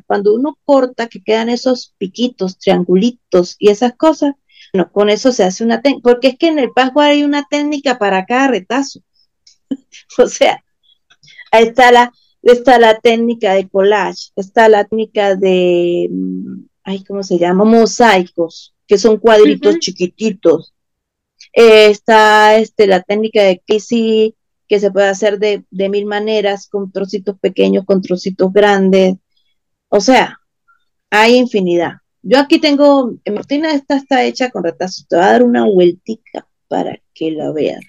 cuando 0.07 0.33
uno 0.33 0.57
corta, 0.63 1.07
que 1.07 1.21
quedan 1.21 1.49
esos 1.49 1.93
piquitos, 1.97 2.57
triangulitos 2.57 3.57
y 3.59 3.71
esas 3.71 3.93
cosas, 3.97 4.35
con 4.93 5.09
eso 5.09 5.33
se 5.33 5.43
hace 5.43 5.65
una 5.65 5.81
técnica, 5.81 6.09
porque 6.09 6.29
es 6.29 6.37
que 6.37 6.47
en 6.47 6.59
el 6.59 6.71
password 6.71 7.07
hay 7.07 7.23
una 7.23 7.45
técnica 7.49 7.97
para 7.97 8.25
cada 8.25 8.47
retazo. 8.47 9.01
o 10.17 10.27
sea, 10.27 10.63
ahí 11.51 11.65
está 11.65 11.91
la, 11.91 12.13
está 12.41 12.79
la 12.79 12.99
técnica 12.99 13.53
de 13.53 13.67
collage, 13.67 14.31
está 14.37 14.69
la 14.69 14.85
técnica 14.85 15.35
de, 15.35 16.07
mm, 16.09 16.65
ay, 16.85 17.03
¿cómo 17.03 17.23
se 17.23 17.37
llama? 17.37 17.65
Mosaicos, 17.65 18.73
que 18.87 18.97
son 18.97 19.17
cuadritos 19.17 19.79
chiquititos. 19.79 20.73
Eh, 21.51 21.87
está 21.89 22.57
este, 22.57 22.87
la 22.87 23.01
técnica 23.01 23.41
de 23.43 23.61
Casey 23.67 24.35
que 24.67 24.79
se 24.79 24.91
puede 24.91 25.07
hacer 25.07 25.39
de, 25.39 25.65
mil 25.71 26.05
maneras, 26.05 26.67
con 26.67 26.91
trocitos 26.91 27.37
pequeños, 27.39 27.85
con 27.85 28.01
trocitos 28.01 28.53
grandes. 28.53 29.15
O 29.89 29.99
sea, 29.99 30.39
hay 31.09 31.35
infinidad. 31.35 31.93
Yo 32.21 32.39
aquí 32.39 32.59
tengo, 32.59 33.11
mi 33.25 33.37
rutina 33.37 33.73
esta 33.73 33.97
está 33.97 34.23
hecha 34.23 34.49
con 34.49 34.63
retazos. 34.63 35.07
Te 35.07 35.15
voy 35.15 35.25
a 35.25 35.31
dar 35.31 35.43
una 35.43 35.65
vueltica 35.65 36.47
para 36.67 36.99
que 37.13 37.31
la 37.31 37.51
vean. 37.51 37.81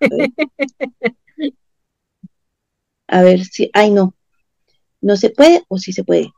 A 3.08 3.22
ver, 3.22 3.44
si, 3.44 3.70
ay 3.72 3.92
no, 3.92 4.16
no 5.00 5.16
se 5.16 5.30
puede 5.30 5.62
o 5.68 5.78
sí 5.78 5.92
se 5.92 6.02
puede. 6.04 6.32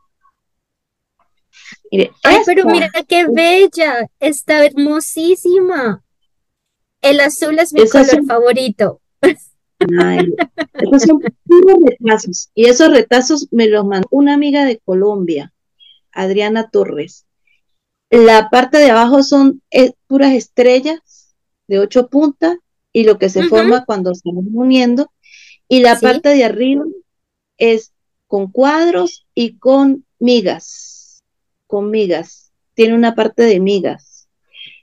Ay, 2.22 2.39
pero 2.45 2.66
mira 2.66 2.91
qué 3.07 3.26
bella, 3.26 4.09
está 4.20 4.64
hermosísima. 4.64 6.03
El 7.01 7.20
azul 7.20 7.59
es 7.59 7.72
mi 7.72 7.89
color 7.89 8.24
favorito. 8.26 9.01
Ay, 10.01 10.34
esos 10.74 11.03
son 11.03 11.20
puros 11.45 11.78
retazos. 11.84 12.51
Y 12.55 12.66
esos 12.66 12.91
retazos 12.91 13.49
me 13.51 13.68
los 13.68 13.84
mandó 13.84 14.09
una 14.11 14.34
amiga 14.34 14.64
de 14.64 14.78
Colombia, 14.78 15.53
Adriana 16.12 16.68
Torres. 16.70 17.26
La 18.11 18.51
parte 18.51 18.78
de 18.78 18.91
abajo 18.91 19.22
son 19.22 19.62
eh, 19.70 19.93
puras 20.07 20.32
estrellas 20.32 21.34
de 21.68 21.78
ocho 21.78 22.09
puntas 22.09 22.57
y 22.93 23.05
lo 23.05 23.18
que 23.18 23.28
se 23.28 23.45
forma 23.45 23.84
cuando 23.84 24.14
se 24.14 24.30
van 24.32 24.49
uniendo. 24.53 25.12
Y 25.68 25.80
la 25.80 26.01
parte 26.01 26.30
de 26.30 26.45
arriba 26.45 26.84
es 27.59 27.93
con 28.26 28.51
cuadros 28.51 29.26
y 29.34 29.59
con 29.59 30.05
migas, 30.18 30.64
con 31.69 31.91
migas. 31.91 32.53
Tiene 32.75 32.95
una 32.95 33.14
parte 33.14 33.45
de 33.45 33.61
migas. 33.61 34.29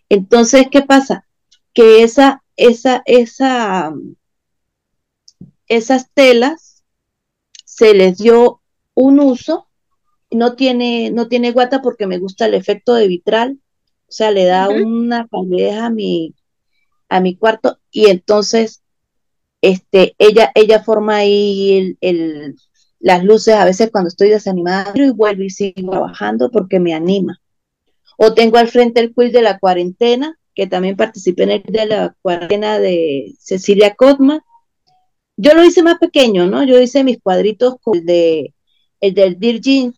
Entonces, 0.07 0.67
¿qué 0.71 0.81
pasa? 0.81 1.27
Que 1.73 2.03
esa, 2.03 2.43
esa, 2.55 3.03
esa, 3.05 3.93
esas 5.67 6.09
telas 6.13 6.85
se 7.65 7.93
les 7.93 8.17
dio 8.17 8.61
un 8.93 9.19
uso, 9.19 9.67
no 10.31 10.55
tiene, 10.55 11.11
no 11.11 11.27
tiene 11.27 11.51
guata 11.51 11.81
porque 11.81 12.07
me 12.07 12.19
gusta 12.19 12.45
el 12.45 12.53
efecto 12.53 12.93
de 12.93 13.07
vitral, 13.07 13.59
o 14.07 14.11
sea, 14.11 14.31
le 14.31 14.45
da 14.45 14.69
una 14.69 15.27
calidez 15.27 15.77
a 15.77 15.89
mi, 15.89 16.33
a 17.09 17.19
mi 17.19 17.35
cuarto 17.35 17.79
y 17.91 18.07
entonces 18.07 18.83
este, 19.61 20.15
ella, 20.19 20.51
ella 20.53 20.83
forma 20.83 21.17
ahí 21.17 21.97
el, 21.99 22.55
las 23.05 23.23
luces 23.23 23.53
a 23.53 23.65
veces 23.65 23.91
cuando 23.91 24.07
estoy 24.07 24.29
desanimada 24.29 24.91
y 24.95 25.11
vuelvo 25.11 25.43
y 25.43 25.51
sigo 25.51 25.91
trabajando 25.91 26.49
porque 26.49 26.79
me 26.79 26.95
anima. 26.95 27.39
O 28.17 28.33
tengo 28.33 28.57
al 28.57 28.67
frente 28.67 28.99
el 28.99 29.13
quill 29.13 29.31
de 29.31 29.43
la 29.43 29.59
cuarentena, 29.59 30.39
que 30.55 30.65
también 30.65 30.95
participé 30.95 31.43
en 31.43 31.51
el 31.51 31.61
de 31.61 31.85
la 31.85 32.15
cuarentena 32.23 32.79
de 32.79 33.35
Cecilia 33.39 33.93
Cotman, 33.93 34.41
yo 35.37 35.53
lo 35.53 35.63
hice 35.63 35.83
más 35.83 35.99
pequeño, 35.99 36.47
¿no? 36.47 36.63
Yo 36.63 36.81
hice 36.81 37.03
mis 37.03 37.21
cuadritos 37.21 37.75
con 37.79 37.99
el, 37.99 38.05
de, 38.07 38.55
el 39.01 39.13
del 39.13 39.35
Virgin, 39.35 39.93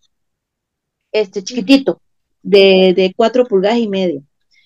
este 1.14 1.46
chiquitito, 1.46 2.02
de, 2.44 2.94
de 2.94 3.14
cuatro 3.16 3.46
pulgadas 3.46 3.78
y 3.78 3.88
medio. 3.88 4.22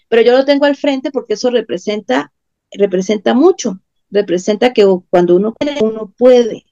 Pero 0.09 0.23
yo 0.23 0.31
lo 0.35 0.45
tengo 0.45 0.65
al 0.65 0.75
frente 0.75 1.11
porque 1.11 1.35
eso 1.35 1.51
representa, 1.51 2.33
representa 2.71 3.35
mucho. 3.35 3.81
Representa 4.09 4.73
que 4.73 4.83
cuando 5.11 5.35
uno 5.35 5.53
quiere, 5.53 5.79
uno 5.83 6.11
puede. 6.17 6.65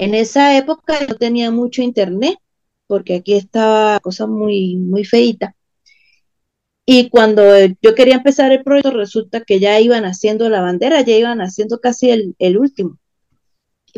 En 0.00 0.14
esa 0.14 0.56
época 0.56 0.94
no 1.08 1.14
tenía 1.14 1.50
mucho 1.50 1.82
internet, 1.82 2.38
porque 2.86 3.16
aquí 3.16 3.34
estaba 3.34 4.00
cosa 4.00 4.26
muy, 4.26 4.76
muy 4.76 5.04
feita. 5.04 5.54
Y 6.86 7.08
cuando 7.10 7.42
yo 7.82 7.94
quería 7.94 8.16
empezar 8.16 8.50
el 8.52 8.64
proyecto, 8.64 8.90
resulta 8.90 9.42
que 9.42 9.60
ya 9.60 9.78
iban 9.78 10.04
haciendo 10.04 10.48
la 10.48 10.60
bandera, 10.60 11.02
ya 11.02 11.16
iban 11.16 11.40
haciendo 11.40 11.80
casi 11.80 12.10
el, 12.10 12.34
el 12.38 12.58
último 12.58 12.98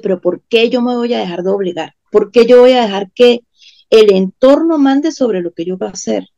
pero 0.01 0.21
¿por 0.21 0.43
qué 0.49 0.71
yo 0.71 0.81
me 0.81 0.97
voy 0.97 1.13
a 1.15 1.19
dejar 1.19 1.43
de 1.43 1.51
obligar? 1.51 1.95
¿Por 2.11 2.31
qué 2.31 2.47
yo 2.47 2.61
voy 2.61 2.73
a 2.73 2.83
dejar 2.83 3.11
que 3.13 3.41
el 3.91 4.13
entorno 4.13 4.79
mande 4.79 5.13
sobre 5.13 5.43
lo 5.43 5.53
que 5.53 5.65
yo 5.65 5.77
voy 5.77 5.89
a 5.89 5.93
hacer? 5.93 6.29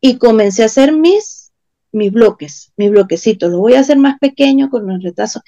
Y 0.00 0.16
comencé 0.16 0.62
a 0.62 0.66
hacer 0.66 0.92
mis, 0.92 1.52
mis 1.92 2.10
bloques, 2.12 2.72
mis 2.76 2.90
bloquecitos. 2.90 3.50
Lo 3.50 3.58
voy 3.58 3.74
a 3.74 3.80
hacer 3.80 3.98
más 3.98 4.18
pequeño 4.18 4.70
con 4.70 4.86
los 4.86 5.02
retazos. 5.02 5.42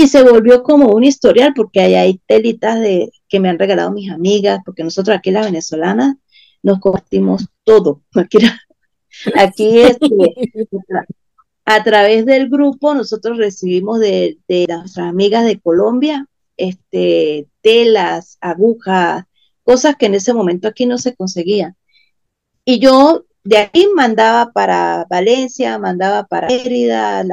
Y 0.00 0.06
se 0.06 0.22
volvió 0.22 0.62
como 0.62 0.92
un 0.92 1.02
historial 1.02 1.54
porque 1.56 1.80
ahí 1.80 1.96
hay 1.96 2.20
telitas 2.24 2.78
de, 2.78 3.10
que 3.28 3.40
me 3.40 3.48
han 3.48 3.58
regalado 3.58 3.90
mis 3.90 4.12
amigas, 4.12 4.60
porque 4.64 4.84
nosotros 4.84 5.16
aquí 5.16 5.32
las 5.32 5.46
venezolanas 5.46 6.14
nos 6.62 6.78
compartimos 6.78 7.48
todo. 7.64 8.02
Aquí, 9.34 9.80
este, 9.80 10.70
a 11.64 11.82
través 11.82 12.24
del 12.26 12.48
grupo 12.48 12.94
nosotros 12.94 13.38
recibimos 13.38 13.98
de, 13.98 14.38
de 14.46 14.66
nuestras 14.68 15.08
amigas 15.08 15.44
de 15.44 15.58
Colombia 15.58 16.28
este, 16.56 17.48
telas, 17.60 18.38
agujas, 18.40 19.24
cosas 19.64 19.96
que 19.96 20.06
en 20.06 20.14
ese 20.14 20.32
momento 20.32 20.68
aquí 20.68 20.86
no 20.86 20.98
se 20.98 21.16
conseguían. 21.16 21.76
Y 22.64 22.78
yo 22.78 23.24
de 23.48 23.56
aquí 23.56 23.86
mandaba 23.94 24.52
para 24.52 25.06
Valencia, 25.08 25.78
mandaba 25.78 26.26
para 26.26 26.48
Mérida, 26.48 27.24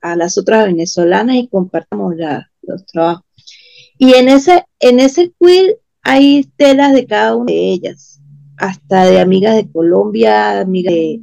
a 0.00 0.14
las 0.16 0.38
otras 0.38 0.66
venezolanas 0.66 1.34
y 1.34 1.48
compartimos 1.48 2.14
los 2.62 2.86
trabajos. 2.86 3.24
Y 3.98 4.14
en 4.14 4.28
ese, 4.28 4.64
en 4.78 5.00
ese 5.00 5.32
quill 5.36 5.74
hay 6.02 6.44
telas 6.56 6.94
de 6.94 7.06
cada 7.06 7.34
una 7.34 7.50
de 7.50 7.72
ellas, 7.72 8.20
hasta 8.56 9.06
de 9.06 9.18
amigas 9.18 9.56
de 9.56 9.68
Colombia, 9.68 10.60
amigas 10.60 10.94
de... 10.94 11.20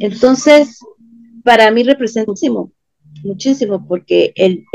Entonces, 0.00 0.80
para 1.42 1.70
mí 1.70 1.82
representa 1.82 2.30
muchísimo, 2.30 2.72
muchísimo, 3.24 3.86
porque 3.88 4.34
el, 4.34 4.66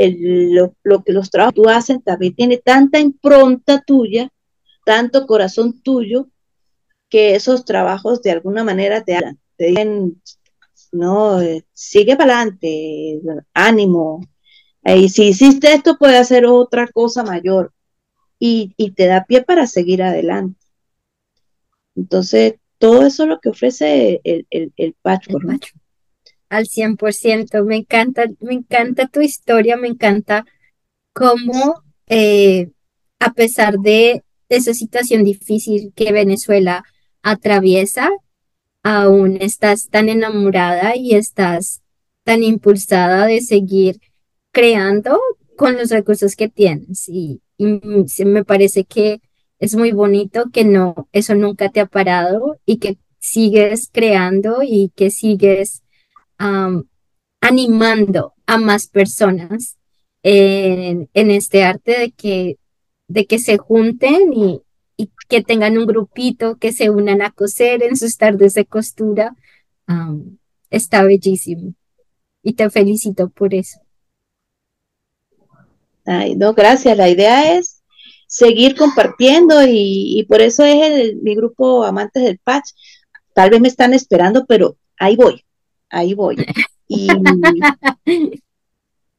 lo, 0.82 1.04
que 1.04 1.12
los 1.12 1.30
trabajos 1.30 1.54
tú 1.54 1.68
hacen 1.68 2.02
también 2.02 2.34
tiene 2.34 2.56
tanta 2.56 2.98
impronta 2.98 3.84
tuya, 3.86 4.32
tanto 4.84 5.28
corazón 5.28 5.80
tuyo, 5.80 6.26
que 7.08 7.34
esos 7.34 7.64
trabajos 7.64 8.22
de 8.22 8.32
alguna 8.32 8.64
manera 8.64 9.04
te 9.04 9.16
hablan, 9.16 9.38
te 9.56 9.66
dicen, 9.66 10.22
no, 10.92 11.40
eh, 11.40 11.64
sigue 11.72 12.16
para 12.16 12.40
adelante, 12.40 13.20
ánimo, 13.54 14.26
y 14.84 15.08
si 15.08 15.28
hiciste 15.28 15.72
esto, 15.72 15.96
puede 15.98 16.16
hacer 16.18 16.46
otra 16.46 16.86
cosa 16.88 17.24
mayor, 17.24 17.72
y, 18.38 18.74
te 18.92 19.06
da 19.06 19.24
pie 19.24 19.42
para 19.42 19.66
seguir 19.66 20.02
adelante. 20.02 20.60
Entonces, 21.94 22.56
todo 22.78 23.06
eso 23.06 23.22
es 23.22 23.28
lo 23.28 23.40
que 23.40 23.48
ofrece 23.48 24.20
el, 24.24 24.46
el, 24.50 24.72
el 24.76 24.94
patchwork 25.00 25.72
al 26.48 26.66
100%. 26.66 27.64
Me 27.64 27.76
encanta, 27.76 28.26
me 28.40 28.54
encanta 28.54 29.08
tu 29.08 29.20
historia, 29.20 29.76
me 29.76 29.88
encanta 29.88 30.44
cómo, 31.12 31.82
eh, 32.08 32.70
a 33.18 33.32
pesar 33.32 33.78
de 33.78 34.22
esa 34.48 34.74
situación 34.74 35.24
difícil 35.24 35.92
que 35.94 36.12
Venezuela 36.12 36.84
atraviesa, 37.26 38.08
aún 38.84 39.38
estás 39.40 39.88
tan 39.88 40.08
enamorada 40.08 40.94
y 40.94 41.16
estás 41.16 41.82
tan 42.22 42.44
impulsada 42.44 43.26
de 43.26 43.40
seguir 43.40 44.00
creando 44.52 45.20
con 45.56 45.76
los 45.76 45.90
recursos 45.90 46.36
que 46.36 46.48
tienes. 46.48 47.08
Y, 47.08 47.40
me 47.58 48.44
parece 48.44 48.84
que 48.84 49.20
es 49.58 49.74
muy 49.74 49.90
bonito 49.90 50.50
que 50.52 50.64
no, 50.64 51.08
eso 51.12 51.34
nunca 51.34 51.70
te 51.70 51.80
ha 51.80 51.86
parado 51.86 52.60
y 52.64 52.76
que 52.76 52.98
sigues 53.18 53.88
creando 53.90 54.62
y 54.62 54.92
que 54.94 55.10
sigues 55.10 55.82
animando 57.40 58.34
a 58.46 58.58
más 58.58 58.86
personas 58.86 59.78
en, 60.22 61.08
este 61.14 61.64
arte 61.64 61.98
de 61.98 62.10
que, 62.12 62.58
de 63.08 63.26
que 63.26 63.40
se 63.40 63.56
junten 63.56 64.32
y, 64.32 64.60
que 65.28 65.42
tengan 65.42 65.76
un 65.78 65.86
grupito, 65.86 66.56
que 66.56 66.72
se 66.72 66.90
unan 66.90 67.22
a 67.22 67.30
coser 67.30 67.82
en 67.82 67.96
sus 67.96 68.16
tardes 68.16 68.54
de 68.54 68.64
costura. 68.64 69.34
está 70.70 71.02
bellísimo. 71.04 71.74
Y 72.42 72.54
te 72.54 72.70
felicito 72.70 73.28
por 73.28 73.54
eso. 73.54 73.80
Ay, 76.04 76.36
no, 76.36 76.54
gracias. 76.54 76.96
La 76.96 77.08
idea 77.08 77.56
es 77.56 77.82
seguir 78.28 78.76
compartiendo 78.76 79.60
y, 79.66 80.24
por 80.28 80.40
eso 80.40 80.64
es 80.64 81.14
mi 81.16 81.34
grupo 81.34 81.84
Amantes 81.84 82.22
del 82.22 82.38
Patch. 82.38 82.70
Tal 83.34 83.50
vez 83.50 83.60
me 83.60 83.68
están 83.68 83.94
esperando, 83.94 84.46
pero 84.46 84.76
ahí 84.98 85.16
voy 85.16 85.46
ahí 85.90 86.14
voy. 86.14 86.36
Y, 86.88 87.08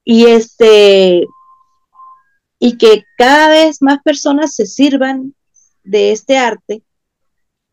y 0.04 0.26
este, 0.26 1.26
y 2.60 2.78
que 2.78 3.04
cada 3.18 3.50
vez 3.50 3.82
más 3.82 4.00
personas 4.04 4.56
se 4.56 4.66
sirvan 4.66 5.34
de 5.88 6.12
este 6.12 6.38
arte, 6.38 6.84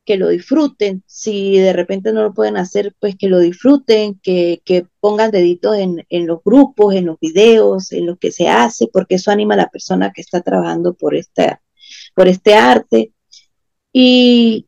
que 0.04 0.16
lo 0.16 0.28
disfruten, 0.28 1.02
si 1.06 1.58
de 1.58 1.72
repente 1.72 2.12
no 2.12 2.22
lo 2.22 2.34
pueden 2.34 2.56
hacer, 2.56 2.94
pues 3.00 3.16
que 3.16 3.28
lo 3.28 3.38
disfruten, 3.38 4.20
que, 4.22 4.60
que 4.64 4.86
pongan 5.00 5.30
deditos 5.30 5.76
en, 5.76 6.04
en, 6.10 6.26
los 6.26 6.40
grupos, 6.44 6.94
en 6.94 7.06
los 7.06 7.18
videos, 7.20 7.90
en 7.92 8.06
lo 8.06 8.16
que 8.16 8.30
se 8.30 8.48
hace, 8.48 8.88
porque 8.92 9.14
eso 9.14 9.30
anima 9.30 9.54
a 9.54 9.58
la 9.58 9.70
persona 9.70 10.12
que 10.12 10.20
está 10.20 10.42
trabajando 10.42 10.94
por, 10.94 11.14
esta, 11.14 11.62
por 12.14 12.28
este 12.28 12.54
arte, 12.54 13.12
y, 13.92 14.66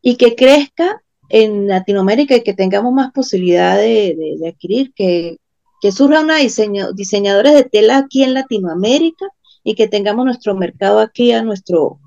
y 0.00 0.16
que 0.16 0.34
crezca 0.34 1.02
en 1.28 1.68
Latinoamérica 1.68 2.36
y 2.36 2.42
que 2.42 2.54
tengamos 2.54 2.92
más 2.92 3.12
posibilidad 3.12 3.76
de, 3.76 4.36
adquirir, 4.48 4.92
que, 4.94 5.36
que 5.80 5.92
surja 5.92 6.20
una 6.20 6.36
diseño, 6.36 6.92
diseñadores 6.92 7.54
de 7.54 7.64
tela 7.64 7.98
aquí 7.98 8.22
en 8.22 8.34
Latinoamérica 8.34 9.26
y 9.62 9.74
que 9.74 9.88
tengamos 9.88 10.24
nuestro 10.24 10.54
mercado 10.54 11.00
aquí 11.00 11.32
a 11.32 11.42
nuestro 11.42 12.00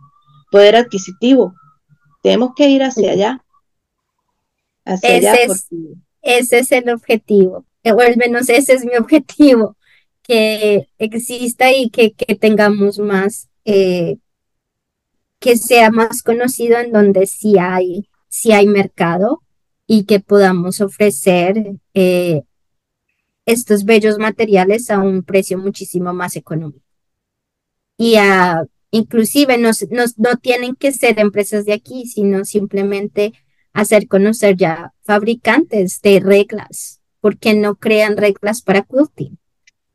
poder 0.54 0.76
adquisitivo. 0.76 1.56
Tenemos 2.22 2.52
que 2.56 2.70
ir 2.70 2.84
hacia 2.84 3.12
allá. 3.12 3.44
Hacia 4.86 5.18
ese, 5.18 5.28
allá 5.30 5.44
es, 5.46 5.68
ese 6.22 6.60
es 6.60 6.72
el 6.72 6.90
objetivo. 6.90 7.66
o 7.84 8.00
al 8.00 8.18
menos 8.18 8.50
ese 8.50 8.74
es 8.74 8.86
mi 8.86 8.96
objetivo, 9.00 9.76
que 10.22 10.88
exista 11.00 11.72
y 11.74 11.90
que, 11.90 12.12
tengamos 12.36 13.00
más, 13.00 13.50
eh, 13.66 14.18
que 15.40 15.58
sea 15.58 15.90
más 15.90 16.22
conocido 16.22 16.78
en 16.78 16.92
donde 16.92 17.26
sí 17.26 17.56
hay, 17.60 18.08
sí 18.30 18.52
hay 18.52 18.68
mercado 18.68 19.42
y 19.88 20.06
que 20.06 20.20
podamos 20.20 20.82
ofrecer 20.82 21.78
eh, 21.96 22.44
estos 23.48 23.86
bellos 23.86 24.20
materiales 24.20 24.92
a 24.92 25.00
un 25.00 25.24
precio 25.24 25.58
muchísimo 25.58 26.14
más 26.14 26.36
económico. 26.36 26.86
Y 27.98 28.16
a, 28.18 28.66
inclusive 28.94 29.58
no, 29.58 29.72
no 30.18 30.38
tienen 30.38 30.76
que 30.76 30.92
ser 30.92 31.20
empresas 31.20 31.66
de 31.66 31.74
aquí, 31.74 32.06
sino 32.06 32.46
simplemente 32.46 33.34
hacer 33.74 34.08
conocer 34.08 34.56
ya 34.56 34.94
fabricantes 35.02 36.00
de 36.02 36.20
reglas, 36.20 37.02
porque 37.20 37.56
no 37.56 37.76
crean 37.76 38.18
reglas 38.18 38.62
para 38.62 38.84
quilting, 38.84 39.40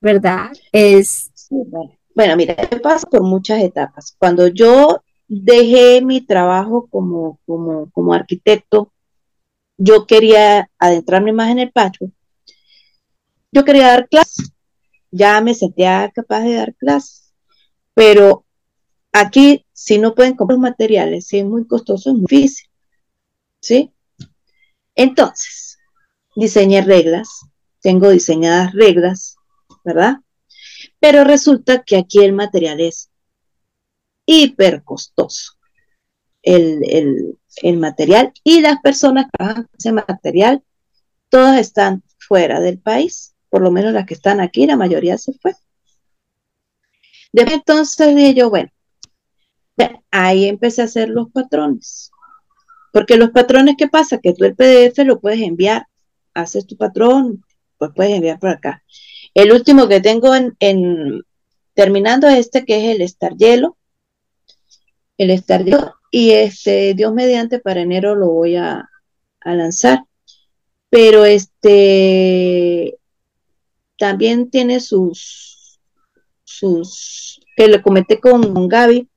¿verdad? 0.00 0.50
Es... 0.72 1.30
bueno. 1.48 2.36
mira, 2.36 2.56
yo 2.68 2.82
paso 2.82 3.08
por 3.08 3.22
muchas 3.22 3.62
etapas. 3.62 4.16
Cuando 4.18 4.48
yo 4.48 5.00
dejé 5.28 6.02
mi 6.02 6.20
trabajo 6.20 6.88
como, 6.90 7.38
como, 7.46 7.88
como 7.92 8.12
arquitecto, 8.12 8.92
yo 9.76 10.06
quería 10.06 10.68
adentrarme 10.76 11.32
más 11.32 11.52
en 11.52 11.60
el 11.60 11.70
patio. 11.70 12.10
Yo 13.52 13.64
quería 13.64 13.86
dar 13.86 14.08
clases, 14.08 14.50
ya 15.12 15.40
me 15.40 15.54
sentía 15.54 16.10
capaz 16.12 16.40
de 16.40 16.54
dar 16.54 16.74
clases, 16.74 17.32
pero 17.94 18.44
aquí 19.20 19.64
si 19.72 19.98
no 19.98 20.14
pueden 20.14 20.34
comprar 20.34 20.58
materiales, 20.58 21.26
si 21.26 21.38
es 21.38 21.44
muy 21.44 21.66
costoso, 21.66 22.10
es 22.10 22.16
muy 22.16 22.26
difícil. 22.28 22.68
¿Sí? 23.60 23.92
Entonces, 24.94 25.78
diseñé 26.34 26.82
reglas, 26.82 27.28
tengo 27.80 28.10
diseñadas 28.10 28.72
reglas, 28.72 29.36
¿verdad? 29.84 30.18
Pero 31.00 31.24
resulta 31.24 31.82
que 31.82 31.96
aquí 31.96 32.24
el 32.24 32.32
material 32.32 32.80
es 32.80 33.10
hiper 34.26 34.82
costoso. 34.82 35.52
El, 36.42 37.38
material 37.76 38.32
y 38.44 38.60
las 38.60 38.80
personas 38.80 39.24
que 39.26 39.30
trabajan 39.36 39.68
ese 39.76 39.92
material, 39.92 40.62
todas 41.28 41.58
están 41.58 42.02
fuera 42.18 42.60
del 42.60 42.78
país, 42.78 43.34
por 43.50 43.62
lo 43.62 43.70
menos 43.70 43.92
las 43.92 44.06
que 44.06 44.14
están 44.14 44.40
aquí, 44.40 44.66
la 44.66 44.76
mayoría 44.76 45.18
se 45.18 45.32
fue. 45.34 45.54
Entonces 47.32 48.14
dije 48.14 48.34
yo, 48.34 48.50
bueno, 48.50 48.70
ahí 50.10 50.46
empecé 50.46 50.82
a 50.82 50.86
hacer 50.86 51.08
los 51.08 51.30
patrones. 51.30 52.10
Porque 52.92 53.16
los 53.16 53.30
patrones, 53.30 53.76
¿qué 53.76 53.88
pasa? 53.88 54.18
Que 54.18 54.32
tú 54.32 54.44
el 54.44 54.56
PDF 54.56 54.98
lo 55.04 55.20
puedes 55.20 55.40
enviar, 55.40 55.86
haces 56.34 56.66
tu 56.66 56.76
patrón, 56.76 57.44
pues 57.76 57.90
puedes 57.94 58.12
enviar 58.12 58.38
por 58.38 58.50
acá. 58.50 58.82
El 59.34 59.52
último 59.52 59.88
que 59.88 60.00
tengo 60.00 60.34
en, 60.34 61.22
terminando 61.74 62.28
este, 62.28 62.64
que 62.64 62.76
es 62.78 62.96
el 62.96 63.02
Star 63.02 63.36
Hielo, 63.36 63.76
el 65.16 65.30
Star 65.30 65.64
Hielo, 65.64 65.94
y 66.10 66.30
este, 66.30 66.94
Dios 66.94 67.12
mediante, 67.12 67.58
para 67.58 67.82
enero 67.82 68.14
lo 68.14 68.30
voy 68.30 68.56
a, 68.56 68.88
lanzar. 69.44 70.04
Pero 70.90 71.24
este 71.24 72.98
también 73.96 74.50
tiene 74.50 74.80
sus, 74.80 75.80
sus, 76.44 77.40
que 77.56 77.68
le 77.68 77.82
comenté 77.82 78.20
con 78.20 78.68
Gaby, 78.68 79.08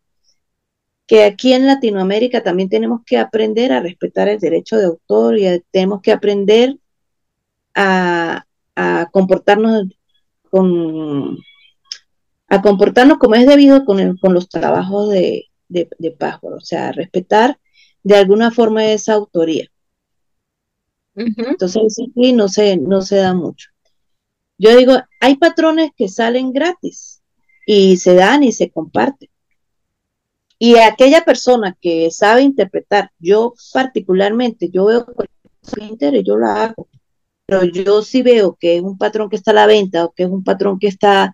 que 1.12 1.26
aquí 1.26 1.52
en 1.52 1.68
Latinoamérica 1.68 2.42
también 2.42 2.70
tenemos 2.70 3.02
que 3.06 3.18
aprender 3.18 3.74
a 3.74 3.82
respetar 3.82 4.30
el 4.30 4.40
derecho 4.40 4.78
de 4.78 4.86
autor 4.86 5.38
y 5.38 5.62
tenemos 5.70 6.02
que 6.02 6.14
aprender 6.14 6.78
a, 7.76 8.46
comportarnos 9.12 9.88
con 10.50 11.38
a 12.48 12.62
comportarnos 12.62 13.18
como 13.18 13.36
es 13.36 13.46
debido 13.46 13.84
con, 13.84 14.16
con 14.20 14.34
los 14.34 14.48
trabajos 14.48 15.10
de, 15.10 15.48
de, 15.68 15.90
de 16.00 16.16
o 16.44 16.62
sea, 16.62 16.94
respetar 16.94 17.60
de 18.04 18.16
alguna 18.16 18.50
forma 18.50 18.86
esa 18.86 19.12
autoría. 19.12 19.68
Entonces, 21.14 21.94
sí, 22.16 22.32
no 22.32 22.48
se, 22.48 22.78
no 22.78 23.02
se 23.02 23.18
da 23.18 23.34
mucho. 23.34 23.68
Yo 24.58 24.78
digo, 24.78 24.94
hay 25.20 25.36
patrones 25.36 25.92
que 25.94 26.08
salen 26.08 26.54
gratis 26.54 27.22
y 27.66 27.98
se 27.98 28.16
dan 28.16 28.44
y 28.44 28.54
se 28.54 28.70
comparten. 28.70 29.28
Y 30.64 30.78
aquella 30.78 31.26
persona 31.26 31.76
que 31.82 32.12
sabe 32.12 32.44
interpretar, 32.44 33.10
yo 33.18 33.56
particularmente, 33.74 34.70
yo 34.70 34.86
veo 34.86 35.08
y 35.76 36.24
yo 36.24 36.38
lo 36.38 36.46
hago, 36.46 36.88
pero 37.48 37.64
yo 37.64 38.04
sí 38.04 38.22
veo 38.22 38.56
que 38.60 38.78
es 38.78 38.84
un 38.84 38.96
patrón 38.96 39.28
que 39.28 39.38
está 39.38 39.50
a 39.50 39.56
la 39.56 39.66
venta 39.66 40.06
o 40.06 40.12
que 40.12 40.22
es 40.22 40.30
un 40.30 40.44
patrón 40.44 40.78
que 40.78 40.86
está, 40.86 41.34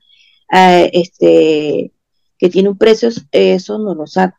eh, 0.53 0.91
este, 0.93 1.91
que 2.37 2.49
tiene 2.49 2.69
un 2.69 2.77
precio, 2.77 3.09
eso 3.33 3.77
no 3.77 3.95
lo 3.95 4.07
saco. 4.07 4.37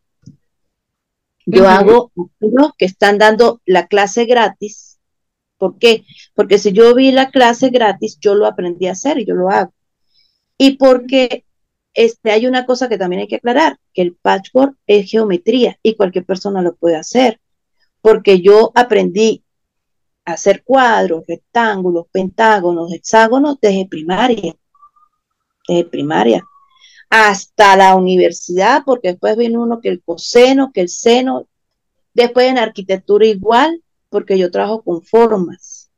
Yo 1.44 1.68
hago 1.68 2.10
unos 2.40 2.70
que 2.78 2.86
están 2.86 3.18
dando 3.18 3.60
la 3.66 3.88
clase 3.88 4.24
gratis. 4.24 4.98
¿Por 5.58 5.76
qué? 5.76 6.06
Porque 6.34 6.56
si 6.56 6.72
yo 6.72 6.94
vi 6.94 7.12
la 7.12 7.30
clase 7.30 7.68
gratis, 7.68 8.16
yo 8.22 8.34
lo 8.34 8.46
aprendí 8.46 8.86
a 8.86 8.92
hacer 8.92 9.18
y 9.18 9.26
yo 9.26 9.34
lo 9.34 9.50
hago. 9.50 9.74
Y 10.56 10.78
porque 10.78 11.44
este, 11.98 12.30
hay 12.30 12.46
una 12.46 12.64
cosa 12.64 12.88
que 12.88 12.96
también 12.96 13.22
hay 13.22 13.26
que 13.26 13.36
aclarar, 13.36 13.76
que 13.92 14.02
el 14.02 14.14
patchwork 14.14 14.76
es 14.86 15.10
geometría 15.10 15.80
y 15.82 15.96
cualquier 15.96 16.24
persona 16.24 16.62
lo 16.62 16.76
puede 16.76 16.94
hacer, 16.94 17.40
porque 18.00 18.40
yo 18.40 18.70
aprendí 18.76 19.42
a 20.24 20.34
hacer 20.34 20.62
cuadros, 20.62 21.24
rectángulos, 21.26 22.06
pentágonos, 22.12 22.92
hexágonos 22.92 23.58
desde 23.60 23.88
primaria, 23.88 24.54
desde 25.66 25.84
primaria, 25.86 26.44
hasta 27.10 27.76
la 27.76 27.96
universidad, 27.96 28.84
porque 28.86 29.08
después 29.08 29.36
viene 29.36 29.58
uno 29.58 29.80
que 29.80 29.88
el 29.88 30.00
coseno, 30.00 30.70
que 30.72 30.82
el 30.82 30.88
seno, 30.88 31.48
después 32.14 32.46
en 32.46 32.58
arquitectura 32.58 33.26
igual, 33.26 33.82
porque 34.08 34.38
yo 34.38 34.52
trabajo 34.52 34.82
con 34.82 35.02
formas, 35.02 35.90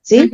¿sí? 0.00 0.30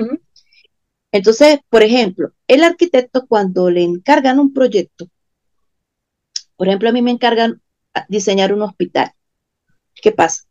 Entonces, 1.17 1.61
por 1.71 1.83
ejemplo, 1.83 2.33
el 2.47 2.63
arquitecto 2.63 3.27
cuando 3.27 3.71
le 3.71 3.83
encargan 3.83 4.39
un 4.39 4.53
proyecto, 4.53 5.09
por 6.57 6.69
ejemplo, 6.69 6.89
a 6.89 6.93
mí 6.93 7.03
me 7.03 7.11
encargan 7.11 7.63
diseñar 8.09 8.53
un 8.53 8.63
hospital. 8.63 9.13
¿Qué 9.95 10.13
pasa? 10.13 10.43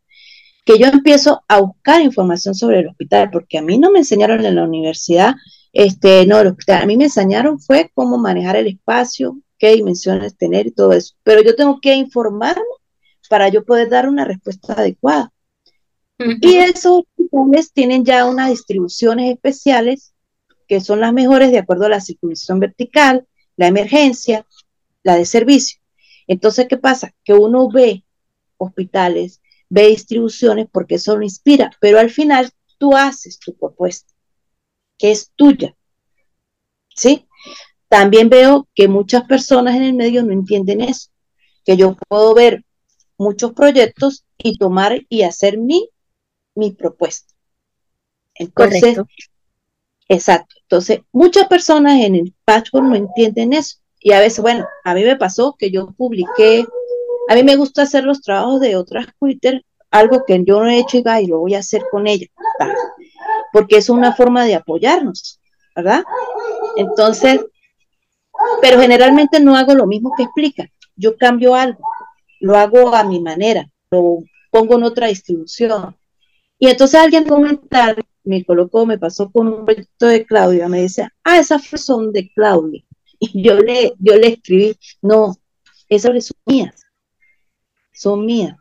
Que 0.66 0.80
yo 0.80 0.88
empiezo 0.88 1.44
a 1.48 1.62
buscar 1.62 2.02
información 2.02 2.56
sobre 2.56 2.80
el 2.80 2.88
hospital, 2.88 3.30
porque 3.32 3.60
a 3.60 3.62
mí 3.62 3.78
no 3.78 3.92
me 3.92 4.00
enseñaron 4.00 4.44
en 4.44 4.56
la 4.56 4.64
universidad, 4.64 5.36
este, 5.72 6.26
no, 6.26 6.40
el 6.40 6.48
hospital, 6.48 6.82
a 6.82 6.86
mí 6.88 6.98
me 6.98 7.06
enseñaron 7.06 7.60
fue 7.60 7.92
cómo 7.94 8.18
manejar 8.18 8.56
el 8.56 8.68
espacio, 8.68 9.40
qué 9.60 9.76
dimensiones 9.76 10.36
tener 10.36 10.66
y 10.68 10.72
todo 10.72 10.94
eso. 10.94 11.14
Pero 11.22 11.44
yo 11.44 11.56
tengo 11.56 11.80
que 11.80 11.94
informarme 11.96 12.64
para 13.30 13.50
yo 13.50 13.64
poder 13.64 13.90
dar 13.90 14.10
una 14.10 14.26
respuesta 14.26 14.74
adecuada. 14.74 15.32
Y 16.18 16.56
esos 16.56 17.04
hospitales 17.18 17.72
tienen 17.72 18.04
ya 18.04 18.26
unas 18.26 18.50
distribuciones 18.50 19.32
especiales 19.32 20.15
que 20.68 20.82
son 20.82 21.00
las 21.00 21.14
mejores 21.14 21.52
de 21.52 21.60
acuerdo 21.60 21.86
a 21.86 21.90
la 21.90 22.02
circulación 22.02 22.60
vertical, 22.60 23.28
la 23.56 23.68
emergencia, 23.68 24.46
la 25.04 25.16
de 25.16 25.26
servicio. 25.26 25.80
Entonces, 26.28 26.68
¿qué 26.68 26.78
pasa? 26.78 27.14
Que 27.24 27.34
uno 27.34 27.70
ve 27.70 28.04
hospitales, 28.58 29.42
ve 29.70 29.88
distribuciones 29.88 30.68
porque 30.72 30.96
eso 30.96 31.16
lo 31.16 31.24
inspira, 31.24 31.72
pero 31.80 32.00
al 32.00 32.10
final 32.10 32.52
tú 32.78 32.96
haces 32.96 33.40
tu 33.40 33.56
propuesta, 33.56 34.14
que 34.98 35.12
es 35.12 35.32
tuya. 35.36 35.76
¿Sí? 36.96 37.28
También 37.88 38.30
veo 38.30 38.68
que 38.74 38.88
muchas 38.88 39.24
personas 39.26 39.76
en 39.76 39.84
el 39.84 39.94
medio 39.94 40.24
no 40.24 40.32
entienden 40.32 40.82
eso, 40.82 41.10
que 41.64 41.78
yo 41.78 41.96
puedo 42.08 42.34
ver 42.34 42.64
muchos 43.18 43.54
proyectos 43.54 44.26
y 44.38 44.58
tomar 44.58 45.02
y 45.10 45.24
hacer 45.24 45.58
mi, 45.58 45.90
mi 46.56 46.72
propuesta. 46.72 47.34
Entonces, 48.34 48.98
Exacto. 50.08 50.56
Entonces, 50.62 51.00
muchas 51.12 51.48
personas 51.48 52.00
en 52.02 52.16
el 52.16 52.34
patchwork 52.46 52.86
no 52.86 52.96
entienden 52.96 53.54
eso. 53.54 53.78
Y 54.00 54.12
a 54.12 54.20
veces, 54.20 54.40
bueno, 54.40 54.68
a 54.84 54.94
mí 54.94 55.04
me 55.04 55.16
pasó 55.16 55.56
que 55.58 55.72
yo 55.72 55.88
publiqué, 55.98 56.66
a 57.28 57.36
mí 57.36 57.44
me 57.44 57.56
gusta 57.56 57.84
hacer 57.84 58.04
los 58.04 58.22
trabajos 58.22 58.62
de 58.62 58.76
otras 58.76 59.08
Twitter, 59.20 59.64
algo 59.90 60.24
que 60.26 60.44
yo 60.46 60.62
no 60.62 60.70
he 60.70 60.80
hecho 60.80 60.98
y, 60.98 61.28
lo 61.28 61.40
voy 61.40 61.56
a 61.56 61.60
hacer 61.60 61.84
con 61.90 62.06
ella, 62.06 62.28
porque 63.52 63.78
es 63.78 63.90
una 63.90 64.14
forma 64.14 64.46
de 64.46 64.56
apoyarnos, 64.56 65.40
¿verdad? 65.76 66.04
Entonces, 66.76 67.44
pero 68.62 68.80
generalmente 68.80 69.40
no 69.40 69.56
hago 69.56 69.74
lo 69.74 69.88
mismo 69.88 70.12
que 70.16 70.24
explica. 70.24 70.70
Yo 70.96 71.18
cambio 71.18 71.56
algo, 71.56 71.84
lo 72.42 72.58
hago 72.58 72.94
a 72.94 73.04
mi 73.04 73.20
manera, 73.20 73.70
lo 73.90 74.20
pongo 74.52 74.76
en 74.76 74.84
otra 74.84 75.08
distribución. 75.08 75.96
Y 76.60 76.68
entonces 76.68 77.00
alguien 77.00 77.26
comenta, 77.26 77.96
me 78.26 78.44
colocó, 78.44 78.86
me 78.86 78.98
pasó 78.98 79.32
con 79.32 79.48
un 79.48 79.66
proyecto 79.66 80.08
de 80.08 80.26
Claudia, 80.26 80.68
me 80.68 80.82
decía, 80.82 81.14
ah, 81.24 81.40
esas 81.40 81.64
son 81.64 82.12
de 82.12 82.32
Claudia. 82.34 82.84
Y 83.20 83.44
yo 83.44 83.56
le, 83.56 83.94
yo 84.00 84.18
le 84.18 84.28
escribí, 84.28 84.78
no, 85.02 85.36
esas 85.88 86.26
son 86.26 86.38
mías, 86.46 86.82
son 87.94 88.26
mías. 88.26 88.58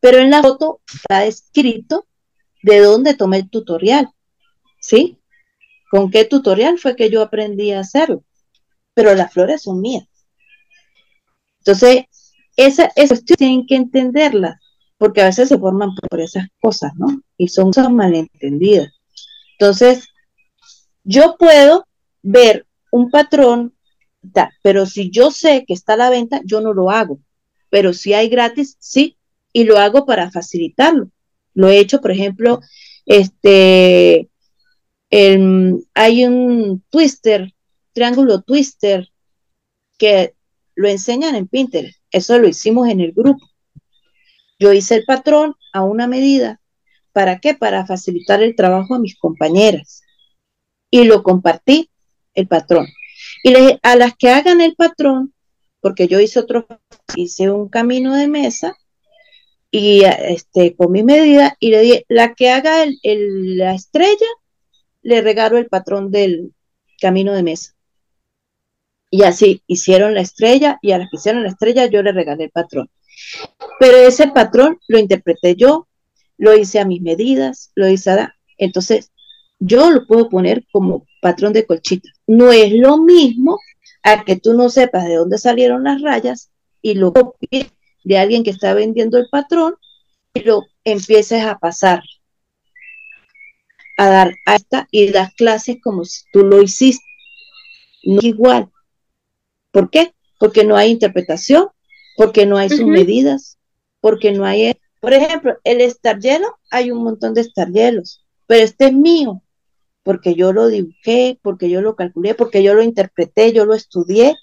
Pero 0.00 0.18
en 0.18 0.30
la 0.30 0.42
foto 0.42 0.80
está 0.92 1.26
escrito 1.26 2.06
de 2.62 2.80
dónde 2.80 3.14
tomé 3.14 3.38
el 3.38 3.50
tutorial, 3.50 4.08
¿sí? 4.80 5.18
con 5.90 6.10
qué 6.10 6.24
tutorial 6.24 6.78
fue 6.78 6.96
que 6.96 7.10
yo 7.10 7.22
aprendí 7.22 7.72
a 7.72 7.80
hacerlo, 7.80 8.24
pero 8.94 9.14
las 9.14 9.32
flores 9.32 9.62
son 9.62 9.80
mías. 9.80 10.06
Entonces, 11.60 12.04
esa, 12.56 12.90
esa 12.96 13.16
tienen 13.16 13.66
que 13.66 13.76
entenderla, 13.76 14.60
porque 14.96 15.22
a 15.22 15.26
veces 15.26 15.48
se 15.48 15.58
forman 15.58 15.94
por 15.94 16.20
esas 16.20 16.46
cosas, 16.60 16.92
¿no? 16.96 17.22
Y 17.36 17.48
son 17.48 17.66
cosas 17.66 17.90
malentendidas. 17.90 18.92
Entonces, 19.58 20.08
yo 21.02 21.36
puedo 21.36 21.86
ver 22.22 22.66
un 22.92 23.10
patrón, 23.10 23.74
pero 24.62 24.86
si 24.86 25.10
yo 25.10 25.30
sé 25.30 25.64
que 25.66 25.74
está 25.74 25.94
a 25.94 25.96
la 25.96 26.10
venta, 26.10 26.40
yo 26.44 26.60
no 26.60 26.72
lo 26.72 26.90
hago. 26.90 27.20
Pero 27.70 27.92
si 27.92 28.14
hay 28.14 28.28
gratis, 28.28 28.76
sí, 28.78 29.16
y 29.52 29.64
lo 29.64 29.78
hago 29.78 30.06
para 30.06 30.30
facilitarlo. 30.30 31.10
Lo 31.54 31.68
he 31.68 31.78
hecho, 31.78 32.00
por 32.00 32.12
ejemplo, 32.12 32.60
este, 33.04 34.30
hay 35.10 36.24
un 36.24 36.84
twister, 36.90 37.52
triángulo 37.92 38.42
twister, 38.42 39.08
que 39.98 40.34
lo 40.76 40.88
enseñan 40.88 41.34
en 41.34 41.48
Pinterest. 41.48 41.98
Eso 42.12 42.38
lo 42.38 42.46
hicimos 42.46 42.88
en 42.88 43.00
el 43.00 43.12
grupo. 43.12 43.44
Yo 44.60 44.72
hice 44.72 44.96
el 44.96 45.04
patrón 45.04 45.56
a 45.72 45.82
una 45.82 46.06
medida. 46.06 46.60
¿Para 47.18 47.40
qué? 47.40 47.54
Para 47.54 47.84
facilitar 47.84 48.44
el 48.44 48.54
trabajo 48.54 48.94
a 48.94 49.00
mis 49.00 49.18
compañeras. 49.18 50.02
Y 50.88 51.02
lo 51.02 51.24
compartí, 51.24 51.90
el 52.32 52.46
patrón. 52.46 52.86
Y 53.42 53.52
a 53.82 53.96
las 53.96 54.16
que 54.16 54.30
hagan 54.30 54.60
el 54.60 54.76
patrón, 54.76 55.34
porque 55.80 56.06
yo 56.06 56.20
hice 56.20 56.38
otro, 56.38 56.68
hice 57.16 57.50
un 57.50 57.68
camino 57.70 58.14
de 58.14 58.28
mesa 58.28 58.76
y 59.72 60.04
este, 60.04 60.76
con 60.76 60.92
mi 60.92 61.02
medida 61.02 61.56
y 61.58 61.70
le 61.70 61.80
dije, 61.80 62.04
la 62.06 62.34
que 62.34 62.50
haga 62.50 62.84
la 63.02 63.74
estrella, 63.74 64.28
le 65.02 65.20
regalo 65.20 65.58
el 65.58 65.66
patrón 65.66 66.12
del 66.12 66.54
camino 67.00 67.34
de 67.34 67.42
mesa. 67.42 67.74
Y 69.10 69.24
así 69.24 69.64
hicieron 69.66 70.14
la 70.14 70.20
estrella 70.20 70.78
y 70.82 70.92
a 70.92 70.98
las 70.98 71.10
que 71.10 71.16
hicieron 71.16 71.42
la 71.42 71.48
estrella 71.48 71.86
yo 71.86 72.00
le 72.00 72.12
regalé 72.12 72.44
el 72.44 72.50
patrón. 72.50 72.88
Pero 73.80 73.96
ese 73.96 74.28
patrón 74.28 74.78
lo 74.86 75.00
interpreté 75.00 75.56
yo, 75.56 75.87
lo 76.38 76.56
hice 76.56 76.78
a 76.78 76.86
mis 76.86 77.02
medidas, 77.02 77.70
lo 77.74 77.88
hice 77.88 78.10
a... 78.10 78.34
Entonces, 78.56 79.12
yo 79.58 79.90
lo 79.90 80.06
puedo 80.06 80.28
poner 80.28 80.64
como 80.72 81.06
patrón 81.20 81.52
de 81.52 81.66
colchita. 81.66 82.08
No 82.26 82.52
es 82.52 82.72
lo 82.72 82.98
mismo 82.98 83.58
a 84.02 84.24
que 84.24 84.36
tú 84.36 84.54
no 84.54 84.70
sepas 84.70 85.04
de 85.04 85.16
dónde 85.16 85.38
salieron 85.38 85.84
las 85.84 86.00
rayas 86.00 86.50
y 86.80 86.94
lo 86.94 87.12
copies 87.12 87.66
de 88.04 88.18
alguien 88.18 88.44
que 88.44 88.50
está 88.50 88.72
vendiendo 88.72 89.18
el 89.18 89.28
patrón 89.30 89.74
y 90.32 90.40
lo 90.40 90.64
empieces 90.84 91.44
a 91.44 91.58
pasar 91.58 92.02
a 93.98 94.08
dar 94.08 94.34
a 94.46 94.54
esta 94.54 94.86
y 94.92 95.10
das 95.10 95.34
clases 95.34 95.78
como 95.82 96.04
si 96.04 96.22
tú 96.32 96.44
lo 96.44 96.62
hiciste. 96.62 97.04
No 98.04 98.20
es 98.20 98.24
igual. 98.24 98.70
¿Por 99.72 99.90
qué? 99.90 100.14
Porque 100.38 100.64
no 100.64 100.76
hay 100.76 100.90
interpretación, 100.90 101.68
porque 102.16 102.46
no 102.46 102.56
hay 102.56 102.70
sus 102.70 102.86
medidas, 102.86 103.58
porque 104.00 104.30
no 104.30 104.44
hay... 104.44 104.78
Por 105.00 105.12
ejemplo, 105.12 105.56
el 105.64 105.80
estar 105.80 106.18
hielo, 106.18 106.58
hay 106.70 106.90
un 106.90 107.02
montón 107.02 107.34
de 107.34 107.42
estar 107.42 107.70
hielos, 107.70 108.24
pero 108.46 108.64
este 108.64 108.86
es 108.86 108.92
mío, 108.92 109.42
porque 110.02 110.34
yo 110.34 110.52
lo 110.52 110.68
dibujé, 110.68 111.38
porque 111.42 111.70
yo 111.70 111.80
lo 111.82 111.96
calculé, 111.96 112.34
porque 112.34 112.62
yo 112.62 112.74
lo 112.74 112.82
interpreté, 112.82 113.52
yo 113.52 113.64
lo 113.64 113.74
estudié 113.74 114.34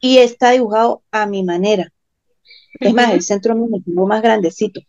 y 0.00 0.18
está 0.18 0.52
dibujado 0.52 1.02
a 1.10 1.26
mi 1.26 1.42
manera. 1.42 1.92
Es 2.80 2.94
más, 2.94 3.12
el 3.12 3.22
centro 3.22 3.54
me 3.54 3.82
quedó 3.84 4.06
más 4.06 4.22
grandecito. 4.22 4.80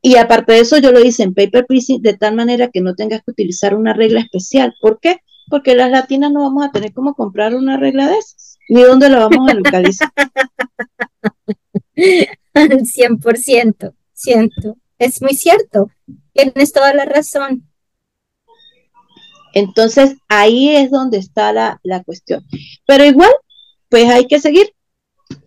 Y 0.00 0.16
aparte 0.16 0.52
de 0.52 0.60
eso, 0.60 0.78
yo 0.78 0.92
lo 0.92 1.00
hice 1.00 1.24
en 1.24 1.34
paper 1.34 1.66
piecing 1.66 2.00
de 2.00 2.16
tal 2.16 2.36
manera 2.36 2.68
que 2.68 2.80
no 2.80 2.94
tengas 2.94 3.22
que 3.24 3.32
utilizar 3.32 3.74
una 3.74 3.92
regla 3.92 4.20
especial. 4.20 4.74
¿Por 4.80 5.00
qué? 5.00 5.18
Porque 5.50 5.74
las 5.74 5.90
latinas 5.90 6.30
no 6.30 6.42
vamos 6.42 6.64
a 6.64 6.70
tener 6.70 6.92
como 6.92 7.14
comprar 7.14 7.54
una 7.54 7.76
regla 7.76 8.08
de 8.08 8.18
esas 8.18 8.48
ni 8.68 8.82
dónde 8.82 9.08
lo 9.08 9.28
vamos 9.28 9.50
a 9.50 9.54
localizar. 9.54 10.10
100%, 12.54 13.94
siento. 14.12 14.76
Es 14.98 15.22
muy 15.22 15.34
cierto. 15.34 15.90
Tienes 16.32 16.72
toda 16.72 16.94
la 16.94 17.04
razón. 17.04 17.68
Entonces, 19.54 20.16
ahí 20.28 20.76
es 20.76 20.90
donde 20.90 21.18
está 21.18 21.52
la, 21.52 22.02
cuestión. 22.04 22.44
Pero 22.86 23.04
igual, 23.04 23.32
pues 23.88 24.08
hay 24.08 24.26
que 24.26 24.40
seguir. 24.40 24.74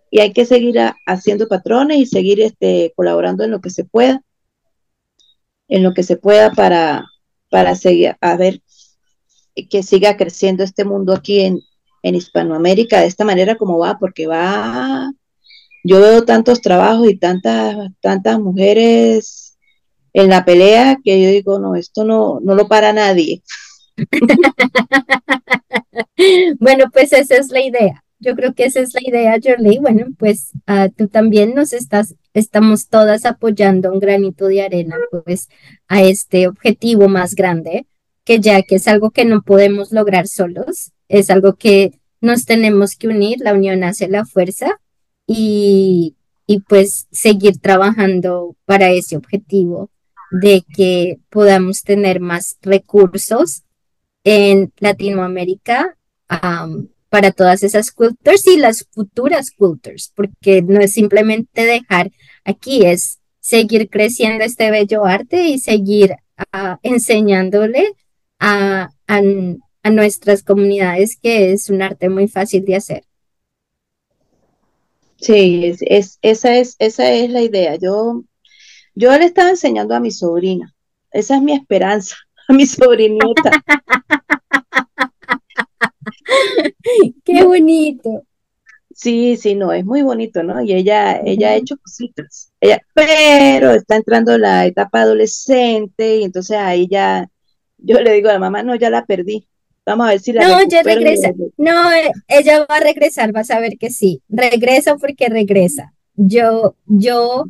Y 0.09 0.19
hay 0.19 0.33
que 0.33 0.45
seguir 0.45 0.77
haciendo 1.05 1.47
patrones 1.47 1.97
y 1.97 2.05
seguir 2.05 2.41
este, 2.41 2.91
colaborando 2.97 3.45
en 3.45 3.51
lo 3.51 3.61
que 3.61 3.69
se 3.69 3.85
pueda. 3.85 4.21
En 5.69 5.83
lo 5.83 5.93
que 5.93 6.03
se 6.03 6.17
pueda 6.17 6.51
para, 6.51 7.05
para 7.49 7.75
seguir, 7.75 8.17
a 8.19 8.35
ver, 8.35 8.61
que 9.69 9.83
siga 9.83 10.17
creciendo 10.17 10.63
este 10.65 10.83
mundo 10.83 11.13
aquí 11.13 11.41
en, 11.41 11.61
en 12.03 12.15
Hispanoamérica 12.15 12.99
de 12.99 13.07
esta 13.07 13.23
manera 13.23 13.55
como 13.55 13.77
va, 13.77 13.97
porque 13.99 14.27
va, 14.27 15.13
yo 15.83 15.99
veo 15.99 16.23
tantos 16.23 16.61
trabajos 16.61 17.09
y 17.09 17.17
tantas, 17.17 17.75
tantas 18.01 18.39
mujeres 18.39 19.57
en 20.13 20.29
la 20.29 20.45
pelea 20.45 20.97
que 21.03 21.21
yo 21.21 21.29
digo, 21.29 21.59
no, 21.59 21.75
esto 21.75 22.03
no, 22.03 22.39
no 22.41 22.55
lo 22.55 22.67
para 22.67 22.93
nadie. 22.93 23.41
bueno, 26.59 26.85
pues 26.91 27.13
esa 27.13 27.35
es 27.35 27.49
la 27.49 27.61
idea. 27.61 28.03
Yo 28.19 28.35
creo 28.35 28.53
que 28.53 28.65
esa 28.65 28.81
es 28.81 28.93
la 28.93 29.01
idea, 29.03 29.39
Jorley. 29.43 29.79
Bueno, 29.79 30.07
pues 30.19 30.51
uh, 30.67 30.89
tú 30.95 31.07
también 31.07 31.55
nos 31.55 31.73
estás, 31.73 32.15
estamos 32.33 32.87
todas 32.87 33.25
apoyando 33.25 33.91
un 33.91 33.99
granito 33.99 34.47
de 34.47 34.61
arena, 34.61 34.97
pues, 35.25 35.49
a 35.87 36.03
este 36.03 36.47
objetivo 36.47 37.07
más 37.07 37.33
grande, 37.33 37.87
que 38.23 38.39
ya 38.39 38.61
que 38.61 38.75
es 38.75 38.87
algo 38.87 39.09
que 39.09 39.25
no 39.25 39.41
podemos 39.41 39.91
lograr 39.91 40.27
solos, 40.27 40.91
es 41.07 41.31
algo 41.31 41.55
que 41.55 41.99
nos 42.19 42.45
tenemos 42.45 42.95
que 42.95 43.07
unir, 43.07 43.39
la 43.39 43.53
unión 43.53 43.83
hace 43.83 44.07
la 44.07 44.25
fuerza 44.25 44.79
y, 45.27 46.15
y 46.45 46.59
pues 46.61 47.07
seguir 47.11 47.59
trabajando 47.59 48.55
para 48.65 48.91
ese 48.91 49.17
objetivo 49.17 49.89
de 50.31 50.63
que 50.75 51.19
podamos 51.29 51.83
tener 51.83 52.19
más 52.19 52.57
recursos 52.61 53.63
en 54.23 54.71
Latinoamérica 54.77 55.97
para 57.09 57.31
todas 57.31 57.63
esas 57.63 57.91
cultures 57.91 58.47
y 58.47 58.57
las 58.57 58.87
futuras 58.91 59.51
cultures, 59.51 60.13
porque 60.15 60.61
no 60.61 60.79
es 60.79 60.93
simplemente 60.93 61.65
dejar 61.65 62.11
aquí, 62.45 62.85
es 62.85 63.19
seguir 63.41 63.89
creciendo 63.89 64.45
este 64.45 64.71
bello 64.71 65.05
arte 65.05 65.47
y 65.47 65.59
seguir 65.59 66.15
uh, 66.53 66.77
enseñándole 66.83 67.93
a, 68.39 68.91
a 69.07 69.89
nuestras 69.89 70.43
comunidades, 70.43 71.17
que 71.21 71.51
es 71.51 71.69
un 71.69 71.81
arte 71.81 72.07
muy 72.07 72.29
fácil 72.29 72.63
de 72.63 72.75
hacer. 72.77 73.03
Sí, 75.21 75.75
es, 75.81 76.17
esa, 76.21 76.57
es, 76.57 76.75
esa 76.79 77.11
es 77.11 77.29
la 77.29 77.41
idea. 77.41 77.75
Yo, 77.75 78.23
yo 78.95 79.17
le 79.17 79.25
estaba 79.25 79.51
enseñando 79.51 79.95
a 79.95 79.99
mi 79.99 80.11
sobrina. 80.11 80.75
Esa 81.11 81.37
es 81.37 81.41
mi 81.43 81.53
esperanza, 81.53 82.15
a 82.49 82.53
mi 82.53 82.65
sobrinita. 82.65 83.51
Qué 87.23 87.43
bonito. 87.43 88.23
Sí, 88.95 89.37
sí, 89.37 89.55
no, 89.55 89.73
es 89.73 89.85
muy 89.85 90.03
bonito, 90.03 90.43
¿no? 90.43 90.61
Y 90.63 90.73
ella, 90.73 91.21
ella 91.25 91.51
ha 91.51 91.55
hecho 91.55 91.77
cositas. 91.77 92.53
Ella, 92.61 92.79
pero 92.95 93.71
está 93.71 93.97
entrando 93.97 94.37
la 94.37 94.65
etapa 94.67 95.01
adolescente 95.01 96.17
y 96.17 96.23
entonces 96.25 96.57
ahí 96.57 96.87
ya, 96.89 97.27
yo 97.77 98.01
le 98.01 98.13
digo 98.13 98.29
a 98.29 98.33
la 98.33 98.39
mamá, 98.39 98.63
no, 98.63 98.75
ya 98.75 98.89
la 98.91 99.05
perdí. 99.05 99.49
Vamos 99.85 100.07
a 100.07 100.09
ver 100.11 100.19
si 100.19 100.33
la 100.33 100.47
No, 100.47 100.67
ya 100.67 100.83
regresa. 100.83 101.31
No, 101.57 101.89
ella 102.27 102.65
va 102.69 102.77
a 102.77 102.79
regresar, 102.79 103.31
vas 103.31 103.49
a 103.51 103.59
ver 103.59 103.77
que 103.77 103.89
sí. 103.89 104.21
Regresa 104.29 104.95
porque 104.97 105.27
regresa. 105.27 105.93
Yo, 106.15 106.75
yo, 106.85 107.45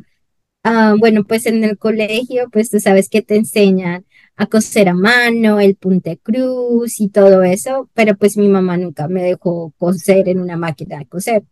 ah, 0.64 0.94
bueno, 0.98 1.24
pues 1.24 1.46
en 1.46 1.62
el 1.64 1.78
colegio, 1.78 2.48
pues 2.50 2.70
tú 2.70 2.80
sabes 2.80 3.08
que 3.08 3.22
te 3.22 3.36
enseñan 3.36 4.06
a 4.36 4.46
coser 4.46 4.88
a 4.88 4.94
mano, 4.94 5.60
el 5.60 5.76
punte 5.76 6.18
cruz 6.18 7.00
y 7.00 7.08
todo 7.08 7.42
eso, 7.42 7.90
pero 7.92 8.16
pues 8.16 8.36
mi 8.36 8.48
mamá 8.48 8.78
nunca 8.78 9.08
me 9.08 9.22
dejó 9.22 9.72
coser 9.76 10.28
en 10.28 10.40
una 10.40 10.56
máquina 10.56 10.98
de 10.98 11.06
coser. 11.06 11.42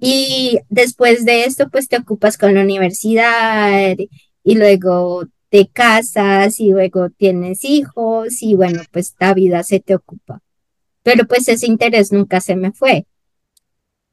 Y 0.00 0.60
después 0.68 1.24
de 1.24 1.44
esto, 1.44 1.68
pues 1.68 1.88
te 1.88 1.98
ocupas 1.98 2.38
con 2.38 2.54
la 2.54 2.62
universidad 2.62 3.96
y 4.44 4.54
luego 4.54 5.26
te 5.50 5.68
casas 5.68 6.60
y 6.60 6.70
luego 6.70 7.10
tienes 7.10 7.64
hijos 7.64 8.42
y 8.42 8.54
bueno, 8.54 8.82
pues 8.92 9.14
la 9.18 9.34
vida 9.34 9.62
se 9.62 9.80
te 9.80 9.94
ocupa. 9.94 10.40
Pero 11.02 11.26
pues 11.26 11.48
ese 11.48 11.66
interés 11.66 12.12
nunca 12.12 12.40
se 12.40 12.56
me 12.56 12.72
fue. 12.72 13.06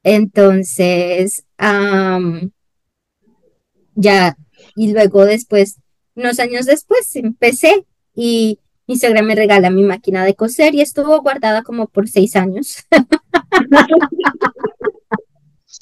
Entonces, 0.04 1.46
ya, 3.96 4.38
y 4.76 4.94
luego 4.94 5.26
después, 5.26 5.80
unos 6.16 6.40
años 6.40 6.66
después, 6.66 7.16
empecé 7.16 7.86
y 8.16 8.60
mi 8.88 8.96
me 9.22 9.36
regala 9.36 9.70
mi 9.70 9.84
máquina 9.84 10.24
de 10.24 10.34
coser 10.34 10.74
y 10.74 10.82
estuvo 10.82 11.22
guardada 11.22 11.62
como 11.62 11.88
por 11.88 12.08
seis 12.08 12.36
años. 12.36 12.86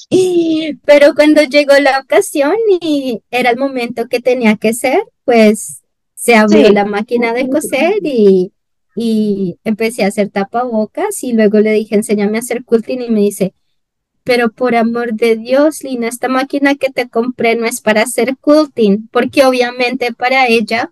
Pero 0.85 1.13
cuando 1.15 1.43
llegó 1.43 1.73
la 1.79 1.99
ocasión 1.99 2.55
y 2.81 3.21
era 3.31 3.49
el 3.49 3.57
momento 3.57 4.07
que 4.07 4.19
tenía 4.19 4.55
que 4.55 4.73
ser, 4.73 5.03
pues 5.23 5.81
se 6.13 6.35
abrió 6.35 6.71
la 6.71 6.85
máquina 6.85 7.33
de 7.33 7.47
coser 7.49 7.99
y, 8.03 8.51
y 8.95 9.59
empecé 9.63 10.03
a 10.03 10.07
hacer 10.07 10.29
tapabocas 10.29 11.23
y 11.23 11.33
luego 11.33 11.59
le 11.59 11.73
dije, 11.73 11.95
enséñame 11.95 12.37
a 12.37 12.39
hacer 12.39 12.63
quilting 12.63 13.01
y 13.01 13.09
me 13.09 13.19
dice, 13.19 13.53
pero 14.23 14.51
por 14.51 14.75
amor 14.75 15.13
de 15.13 15.35
Dios, 15.35 15.83
Lina, 15.83 16.07
esta 16.07 16.29
máquina 16.29 16.73
que 16.73 16.89
te 16.89 17.07
compré 17.07 17.55
no 17.55 17.67
es 17.67 17.79
para 17.79 18.01
hacer 18.01 18.35
quilting, 18.43 19.07
porque 19.11 19.45
obviamente 19.45 20.13
para 20.13 20.47
ella, 20.47 20.91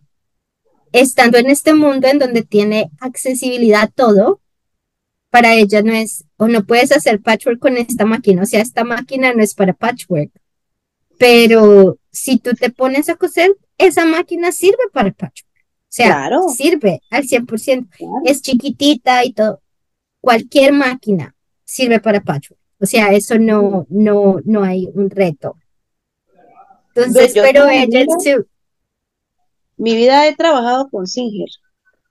estando 0.92 1.40
en 1.40 1.50
este 1.50 1.74
mundo 1.74 2.08
en 2.08 2.20
donde 2.20 2.44
tiene 2.44 2.92
accesibilidad 3.00 3.84
a 3.84 3.88
todo, 3.88 4.40
para 5.34 5.56
ella 5.56 5.82
no 5.82 5.94
es, 5.94 6.26
o 6.38 6.48
no 6.48 6.64
puedes 6.64 6.92
hacer 6.92 7.20
patchwork 7.20 7.58
con 7.58 7.76
esta 7.76 8.06
máquina, 8.06 8.44
o 8.44 8.46
sea, 8.46 8.62
esta 8.62 8.84
máquina 8.84 9.34
no 9.34 9.42
es 9.42 9.56
para 9.56 9.74
patchwork. 9.74 10.30
Pero 11.18 11.98
si 12.12 12.38
tú 12.38 12.52
te 12.54 12.70
pones 12.70 13.10
a 13.10 13.16
coser, 13.16 13.50
esa 13.80 14.06
máquina 14.06 14.52
sirve 14.52 14.84
para 14.94 15.10
patchwork. 15.10 15.52
O 15.56 15.90
sea, 15.90 16.30
sirve 16.56 17.02
al 17.10 17.24
100%. 17.24 17.88
Es 18.26 18.44
chiquitita 18.44 19.26
y 19.26 19.34
todo. 19.34 19.60
Cualquier 20.22 20.72
máquina 20.72 21.34
sirve 21.64 22.00
para 22.00 22.22
patchwork. 22.22 22.62
O 22.80 22.86
sea, 22.86 23.08
eso 23.08 23.40
no, 23.40 23.88
no, 23.90 24.40
no 24.46 24.64
hay 24.64 24.88
un 24.94 25.10
reto. 25.10 25.56
Entonces, 26.94 27.34
pero 27.34 27.68
ella 27.70 28.06
Mi 29.78 29.96
vida 29.96 30.28
he 30.28 30.36
trabajado 30.36 30.90
con 30.90 31.08
Singer. 31.08 31.50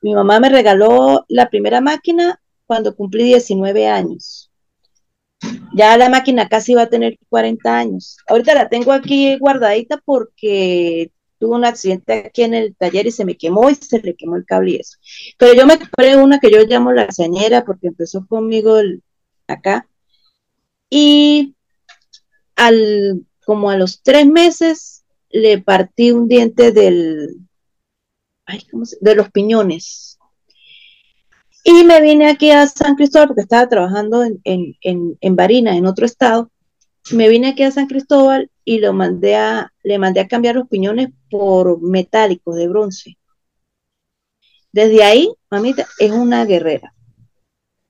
Mi 0.00 0.12
mamá 0.12 0.40
me 0.40 0.48
regaló 0.48 1.24
la 1.28 1.48
primera 1.48 1.80
máquina 1.80 2.41
cuando 2.72 2.96
cumplí 2.96 3.24
19 3.24 3.86
años. 3.86 4.50
Ya 5.74 5.94
la 5.98 6.08
máquina 6.08 6.48
casi 6.48 6.72
va 6.72 6.82
a 6.82 6.88
tener 6.88 7.18
40 7.28 7.76
años. 7.76 8.16
Ahorita 8.26 8.54
la 8.54 8.70
tengo 8.70 8.92
aquí 8.92 9.36
guardadita 9.36 10.00
porque 10.02 11.10
tuve 11.38 11.54
un 11.54 11.66
accidente 11.66 12.24
aquí 12.28 12.44
en 12.44 12.54
el 12.54 12.74
taller 12.74 13.06
y 13.06 13.10
se 13.10 13.26
me 13.26 13.36
quemó 13.36 13.68
y 13.68 13.74
se 13.74 14.00
le 14.00 14.14
quemó 14.14 14.36
el 14.36 14.46
cable 14.46 14.70
y 14.70 14.76
eso. 14.76 14.96
Pero 15.36 15.52
yo 15.52 15.66
me 15.66 15.78
compré 15.78 16.16
una 16.16 16.38
que 16.38 16.50
yo 16.50 16.62
llamo 16.62 16.92
la 16.92 17.10
señera 17.12 17.62
porque 17.62 17.88
empezó 17.88 18.26
conmigo 18.26 18.78
acá. 19.46 19.86
Y 20.88 21.54
al, 22.56 23.26
como 23.44 23.68
a 23.68 23.76
los 23.76 24.00
tres 24.00 24.26
meses 24.26 25.04
le 25.28 25.60
partí 25.60 26.10
un 26.10 26.26
diente 26.26 26.72
del, 26.72 27.36
de 29.02 29.14
los 29.14 29.30
piñones. 29.30 30.11
Y 31.64 31.84
me 31.84 32.00
vine 32.00 32.28
aquí 32.28 32.50
a 32.50 32.66
San 32.66 32.96
Cristóbal 32.96 33.28
porque 33.28 33.42
estaba 33.42 33.68
trabajando 33.68 34.24
en, 34.24 34.40
en, 34.44 34.76
en, 34.80 35.18
en 35.20 35.36
Barina, 35.36 35.76
en 35.76 35.86
otro 35.86 36.06
estado. 36.06 36.50
Me 37.12 37.28
vine 37.28 37.48
aquí 37.48 37.62
a 37.62 37.70
San 37.70 37.86
Cristóbal 37.86 38.50
y 38.64 38.78
lo 38.78 38.92
mandé 38.92 39.36
a, 39.36 39.72
le 39.82 39.98
mandé 39.98 40.20
a 40.20 40.28
cambiar 40.28 40.56
los 40.56 40.68
piñones 40.68 41.08
por 41.30 41.80
metálicos 41.80 42.56
de 42.56 42.68
bronce. 42.68 43.16
Desde 44.72 45.04
ahí, 45.04 45.32
mamita, 45.50 45.86
es 45.98 46.10
una 46.10 46.44
guerrera. 46.44 46.94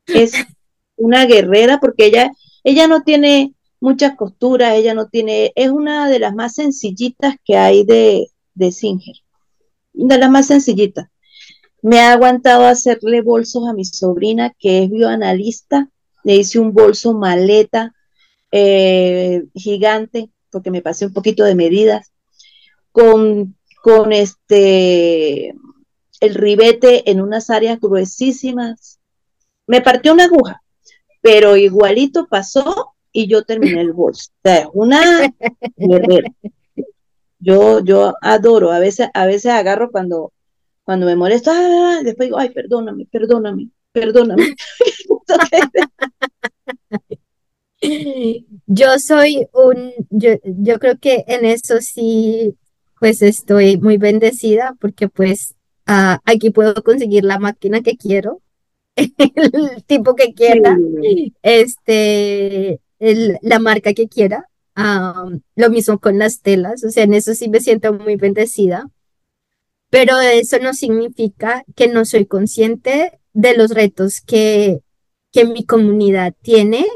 Es 0.06 0.32
una 0.96 1.24
guerrera 1.26 1.78
porque 1.80 2.06
ella, 2.06 2.30
ella 2.64 2.88
no 2.88 3.02
tiene 3.02 3.54
muchas 3.80 4.16
costuras, 4.16 4.74
ella 4.74 4.94
no 4.94 5.08
tiene, 5.08 5.52
es 5.54 5.70
una 5.70 6.08
de 6.08 6.18
las 6.18 6.34
más 6.34 6.54
sencillitas 6.54 7.36
que 7.44 7.56
hay 7.56 7.84
de, 7.84 8.28
de 8.54 8.72
Singer. 8.72 9.16
De 9.92 10.18
las 10.18 10.30
más 10.30 10.46
sencillitas. 10.46 11.08
Me 11.82 12.00
ha 12.00 12.12
aguantado 12.12 12.64
hacerle 12.64 13.20
bolsos 13.20 13.68
a 13.68 13.74
mi 13.74 13.84
sobrina, 13.84 14.54
que 14.58 14.84
es 14.84 14.90
bioanalista. 14.90 15.90
Le 16.24 16.36
hice 16.36 16.58
un 16.58 16.72
bolso 16.72 17.12
maleta 17.12 17.94
eh, 18.52 19.44
gigante 19.54 20.30
porque 20.50 20.70
me 20.70 20.82
pasé 20.82 21.06
un 21.06 21.12
poquito 21.12 21.44
de 21.44 21.54
medidas, 21.54 22.12
con, 22.92 23.56
con 23.82 24.12
este, 24.12 25.54
el 26.20 26.34
ribete 26.34 27.10
en 27.10 27.20
unas 27.20 27.50
áreas 27.50 27.80
gruesísimas. 27.80 29.00
Me 29.66 29.80
partió 29.80 30.12
una 30.12 30.24
aguja, 30.24 30.62
pero 31.22 31.56
igualito 31.56 32.26
pasó 32.28 32.94
y 33.10 33.26
yo 33.28 33.44
terminé 33.44 33.80
el 33.80 33.92
bolso. 33.92 34.30
O 34.44 34.48
sea, 34.48 34.68
una 34.72 35.32
Yo, 37.44 37.80
yo 37.80 38.14
adoro, 38.20 38.70
a 38.70 38.78
veces, 38.78 39.08
a 39.14 39.26
veces 39.26 39.50
agarro 39.50 39.90
cuando, 39.90 40.32
cuando 40.84 41.06
me 41.06 41.16
molesto, 41.16 41.50
ah, 41.52 42.00
después 42.02 42.28
digo, 42.28 42.38
ay, 42.38 42.50
perdóname, 42.50 43.06
perdóname, 43.06 43.68
perdóname. 43.92 44.54
Yo 48.66 48.98
soy 48.98 49.46
un, 49.52 49.92
yo, 50.10 50.30
yo 50.44 50.78
creo 50.78 50.98
que 50.98 51.24
en 51.26 51.44
eso 51.44 51.80
sí, 51.80 52.54
pues 53.00 53.22
estoy 53.22 53.76
muy 53.76 53.96
bendecida 53.96 54.76
porque 54.80 55.08
pues 55.08 55.56
ah, 55.86 56.20
aquí 56.24 56.50
puedo 56.50 56.74
conseguir 56.84 57.24
la 57.24 57.40
máquina 57.40 57.82
que 57.82 57.96
quiero, 57.96 58.40
el 58.96 59.84
tipo 59.84 60.14
que 60.14 60.32
quiera, 60.32 60.78
este, 61.42 62.80
el, 63.00 63.38
la 63.42 63.58
marca 63.58 63.94
que 63.94 64.08
quiera. 64.08 64.48
lo 65.56 65.70
mismo 65.70 65.98
con 65.98 66.18
las 66.18 66.40
telas, 66.40 66.84
o 66.84 66.90
sea, 66.90 67.04
en 67.04 67.14
eso 67.14 67.34
sí 67.34 67.48
me 67.48 67.60
siento 67.60 67.92
muy 67.92 68.16
bendecida, 68.16 68.88
pero 69.92 70.18
eso 70.22 70.58
no 70.58 70.72
significa 70.72 71.66
que 71.76 71.86
no 71.86 72.06
soy 72.06 72.24
consciente 72.24 73.20
de 73.34 73.54
los 73.54 73.72
retos 73.72 74.22
que, 74.22 74.78
que 75.30 75.44
mi 75.44 75.66
comunidad 75.66 76.34
tiene 76.40 76.86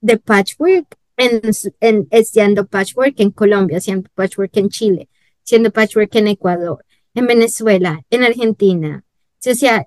de 0.00 0.16
patchwork 0.16 0.98
en, 1.16 1.40
en, 1.78 2.08
siendo 2.24 2.66
patchwork 2.66 3.14
en 3.20 3.30
Colombia, 3.30 3.80
siendo 3.80 4.10
patchwork 4.16 4.56
en 4.56 4.70
Chile, 4.70 5.08
siendo 5.44 5.70
patchwork 5.70 6.12
en 6.16 6.26
Ecuador, 6.26 6.84
en 7.14 7.28
Venezuela, 7.28 8.02
en 8.10 8.24
Argentina. 8.24 9.04
O 9.46 9.54
sea, 9.54 9.86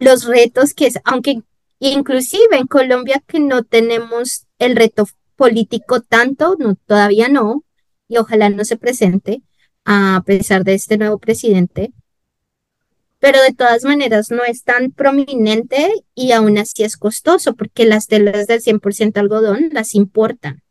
los 0.00 0.24
retos 0.24 0.74
que 0.74 0.88
es, 0.88 0.98
aunque 1.04 1.40
inclusive 1.78 2.56
en 2.56 2.66
Colombia 2.66 3.22
que 3.24 3.38
no 3.38 3.62
tenemos 3.62 4.48
el 4.58 4.74
reto 4.74 5.06
político 5.36 6.00
tanto, 6.00 6.56
no, 6.58 6.74
todavía 6.74 7.28
no, 7.28 7.62
y 8.08 8.16
ojalá 8.16 8.50
no 8.50 8.64
se 8.64 8.76
presente 8.76 9.44
a 9.84 10.22
pesar 10.24 10.64
de 10.64 10.74
este 10.74 10.96
nuevo 10.98 11.18
presidente, 11.18 11.92
pero 13.24 13.40
de 13.40 13.54
todas 13.54 13.84
maneras 13.84 14.30
no 14.30 14.44
es 14.44 14.64
tan 14.64 14.90
prominente 14.90 15.90
y 16.14 16.32
aún 16.32 16.58
así 16.58 16.84
es 16.84 16.98
costoso 16.98 17.54
porque 17.54 17.86
las 17.86 18.06
telas 18.06 18.46
del 18.46 18.60
100% 18.60 19.16
algodón 19.16 19.70
las 19.72 19.94
importan. 19.94 20.62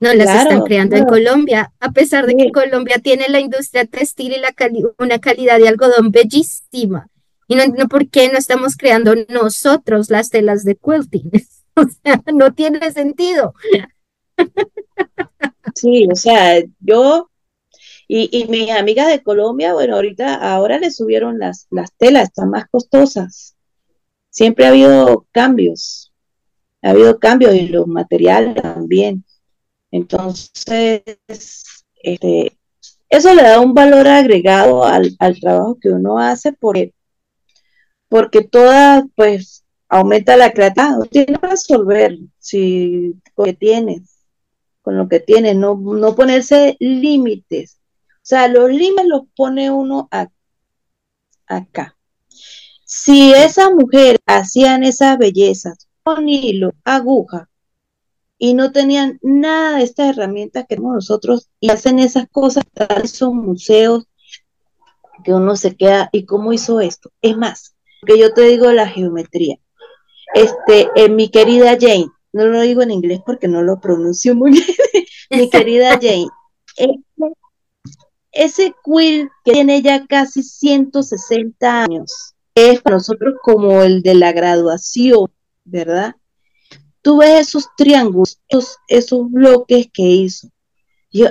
No 0.00 0.12
las 0.12 0.42
están 0.42 0.62
creando 0.62 0.96
en 0.96 1.04
Colombia, 1.04 1.72
a 1.78 1.92
pesar 1.92 2.26
de 2.26 2.34
que 2.34 2.50
Colombia 2.50 2.98
tiene 2.98 3.28
la 3.28 3.38
industria 3.38 3.84
textil 3.84 4.32
y 4.32 4.40
la 4.40 4.52
una 4.98 5.20
calidad 5.20 5.60
de 5.60 5.68
algodón 5.68 6.10
bellísima. 6.10 7.06
Y 7.46 7.54
no 7.54 7.62
entiendo 7.62 7.88
por 7.88 8.08
qué 8.08 8.28
no 8.28 8.38
estamos 8.38 8.76
creando 8.76 9.14
nosotros 9.28 10.10
las 10.10 10.30
telas 10.30 10.64
de 10.64 10.74
quilting. 10.74 11.30
o 11.76 11.84
sea, 12.02 12.20
no 12.34 12.52
tiene 12.52 12.90
sentido. 12.90 13.54
Sí, 15.76 16.08
o 16.10 16.16
sea, 16.16 16.60
yo 16.80 17.30
y, 18.14 18.28
y 18.30 18.46
mis 18.48 18.70
amigas 18.70 19.08
de 19.08 19.22
Colombia, 19.22 19.72
bueno, 19.72 19.94
ahorita, 19.96 20.34
ahora 20.34 20.78
le 20.78 20.90
subieron 20.90 21.38
las, 21.38 21.66
las 21.70 21.94
telas, 21.96 22.24
están 22.24 22.50
más 22.50 22.66
costosas. 22.70 23.56
Siempre 24.28 24.66
ha 24.66 24.68
habido 24.68 25.26
cambios, 25.32 26.12
ha 26.82 26.90
habido 26.90 27.18
cambios 27.18 27.54
y 27.54 27.68
los 27.68 27.86
materiales 27.86 28.60
también. 28.60 29.24
Entonces, 29.90 31.02
este, 32.02 32.58
eso 33.08 33.34
le 33.34 33.44
da 33.44 33.60
un 33.60 33.72
valor 33.72 34.06
agregado 34.06 34.84
al, 34.84 35.16
trabajo 35.40 35.78
que 35.80 35.88
uno 35.88 36.18
hace 36.18 36.52
porque, 36.52 36.92
porque 38.10 38.42
toda, 38.42 39.06
pues, 39.16 39.64
aumenta 39.88 40.36
la 40.36 40.52
creatividad. 40.52 40.98
Tienes 41.10 41.38
que 41.40 41.46
resolver 41.46 42.18
si 42.38 43.14
con 43.34 43.46
lo 43.46 43.52
que 43.52 43.54
tienes, 43.54 44.18
con 44.82 44.98
lo 44.98 45.08
que 45.08 45.20
tienes, 45.20 45.56
no, 45.56 45.76
no 45.76 46.14
ponerse 46.14 46.76
límites. 46.78 47.78
O 48.32 48.34
sea, 48.34 48.48
los 48.48 48.70
límites 48.70 49.04
los 49.06 49.24
pone 49.36 49.70
uno 49.70 50.08
acá. 51.46 51.98
Si 52.82 53.30
esas 53.30 53.74
mujeres 53.74 54.20
hacían 54.24 54.84
esas 54.84 55.18
bellezas 55.18 55.86
con 56.02 56.30
hilo, 56.30 56.72
aguja, 56.82 57.50
y 58.38 58.54
no 58.54 58.72
tenían 58.72 59.18
nada 59.20 59.76
de 59.76 59.84
estas 59.84 60.16
herramientas 60.16 60.62
que 60.62 60.76
tenemos 60.76 60.94
nosotros, 60.94 61.50
y 61.60 61.70
hacen 61.70 61.98
esas 61.98 62.26
cosas, 62.30 62.64
son 63.04 63.36
museos 63.36 64.06
que 65.24 65.34
uno 65.34 65.54
se 65.54 65.76
queda, 65.76 66.08
¿y 66.10 66.24
cómo 66.24 66.54
hizo 66.54 66.80
esto? 66.80 67.10
Es 67.20 67.36
más, 67.36 67.74
que 68.06 68.18
yo 68.18 68.32
te 68.32 68.40
digo 68.44 68.72
la 68.72 68.88
geometría. 68.88 69.58
Este, 70.32 70.88
eh, 70.94 71.10
mi 71.10 71.28
querida 71.28 71.76
Jane, 71.78 72.08
no 72.32 72.46
lo 72.46 72.62
digo 72.62 72.80
en 72.80 72.92
inglés 72.92 73.20
porque 73.26 73.46
no 73.46 73.60
lo 73.60 73.78
pronuncio 73.78 74.34
muy 74.34 74.52
bien, 74.52 74.66
mi 75.28 75.50
querida 75.50 75.98
Jane, 76.00 76.28
ese 78.32 78.74
quill 78.82 79.30
que 79.44 79.52
tiene 79.52 79.82
ya 79.82 80.06
casi 80.06 80.42
160 80.42 81.84
años, 81.84 82.34
es 82.54 82.80
para 82.80 82.96
nosotros 82.96 83.34
como 83.42 83.82
el 83.82 84.02
de 84.02 84.14
la 84.14 84.32
graduación, 84.32 85.30
¿verdad? 85.64 86.16
Tú 87.02 87.18
ves 87.18 87.48
esos 87.48 87.68
triángulos, 87.76 88.40
esos, 88.88 89.30
bloques 89.30 89.88
que 89.92 90.02
hizo. 90.02 90.48
Yo, 91.10 91.26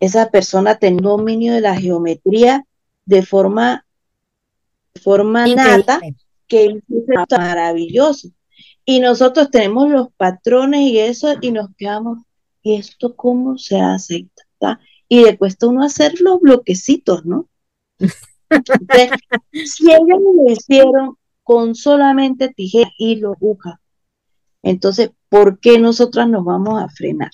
esa 0.00 0.30
persona 0.30 0.76
tiene 0.78 1.02
dominio 1.02 1.54
de 1.54 1.60
la 1.60 1.76
geometría 1.76 2.64
de 3.04 3.22
forma 3.22 3.84
forma 5.02 5.46
nata, 5.46 6.00
que 6.46 6.66
es 6.66 7.28
maravilloso. 7.30 8.28
Y 8.84 9.00
nosotros 9.00 9.50
tenemos 9.50 9.90
los 9.90 10.08
patrones 10.16 10.82
y 10.82 10.98
eso, 10.98 11.34
y 11.40 11.50
nos 11.50 11.68
quedamos, 11.76 12.18
¿y 12.62 12.74
esto 12.76 13.16
cómo 13.16 13.58
se 13.58 13.80
hace? 13.80 14.28
Y 15.08 15.24
le 15.24 15.36
cuesta 15.36 15.66
uno 15.66 15.84
hacer 15.84 16.20
los 16.20 16.40
bloquecitos, 16.40 17.24
¿no? 17.24 17.48
si 19.52 19.90
ellos 19.90 20.20
lo 20.20 20.52
hicieron 20.52 21.16
con 21.42 21.74
solamente 21.74 22.48
tijera 22.48 22.90
y 22.98 23.16
lo 23.16 23.32
aguja, 23.32 23.80
entonces, 24.64 25.10
¿por 25.28 25.60
qué 25.60 25.78
nosotras 25.78 26.28
nos 26.28 26.44
vamos 26.44 26.82
a 26.82 26.88
frenar? 26.88 27.30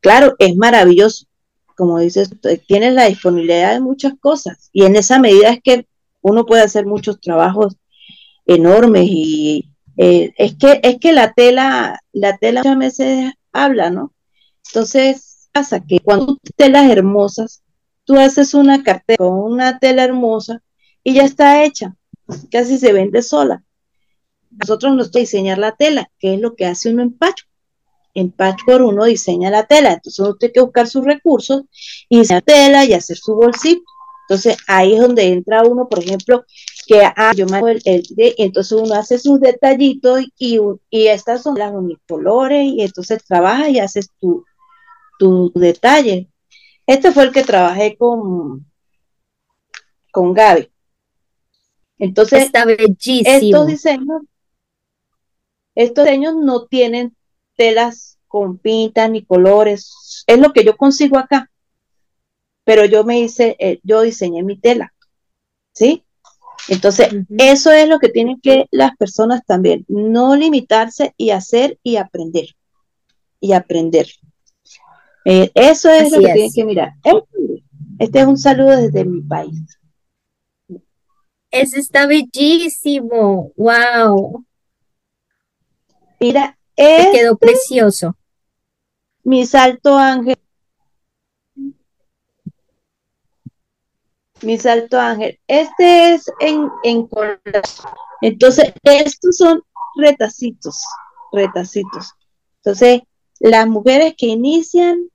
Claro, 0.00 0.36
es 0.38 0.54
maravilloso. 0.56 1.24
Como 1.74 1.98
dices, 1.98 2.30
tienes 2.66 2.92
la 2.92 3.06
disponibilidad 3.06 3.72
de 3.72 3.80
muchas 3.80 4.12
cosas 4.20 4.68
y 4.72 4.84
en 4.84 4.96
esa 4.96 5.18
medida 5.18 5.50
es 5.50 5.60
que 5.62 5.86
uno 6.20 6.44
puede 6.44 6.62
hacer 6.62 6.86
muchos 6.86 7.20
trabajos 7.20 7.76
enormes 8.46 9.06
y 9.08 9.70
eh, 9.96 10.32
es 10.36 10.56
que 10.56 10.80
es 10.82 10.98
que 10.98 11.12
la 11.12 11.32
tela 11.32 12.00
la 12.12 12.36
tela 12.36 12.62
muchas 12.62 12.78
veces 12.78 13.32
habla, 13.52 13.90
¿no? 13.90 14.12
Entonces 14.66 15.27
pasa 15.52 15.80
que 15.80 16.00
cuando 16.00 16.36
tú 16.36 16.50
telas 16.56 16.90
hermosas, 16.90 17.62
tú 18.04 18.18
haces 18.18 18.54
una 18.54 18.82
cartera 18.82 19.18
con 19.18 19.38
una 19.38 19.78
tela 19.78 20.04
hermosa 20.04 20.62
y 21.04 21.14
ya 21.14 21.24
está 21.24 21.64
hecha, 21.64 21.96
casi 22.50 22.78
se 22.78 22.92
vende 22.92 23.22
sola. 23.22 23.62
Nosotros 24.50 24.94
nos 24.94 25.12
diseñar 25.12 25.58
la 25.58 25.76
tela, 25.76 26.10
que 26.18 26.34
es 26.34 26.40
lo 26.40 26.54
que 26.54 26.66
hace 26.66 26.90
uno 26.90 27.02
en 27.02 27.12
patchwork. 27.12 27.48
En 28.14 28.32
patchwork 28.32 28.84
uno 28.84 29.04
diseña 29.04 29.50
la 29.50 29.66
tela, 29.66 29.92
entonces 29.92 30.18
uno 30.18 30.34
tiene 30.36 30.52
que 30.52 30.60
buscar 30.60 30.88
sus 30.88 31.04
recursos 31.04 31.62
y 32.08 32.18
diseñar 32.18 32.42
tela 32.42 32.84
y 32.84 32.94
hacer 32.94 33.16
su 33.16 33.34
bolsito. 33.34 33.82
Entonces 34.28 34.56
ahí 34.66 34.94
es 34.94 35.00
donde 35.00 35.28
entra 35.28 35.62
uno, 35.62 35.88
por 35.88 36.00
ejemplo, 36.00 36.44
que 36.86 37.02
ah, 37.02 37.32
yo 37.36 37.46
me 37.46 37.58
el, 37.58 37.82
el 37.84 38.02
entonces 38.38 38.72
uno 38.72 38.94
hace 38.94 39.18
sus 39.18 39.40
detallitos 39.40 40.22
y, 40.38 40.58
y 40.90 41.06
estas 41.06 41.42
son 41.42 41.58
las 41.58 41.72
unicolores 41.72 42.64
y 42.64 42.82
entonces 42.82 43.22
trabaja 43.24 43.68
y 43.68 43.78
haces 43.78 44.10
tu, 44.18 44.44
tu 45.18 45.52
detalle. 45.54 46.28
Este 46.86 47.12
fue 47.12 47.24
el 47.24 47.32
que 47.32 47.44
trabajé 47.44 47.96
con, 47.96 48.64
con 50.10 50.32
Gaby. 50.32 50.70
Entonces, 51.98 52.44
Está 52.44 52.64
bellísimo. 52.64 53.36
estos 53.36 53.66
diseños, 53.66 54.22
estos 55.74 56.04
diseños 56.04 56.34
no 56.36 56.66
tienen 56.66 57.14
telas 57.56 58.18
con 58.26 58.58
pintas 58.58 59.10
ni 59.10 59.24
colores. 59.24 60.24
Es 60.26 60.38
lo 60.38 60.52
que 60.52 60.64
yo 60.64 60.76
consigo 60.76 61.18
acá 61.18 61.50
pero 62.68 62.84
yo 62.84 63.02
me 63.02 63.18
hice, 63.18 63.56
eh, 63.60 63.80
yo 63.82 64.02
diseñé 64.02 64.42
mi 64.42 64.58
tela, 64.58 64.92
¿sí? 65.72 66.04
Entonces, 66.68 67.08
eso 67.38 67.72
es 67.72 67.88
lo 67.88 67.98
que 67.98 68.10
tienen 68.10 68.42
que 68.42 68.66
las 68.70 68.94
personas 68.94 69.40
también, 69.46 69.86
no 69.88 70.36
limitarse 70.36 71.14
y 71.16 71.30
hacer 71.30 71.78
y 71.82 71.96
aprender, 71.96 72.56
y 73.40 73.54
aprender. 73.54 74.08
Eh, 75.30 75.50
eso 75.54 75.90
es 75.90 76.10
lo 76.10 76.20
que 76.20 76.32
tienen 76.32 76.52
que 76.54 76.64
mirar. 76.64 76.94
Este 77.98 78.20
es 78.20 78.26
un 78.26 78.38
saludo 78.38 78.70
desde 78.70 79.04
mi 79.04 79.20
país. 79.20 79.78
Eso 81.50 81.78
está 81.78 82.06
bellísimo, 82.06 83.52
wow. 83.54 84.42
Mira, 86.18 86.58
este 86.74 87.12
quedó 87.12 87.36
precioso. 87.36 88.16
Mi 89.22 89.44
salto 89.44 89.98
ángel 89.98 90.38
mi 94.40 94.56
salto 94.56 94.98
ángel. 94.98 95.38
Este 95.46 96.14
es 96.14 96.24
en, 96.40 96.70
en 96.84 97.06
Entonces, 98.22 98.72
estos 98.82 99.36
son 99.36 99.62
retacitos, 99.96 100.82
retacitos. 101.32 102.14
Entonces, 102.62 103.02
las 103.40 103.68
mujeres 103.68 104.14
que 104.16 104.26
inician, 104.26 105.10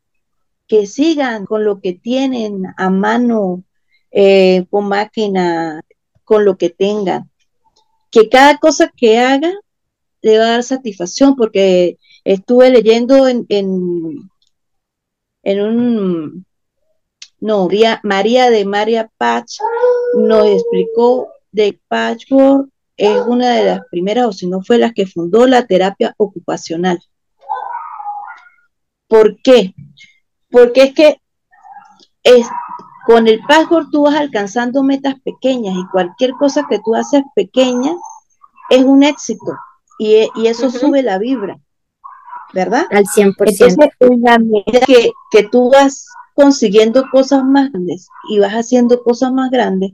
que 0.68 0.88
sigan 0.88 1.45
con 1.45 1.64
lo 1.64 1.82
que 1.82 1.93
tienen 1.93 2.64
a 2.78 2.89
mano, 2.89 3.64
eh, 4.11 4.66
con 4.70 4.88
máquina, 4.88 5.82
con 6.24 6.45
lo 6.45 6.57
que 6.57 6.70
tengan. 6.70 7.30
Que 8.11 8.30
cada 8.30 8.57
cosa 8.57 8.91
que 8.95 9.20
haga 9.20 9.51
le 10.22 10.38
va 10.38 10.45
a 10.45 10.51
dar 10.51 10.64
satisfacción, 10.64 11.36
porque 11.36 11.97
estuve 12.24 12.70
leyendo 12.70 13.28
en, 13.28 13.45
en, 13.49 14.30
un 15.61 16.45
no, 17.39 17.68
María 18.03 18.49
de 18.49 18.64
María 18.64 19.11
Patch 19.18 19.57
nos 20.16 20.47
explicó 20.47 21.28
de 21.51 21.78
Patchwork 21.89 22.70
es 22.97 23.22
una 23.26 23.55
de 23.55 23.66
las 23.66 23.82
primeras, 23.89 24.28
o 24.28 24.34
si 24.34 24.47
no 24.47 24.61
fue 24.61 24.78
la 24.78 24.91
que 24.91 25.07
fundó 25.07 25.47
la 25.47 25.66
terapia 25.66 26.14
ocupacional. 26.18 26.99
¿Por 29.07 29.41
qué? 29.41 29.74
Porque 30.54 30.84
es 30.84 30.93
que 30.93 31.22
es, 32.24 32.47
con 33.08 33.28
el 33.28 33.41
patchwork 33.45 33.89
tú 33.91 34.04
vas 34.04 34.16
alcanzando 34.16 34.84
metas 34.84 35.16
pequeñas 35.26 35.76
y 35.76 35.91
cualquier 35.91 36.32
cosa 36.34 36.68
que 36.70 36.80
tú 36.80 36.95
haces 36.95 37.24
pequeña 37.36 37.93
es 38.70 38.84
un 38.86 39.04
éxito 39.04 39.51
y, 39.97 40.30
eso 40.45 40.70
sube 40.70 41.01
la 41.01 41.18
vibra, 41.18 41.60
¿verdad? 42.54 42.86
Al 42.91 43.06
100%. 43.06 43.34
Entonces, 43.39 43.78
en 43.99 44.22
la 44.22 44.38
medida 44.38 44.80
que, 44.86 45.12
que 45.32 45.43
tú 45.49 45.72
vas 45.72 46.06
consiguiendo 46.36 47.06
cosas 47.12 47.43
más 47.43 47.72
grandes 47.72 48.08
y 48.30 48.39
vas 48.39 48.54
haciendo 48.54 49.04
cosas 49.04 49.34
más 49.34 49.49
grandes, 49.49 49.93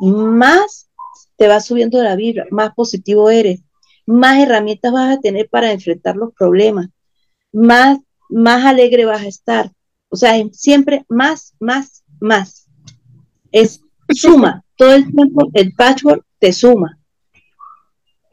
más 0.00 0.88
te 1.36 1.48
va 1.48 1.60
subiendo 1.60 2.00
la 2.02 2.14
vibra, 2.14 2.46
más 2.50 2.72
positivo 2.74 3.30
eres, 3.30 3.62
más 4.06 4.38
herramientas 4.38 4.92
vas 4.92 5.16
a 5.16 5.20
tener 5.20 5.48
para 5.48 5.72
enfrentar 5.72 6.16
los 6.16 6.32
problemas, 6.34 6.88
más, 7.52 7.98
más 8.28 8.64
alegre 8.64 9.04
vas 9.04 9.22
a 9.22 9.28
estar. 9.28 9.72
O 10.08 10.16
sea, 10.16 10.32
siempre 10.52 11.04
más, 11.08 11.54
más, 11.60 12.02
más. 12.20 12.66
Es 13.52 13.80
suma. 14.10 14.64
Todo 14.76 14.94
el 14.94 15.12
tiempo 15.12 15.48
el 15.54 15.72
patchwork 15.74 16.24
te 16.38 16.52
suma. 16.52 16.98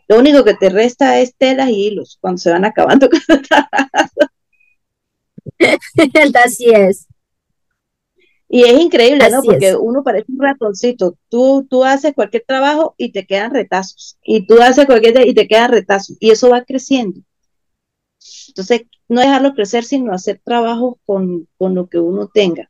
Lo 0.08 0.20
único 0.20 0.44
que 0.44 0.54
te 0.54 0.70
resta 0.70 1.20
es 1.20 1.36
telas 1.36 1.70
y 1.70 1.88
hilos 1.88 2.20
cuando 2.22 2.38
se 2.38 2.52
van 2.52 2.66
acabando. 2.66 3.10
Así 6.46 6.70
es. 6.70 7.08
Y 8.48 8.64
es 8.64 8.80
increíble, 8.80 9.28
¿no? 9.32 9.42
Porque 9.42 9.76
uno 9.76 10.04
parece 10.04 10.32
un 10.32 10.40
ratoncito. 10.40 11.18
Tú, 11.30 11.66
tú 11.68 11.84
haces 11.84 12.14
cualquier 12.14 12.44
trabajo 12.48 12.94
y 12.98 13.12
te 13.12 13.26
quedan 13.26 13.52
retazos. 13.52 14.20
Y 14.24 14.46
tú 14.46 14.62
haces 14.62 14.86
cualquier 14.86 15.28
y 15.28 15.34
te 15.34 15.48
quedan 15.48 15.72
retazos. 15.72 16.16
Y 16.20 16.30
eso 16.30 16.50
va 16.50 16.64
creciendo. 16.64 17.22
Entonces, 18.48 18.84
no 19.08 19.22
dejarlo 19.22 19.54
crecer, 19.54 19.84
sino 19.84 20.14
hacer 20.14 20.42
trabajo 20.44 21.00
con, 21.06 21.48
lo 21.60 21.88
que 21.88 22.00
uno 22.00 22.30
tenga. 22.34 22.70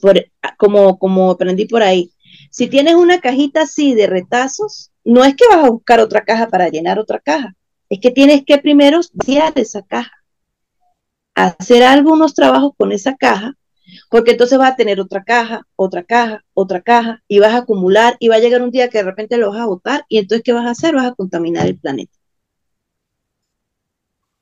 Por, 0.00 0.26
como, 0.58 0.98
como 0.98 1.30
aprendí 1.30 1.66
por 1.66 1.82
ahí. 1.82 2.12
Si 2.50 2.66
tienes 2.68 2.94
una 2.94 3.20
cajita 3.20 3.62
así 3.62 3.94
de 3.94 4.06
retazos, 4.06 4.90
no 5.04 5.24
es 5.24 5.36
que 5.36 5.46
vas 5.48 5.64
a 5.64 5.70
buscar 5.70 6.00
otra 6.00 6.24
caja 6.24 6.48
para 6.48 6.68
llenar 6.68 6.98
otra 6.98 7.20
caja. 7.20 7.54
Es 7.88 8.00
que 8.00 8.10
tienes 8.10 8.44
que 8.44 8.58
primero 8.58 9.00
vaciar 9.12 9.52
esa 9.56 9.82
caja. 9.82 10.12
Hacer 11.34 11.84
algunos 11.84 12.34
trabajos 12.34 12.72
con 12.76 12.92
esa 12.92 13.16
caja 13.16 13.54
porque 14.10 14.32
entonces 14.32 14.58
vas 14.58 14.72
a 14.72 14.76
tener 14.76 15.00
otra 15.00 15.24
caja, 15.24 15.66
otra 15.76 16.04
caja, 16.04 16.44
otra 16.54 16.80
caja, 16.82 17.22
y 17.28 17.38
vas 17.38 17.54
a 17.54 17.58
acumular, 17.58 18.16
y 18.18 18.28
va 18.28 18.36
a 18.36 18.40
llegar 18.40 18.62
un 18.62 18.70
día 18.70 18.88
que 18.88 18.98
de 18.98 19.04
repente 19.04 19.38
lo 19.38 19.50
vas 19.50 19.60
a 19.60 19.66
botar, 19.66 20.04
y 20.08 20.18
entonces, 20.18 20.42
¿qué 20.44 20.52
vas 20.52 20.66
a 20.66 20.70
hacer? 20.70 20.94
Vas 20.94 21.06
a 21.06 21.14
contaminar 21.14 21.66
el 21.66 21.78
planeta. 21.78 22.15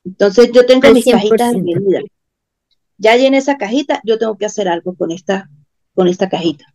Entonces, 0.05 0.51
yo 0.53 0.65
tengo 0.65 0.91
mis 0.93 1.05
cajitas 1.05 1.53
de 1.53 1.61
medida. 1.61 1.99
Ya 2.97 3.15
llené 3.17 3.37
esa 3.37 3.57
cajita, 3.57 3.99
yo 4.05 4.17
tengo 4.17 4.37
que 4.37 4.45
hacer 4.45 4.69
algo 4.69 4.95
con 4.95 5.11
esta, 5.11 5.49
con 5.93 6.07
esta 6.07 6.29
cajita. 6.29 6.65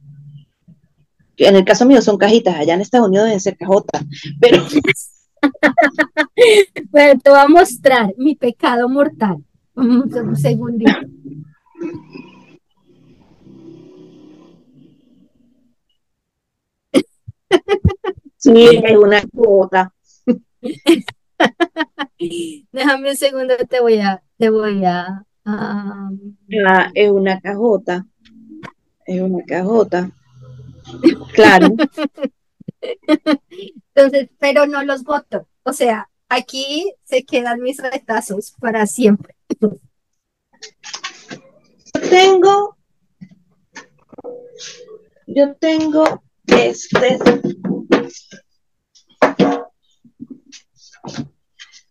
En 1.37 1.57
el 1.57 1.65
caso 1.65 1.87
mío 1.87 2.03
son 2.03 2.19
cajitas, 2.19 2.57
allá 2.57 2.75
en 2.75 2.83
Estados 2.83 3.09
Unidos 3.09 3.27
deben 3.27 3.41
ser 3.41 3.57
cajotas, 3.57 4.05
pero... 4.39 4.63
bueno, 6.91 7.21
te 7.21 7.31
voy 7.31 7.39
a 7.39 7.49
mostrar 7.49 8.13
mi 8.19 8.35
pecado 8.35 8.89
mortal. 8.89 9.39
Un 9.75 10.37
segundito. 10.37 10.93
Sí, 18.37 18.53
es 18.55 18.97
una 18.97 19.23
cuota. 19.33 19.95
Déjame 22.73 23.11
un 23.11 23.17
segundo, 23.17 23.57
te 23.69 23.81
voy 23.81 23.99
a, 23.99 24.23
te 24.39 24.51
voy 24.51 24.85
a. 24.85 25.25
Ah, 25.45 26.11
es 26.95 27.11
una 27.11 27.41
cajota. 27.41 28.07
Es 29.07 29.21
una 29.21 29.45
cajota. 29.45 30.11
Claro. 31.35 31.69
Entonces, 33.95 34.31
pero 34.39 34.67
no 34.67 34.83
los 34.85 35.03
voto. 35.03 35.49
O 35.63 35.73
sea, 35.73 36.09
aquí 36.29 36.93
se 37.05 37.25
quedan 37.25 37.61
mis 37.61 37.79
retazos 37.79 38.53
para 38.61 38.87
siempre. 38.87 39.35
Yo 39.61 39.79
tengo, 42.09 42.77
yo 45.27 45.55
tengo 45.57 46.23
este. 46.47 47.19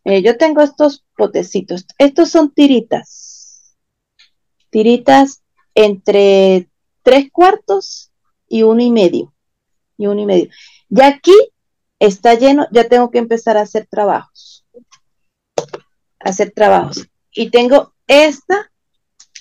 Eh, 0.06 0.22
yo 0.22 0.38
tengo 0.38 0.62
estos 0.62 1.06
potecitos. 1.16 1.86
Estos 1.98 2.30
son 2.30 2.52
tiritas. 2.52 3.76
Tiritas 4.70 5.44
entre 5.76 6.70
tres 7.04 7.32
cuartos 7.32 8.12
y 8.48 8.64
uno 8.64 8.82
y 8.82 8.92
medio. 8.92 9.34
Y 9.98 10.08
uno 10.08 10.22
y 10.22 10.26
medio. 10.26 10.50
Y 10.90 11.02
aquí 11.02 11.36
está 12.00 12.34
lleno, 12.36 12.68
ya 12.72 12.88
tengo 12.88 13.12
que 13.12 13.20
empezar 13.20 13.58
a 13.58 13.62
hacer 13.62 13.88
trabajos. 13.88 14.66
hacer 16.20 16.52
trabajos. 16.52 17.08
Y 17.32 17.50
tengo 17.50 17.94
esta, 18.08 18.72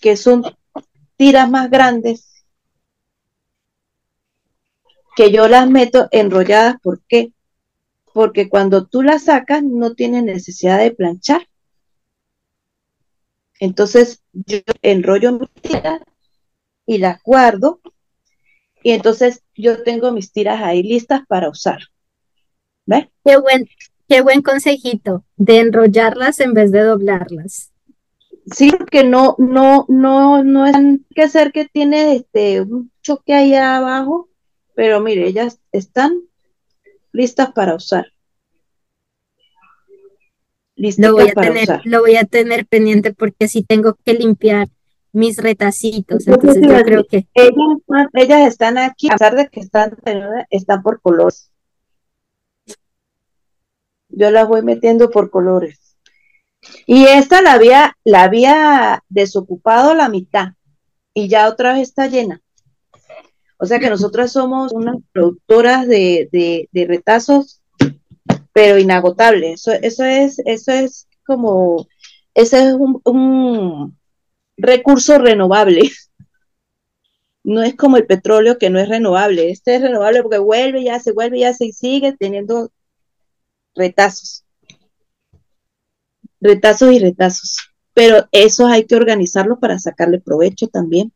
que 0.00 0.16
son 0.16 0.44
tiras 1.16 1.50
más 1.50 1.70
grandes, 1.70 2.44
que 5.16 5.32
yo 5.32 5.48
las 5.48 5.68
meto 5.68 6.08
enrolladas. 6.12 6.76
¿Por 6.82 7.00
qué? 7.08 7.32
Porque 8.18 8.48
cuando 8.48 8.84
tú 8.84 9.02
las 9.02 9.26
sacas 9.26 9.62
no 9.62 9.94
tienes 9.94 10.24
necesidad 10.24 10.80
de 10.80 10.90
planchar. 10.90 11.46
Entonces 13.60 14.24
yo 14.32 14.58
enrollo 14.82 15.38
mis 15.38 15.52
tiras 15.52 16.00
y 16.84 16.98
las 16.98 17.22
guardo. 17.22 17.80
Y 18.82 18.90
entonces 18.90 19.44
yo 19.54 19.84
tengo 19.84 20.10
mis 20.10 20.32
tiras 20.32 20.60
ahí 20.60 20.82
listas 20.82 21.20
para 21.28 21.48
usar. 21.48 21.78
¿Ves? 22.86 23.06
Qué 23.24 23.36
buen, 23.36 23.68
qué 24.08 24.20
buen 24.20 24.42
consejito 24.42 25.24
de 25.36 25.60
enrollarlas 25.60 26.40
en 26.40 26.54
vez 26.54 26.72
de 26.72 26.80
doblarlas. 26.80 27.70
Sí, 28.52 28.72
porque 28.76 29.04
no, 29.04 29.36
no, 29.38 29.86
no, 29.86 30.42
no 30.42 30.66
es 30.66 30.74
que 31.14 31.28
ser 31.28 31.52
que 31.52 31.66
tiene 31.66 32.16
este 32.16 32.62
un 32.62 32.90
choque 33.00 33.32
ahí 33.32 33.54
abajo, 33.54 34.28
pero 34.74 34.98
mire, 34.98 35.28
ellas 35.28 35.60
están 35.70 36.24
listas 37.18 37.50
para 37.52 37.74
usar. 37.74 38.12
Listas 40.76 41.04
lo 41.04 41.16
voy 41.16 41.28
a 41.28 41.32
para 41.32 41.48
tener, 41.48 41.64
usar. 41.64 41.80
Lo 41.84 42.00
voy 42.00 42.14
a 42.14 42.24
tener 42.24 42.64
pendiente 42.66 43.12
porque 43.12 43.48
si 43.48 43.64
tengo 43.64 43.96
que 44.04 44.14
limpiar 44.14 44.68
mis 45.12 45.38
retacitos, 45.38 46.28
entonces 46.28 46.62
yo 46.62 46.80
creo 46.84 47.04
que... 47.04 47.26
Ellas, 48.14 48.46
están 48.46 48.78
aquí, 48.78 49.08
a 49.08 49.14
pesar 49.14 49.34
de 49.34 49.48
que 49.48 49.58
están, 49.58 49.98
están 50.50 50.82
por 50.84 51.00
colores. 51.00 51.50
Yo 54.10 54.30
las 54.30 54.46
voy 54.46 54.62
metiendo 54.62 55.10
por 55.10 55.30
colores. 55.30 55.96
Y 56.86 57.06
esta 57.06 57.42
la 57.42 57.54
había, 57.54 57.96
la 58.04 58.22
había 58.22 59.02
desocupado 59.08 59.92
la 59.94 60.08
mitad 60.08 60.52
y 61.14 61.28
ya 61.28 61.48
otra 61.48 61.72
vez 61.72 61.88
está 61.88 62.06
llena. 62.06 62.42
O 63.58 63.66
sea 63.66 63.78
que 63.78 63.90
nosotras 63.90 64.32
somos 64.32 64.72
unas 64.72 64.96
productoras 65.12 65.86
de, 65.86 66.68
retazos, 66.72 67.60
pero 68.52 68.78
inagotables. 68.78 69.60
Eso, 69.66 69.72
eso, 69.72 70.04
es, 70.04 70.40
eso 70.44 70.72
es 70.72 71.08
como, 71.26 71.86
ese 72.34 72.68
es 72.68 72.74
un, 72.74 73.96
recurso 74.56 75.18
renovable. 75.18 75.90
No 77.44 77.62
es 77.62 77.76
como 77.76 77.96
el 77.96 78.04
petróleo 78.06 78.58
que 78.58 78.68
no 78.68 78.78
es 78.78 78.90
renovable. 78.90 79.50
Este 79.50 79.76
es 79.76 79.80
renovable 79.80 80.22
porque 80.22 80.36
vuelve, 80.36 80.84
ya 80.84 81.00
se 81.00 81.12
vuelve, 81.12 81.38
ya 81.40 81.54
se 81.54 81.72
sigue 81.72 82.12
teniendo 82.12 82.70
retazos 83.74 84.44
retazos 86.40 86.92
y 86.92 86.98
retazos. 86.98 87.56
Pero 87.94 88.28
esos 88.32 88.70
hay 88.70 88.84
que 88.84 88.96
organizarlos 88.96 89.58
para 89.58 89.78
sacarle 89.78 90.20
provecho 90.20 90.68
también. 90.68 91.12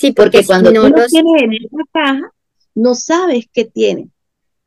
Sí, 0.00 0.12
porque, 0.12 0.46
cuando 0.46 0.72
no 0.72 0.88
tú 0.88 0.96
los 0.96 1.08
tienes 1.08 1.42
en 1.42 1.52
esa 1.52 1.84
caja, 1.92 2.32
no 2.74 2.94
sabes 2.94 3.44
qué 3.52 3.66
tiene, 3.66 4.08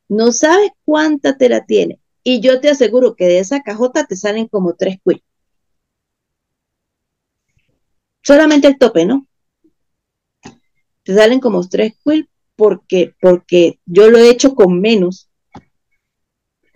no 0.08 0.30
sabes 0.30 0.70
cuánta 0.84 1.36
tela 1.36 1.66
tiene. 1.66 1.98
Y 2.22 2.40
yo 2.40 2.60
te 2.60 2.70
aseguro 2.70 3.16
que 3.16 3.24
de 3.24 3.40
esa 3.40 3.60
cajota 3.60 4.06
te 4.06 4.14
salen 4.14 4.46
como 4.46 4.74
tres 4.74 4.98
quills. 5.04 5.24
Solamente 8.22 8.68
el 8.68 8.78
tope, 8.78 9.06
¿no? 9.06 9.26
Te 11.02 11.12
salen 11.12 11.40
como 11.40 11.68
tres 11.68 11.94
quills 12.04 12.28
porque, 12.54 13.16
porque 13.20 13.80
yo 13.86 14.10
lo 14.10 14.18
he 14.18 14.30
hecho 14.30 14.54
con 14.54 14.80
menos 14.80 15.28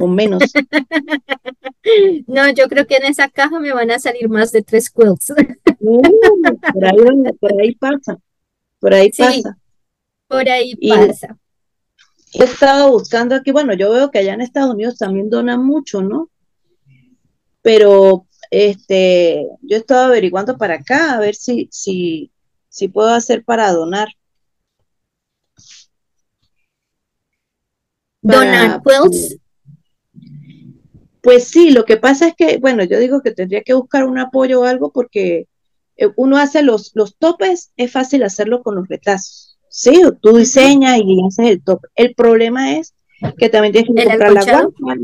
o 0.00 0.08
menos. 0.08 0.42
no, 2.26 2.50
yo 2.50 2.66
creo 2.68 2.88
que 2.88 2.96
en 2.96 3.04
esa 3.04 3.28
caja 3.28 3.60
me 3.60 3.72
van 3.72 3.92
a 3.92 4.00
salir 4.00 4.28
más 4.28 4.50
de 4.50 4.62
tres 4.62 4.90
quilts. 4.90 5.32
Uh, 5.78 6.02
por, 7.38 7.52
ahí, 7.62 7.76
pasa, 7.76 8.18
por 8.78 8.94
ahí 8.94 9.10
pasa. 9.10 9.58
Por 10.26 10.48
ahí 10.48 10.74
pasa. 10.88 11.38
He 12.34 12.44
estado 12.44 12.90
buscando 12.90 13.34
aquí, 13.34 13.52
bueno, 13.52 13.74
yo 13.74 13.90
veo 13.90 14.10
que 14.10 14.18
allá 14.18 14.34
en 14.34 14.42
Estados 14.42 14.74
Unidos 14.74 14.98
también 14.98 15.30
donan 15.30 15.64
mucho, 15.64 16.02
¿no? 16.02 16.30
Pero 17.62 18.26
este, 18.50 19.48
yo 19.62 19.76
he 19.76 19.80
estado 19.80 20.06
averiguando 20.06 20.56
para 20.56 20.74
acá 20.74 21.14
a 21.14 21.20
ver 21.20 21.34
si, 21.34 21.68
si, 21.70 22.30
si 22.68 22.88
puedo 22.88 23.08
hacer 23.08 23.44
para 23.44 23.72
donar. 23.72 24.08
donar 28.20 28.82
quilts. 28.82 29.38
Pues 31.22 31.48
sí, 31.48 31.70
lo 31.70 31.84
que 31.84 31.96
pasa 31.96 32.28
es 32.28 32.34
que, 32.36 32.58
bueno, 32.58 32.84
yo 32.84 32.98
digo 32.98 33.20
que 33.22 33.32
tendría 33.32 33.62
que 33.62 33.74
buscar 33.74 34.04
un 34.04 34.18
apoyo 34.18 34.60
o 34.60 34.64
algo 34.64 34.92
porque 34.92 35.46
eh, 35.98 36.10
uno 36.16 36.38
hace 36.38 36.62
los, 36.62 36.92
los 36.94 37.16
topes, 37.16 37.72
es 37.76 37.92
fácil 37.92 38.22
hacerlo 38.22 38.62
con 38.62 38.76
los 38.76 38.88
retazos. 38.88 39.58
Sí, 39.68 40.00
tú 40.22 40.36
diseñas 40.36 40.98
y 41.04 41.22
haces 41.26 41.46
el 41.50 41.62
tope. 41.62 41.88
El 41.94 42.14
problema 42.14 42.76
es 42.76 42.94
que 43.36 43.48
también 43.48 43.72
tienes 43.72 43.94
que 43.94 44.08
comprar 44.08 44.32
la 44.32 44.44
guanta 44.44 44.94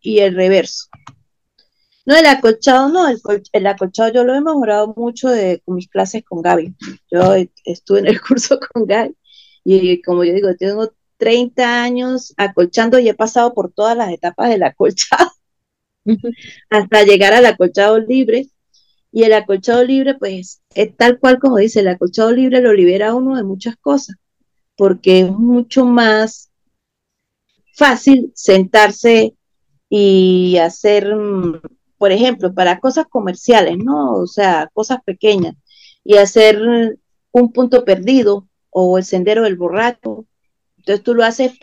y 0.00 0.18
el 0.18 0.34
reverso. 0.34 0.88
No, 2.04 2.16
el 2.16 2.26
acolchado 2.26 2.88
no, 2.88 3.06
el, 3.06 3.20
el, 3.52 3.66
acolchado 3.66 4.10
yo 4.10 4.24
lo 4.24 4.34
he 4.34 4.40
mejorado 4.40 4.94
mucho 4.96 5.28
de, 5.28 5.60
con 5.64 5.76
mis 5.76 5.88
clases 5.88 6.24
con 6.24 6.40
Gaby. 6.40 6.74
Yo 7.10 7.34
estuve 7.64 7.98
en 8.00 8.06
el 8.06 8.20
curso 8.26 8.58
con 8.58 8.86
Gaby 8.86 9.14
y 9.64 10.00
como 10.00 10.24
yo 10.24 10.32
digo, 10.32 10.54
tengo 10.56 10.90
30 11.18 11.82
años 11.82 12.32
acolchando 12.38 12.98
y 12.98 13.08
he 13.08 13.14
pasado 13.14 13.52
por 13.52 13.70
todas 13.72 13.96
las 13.96 14.10
etapas 14.10 14.48
del 14.48 14.62
acolchado 14.62 15.30
hasta 16.70 17.02
llegar 17.02 17.34
al 17.34 17.44
acolchado 17.44 17.98
libre. 17.98 18.48
Y 19.18 19.24
el 19.24 19.32
acolchado 19.32 19.82
libre, 19.82 20.14
pues, 20.14 20.62
es 20.76 20.96
tal 20.96 21.18
cual 21.18 21.40
como 21.40 21.56
dice, 21.56 21.80
el 21.80 21.88
acolchado 21.88 22.30
libre 22.30 22.60
lo 22.60 22.72
libera 22.72 23.08
a 23.08 23.14
uno 23.16 23.34
de 23.34 23.42
muchas 23.42 23.74
cosas, 23.76 24.14
porque 24.76 25.22
es 25.22 25.30
mucho 25.32 25.84
más 25.84 26.52
fácil 27.74 28.30
sentarse 28.36 29.34
y 29.88 30.58
hacer, 30.58 31.16
mm, 31.16 31.60
por 31.98 32.12
ejemplo, 32.12 32.54
para 32.54 32.78
cosas 32.78 33.06
comerciales, 33.10 33.76
¿no? 33.78 34.12
O 34.12 34.28
sea, 34.28 34.70
cosas 34.72 34.98
pequeñas, 35.04 35.56
y 36.04 36.16
hacer 36.16 36.62
un 37.32 37.52
punto 37.52 37.84
perdido 37.84 38.48
o 38.70 38.98
el 38.98 39.04
sendero 39.04 39.42
del 39.42 39.56
borracho. 39.56 40.26
Entonces 40.76 41.02
tú 41.02 41.14
lo 41.14 41.24
haces 41.24 41.54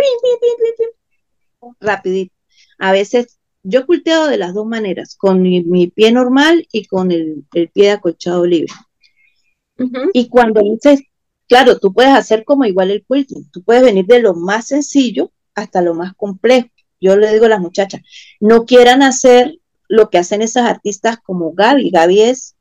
rapidito. 1.80 2.34
A 2.80 2.92
veces 2.92 3.35
yo 3.68 3.86
cultivo 3.88 4.28
de 4.28 4.38
las 4.38 4.54
dos 4.54 4.68
maneras, 4.68 5.16
con 5.18 5.42
mi, 5.42 5.88
pie 5.88 6.12
normal 6.12 6.68
y 6.72 6.86
con 6.86 7.12
el, 7.12 7.46
pie 7.52 7.70
de 7.74 7.92
acolchado 7.92 8.46
libre. 8.46 8.72
Y 10.14 10.30
cuando 10.30 10.62
dices, 10.62 11.02
claro, 11.48 11.80
tú 11.80 11.92
puedes 11.92 12.14
hacer 12.14 12.46
como 12.46 12.66
igual 12.66 12.92
el 12.92 13.04
quilting, 13.04 13.50
tú 13.52 13.64
puedes 13.64 13.84
venir 13.84 14.06
de 14.06 14.22
lo 14.22 14.36
más 14.36 14.68
sencillo 14.68 15.32
hasta 15.56 15.82
lo 15.82 15.96
más 15.96 16.14
complejo. 16.16 16.70
Yo 17.02 17.18
le 17.18 17.34
digo 17.34 17.46
a 17.46 17.50
las 17.50 17.60
muchachas, 17.60 18.02
no 18.40 18.66
quieran 18.66 19.02
hacer 19.02 19.58
lo 19.88 20.10
que 20.10 20.20
hacen 20.20 20.44
esas 20.44 20.70
artistas 20.70 21.18
como 21.24 21.54
Gaby. 21.54 21.90
Gaby 21.90 22.22
es, 22.22 22.56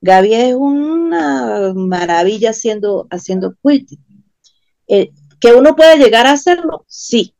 Gaby 0.00 0.34
es 0.34 0.54
una 0.56 1.72
maravilla 1.74 2.50
haciendo, 2.50 3.06
haciendo 3.10 3.54
quilting. 3.62 4.04
Eh, 4.88 5.12
¿Que 5.40 5.54
uno 5.54 5.76
puede 5.76 5.96
llegar 5.96 6.26
a 6.26 6.32
hacerlo? 6.32 6.84
Sí, 6.88 7.34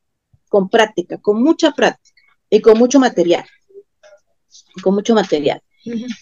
con 0.49 0.69
práctica, 0.69 1.19
con 1.19 1.43
mucha 1.43 1.73
práctica 1.73 2.14
y 2.55 2.61
con 2.61 2.79
mucho 2.79 3.01
material. 3.01 3.45
con 4.83 4.95
mucho 4.95 5.15
material. 5.15 5.61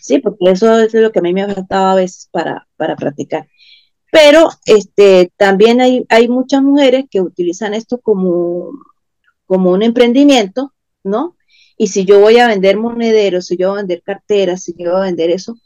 Sí, 0.01 0.19
porque 0.19 0.51
eso 0.51 0.81
es 0.81 0.95
lo 0.95 1.13
que 1.13 1.21
a 1.21 1.23
mí 1.23 1.33
me 1.33 1.43
ha 1.43 1.55
faltado 1.55 1.87
a 1.89 1.95
veces 1.95 2.29
para, 2.33 2.67
para 2.77 2.97
practicar. 2.97 3.47
Pero 4.11 4.49
este, 4.65 5.33
también 5.37 5.81
hay, 5.81 6.05
hay 6.09 6.29
muchas 6.29 6.63
mujeres 6.63 7.05
que 7.11 7.21
utilizan 7.21 7.75
esto 7.75 7.99
como, 7.99 8.71
como 9.47 9.71
un 9.73 9.83
emprendimiento, 9.83 10.73
¿no? 11.05 11.37
Y 11.77 11.89
si 11.89 12.05
yo 12.05 12.21
voy 12.21 12.39
a 12.39 12.49
vender 12.49 12.77
monederos, 12.77 13.47
si 13.47 13.57
yo 13.57 13.71
voy 13.71 13.79
a 13.79 13.83
vender 13.83 14.03
carteras, 14.03 14.65
si 14.65 14.75
yo 14.77 14.93
voy 14.93 15.01
a 15.01 15.05
vender 15.05 15.31
eso, 15.31 15.57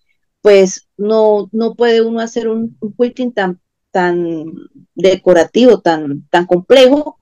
pues 0.43 0.88
no, 0.97 1.48
no 1.52 1.74
puede 1.74 2.02
uno 2.02 2.20
hacer 2.20 2.48
un, 2.48 2.76
un 2.80 2.93
quilting 2.93 3.32
tan, 3.32 3.60
tan 3.90 4.52
decorativo, 4.94 5.80
tan, 5.80 6.26
tan 6.28 6.47
complejo, 6.47 7.18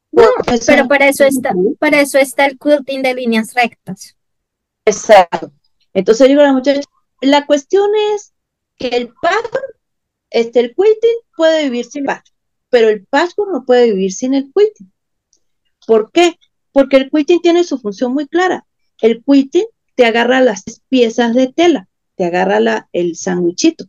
pero 0.66 0.89
para 0.89 1.09
eso 1.09 1.24
está, 1.24 1.53
para 1.78 2.01
eso 2.01 2.19
está 2.19 2.47
el 2.47 2.59
quilting 2.59 3.03
de 3.03 3.15
líneas 3.15 3.55
rectas. 3.55 4.16
Exacto. 4.85 5.53
Entonces 5.93 6.28
digo 6.28 6.41
a 6.41 6.45
la 6.45 6.53
muchacha, 6.53 6.81
la 7.20 7.47
cuestión 7.47 7.91
es 8.15 8.32
que 8.77 8.89
el 8.89 9.12
pattern, 9.20 9.65
este, 10.31 10.61
el 10.61 10.74
quilting 10.74 11.19
puede 11.36 11.65
vivir 11.65 11.85
sin 11.85 12.05
pattern, 12.05 12.36
pero 12.69 12.89
el 12.89 13.07
patchwork 13.07 13.53
no 13.53 13.65
puede 13.65 13.93
vivir 13.93 14.12
sin 14.12 14.35
el 14.35 14.53
quilting. 14.53 14.93
¿Por 15.86 16.11
qué? 16.12 16.39
Porque 16.73 16.97
el 16.97 17.11
quilting 17.11 17.41
tiene 17.41 17.65
su 17.65 17.78
función 17.78 18.12
muy 18.12 18.27
clara. 18.27 18.66
El 19.01 19.23
quilting 19.24 19.66
te 19.95 20.07
agarra 20.07 20.41
las 20.41 20.65
piezas 20.89 21.35
de 21.35 21.53
tela, 21.53 21.89
te 22.16 22.24
agarra 22.24 22.61
la, 22.61 22.89
el 22.93 23.16
sandwichito. 23.16 23.85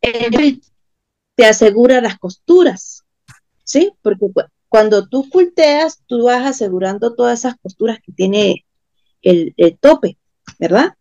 te 0.00 1.46
asegura 1.46 2.00
las 2.00 2.18
costuras, 2.18 3.04
¿sí? 3.64 3.92
Porque 4.02 4.26
cuando 4.74 5.06
tú 5.06 5.30
culteas, 5.30 6.02
tú 6.08 6.24
vas 6.24 6.44
asegurando 6.44 7.14
todas 7.14 7.38
esas 7.38 7.54
costuras 7.62 8.00
que 8.04 8.10
tiene 8.10 8.66
el, 9.22 9.54
tope, 9.80 10.18
¿verdad? 10.58 10.94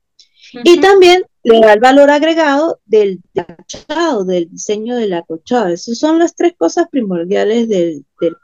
Y 0.64 0.80
también 0.80 1.24
le 1.42 1.60
da 1.60 1.74
el 1.74 1.80
valor 1.80 2.12
agregado 2.12 2.80
del 2.86 3.24
acolchado, 3.36 4.26
del 4.26 4.48
diseño 4.52 4.96
del 4.96 5.14
acolchado. 5.14 5.70
Esas 5.70 5.98
son 5.98 6.20
las 6.20 6.36
tres 6.36 6.54
cosas 6.56 6.86
primordiales 6.92 7.68
del, 7.68 8.06
del 8.22 8.38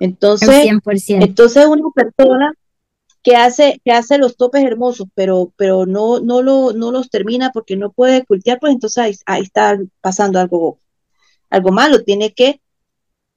Entonces, 0.00 0.66
entonces 1.06 1.64
una 1.64 1.88
persona 1.94 2.52
que 3.22 3.36
hace, 3.36 3.80
que 3.84 3.92
hace 3.92 4.18
los 4.18 4.36
topes 4.36 4.64
hermosos, 4.64 5.06
pero, 5.14 5.52
pero 5.54 5.86
no, 5.86 6.18
no, 6.18 6.42
lo, 6.42 6.72
no 6.72 6.90
los 6.90 7.10
termina 7.10 7.52
porque 7.52 7.76
no 7.76 7.92
puede 7.92 8.24
cultear, 8.24 8.58
pues 8.58 8.72
entonces 8.72 9.22
ahí, 9.24 9.42
está 9.42 9.78
pasando 10.00 10.40
algo, 10.40 10.80
algo 11.48 11.70
malo. 11.70 12.02
Tiene 12.02 12.34
que 12.34 12.60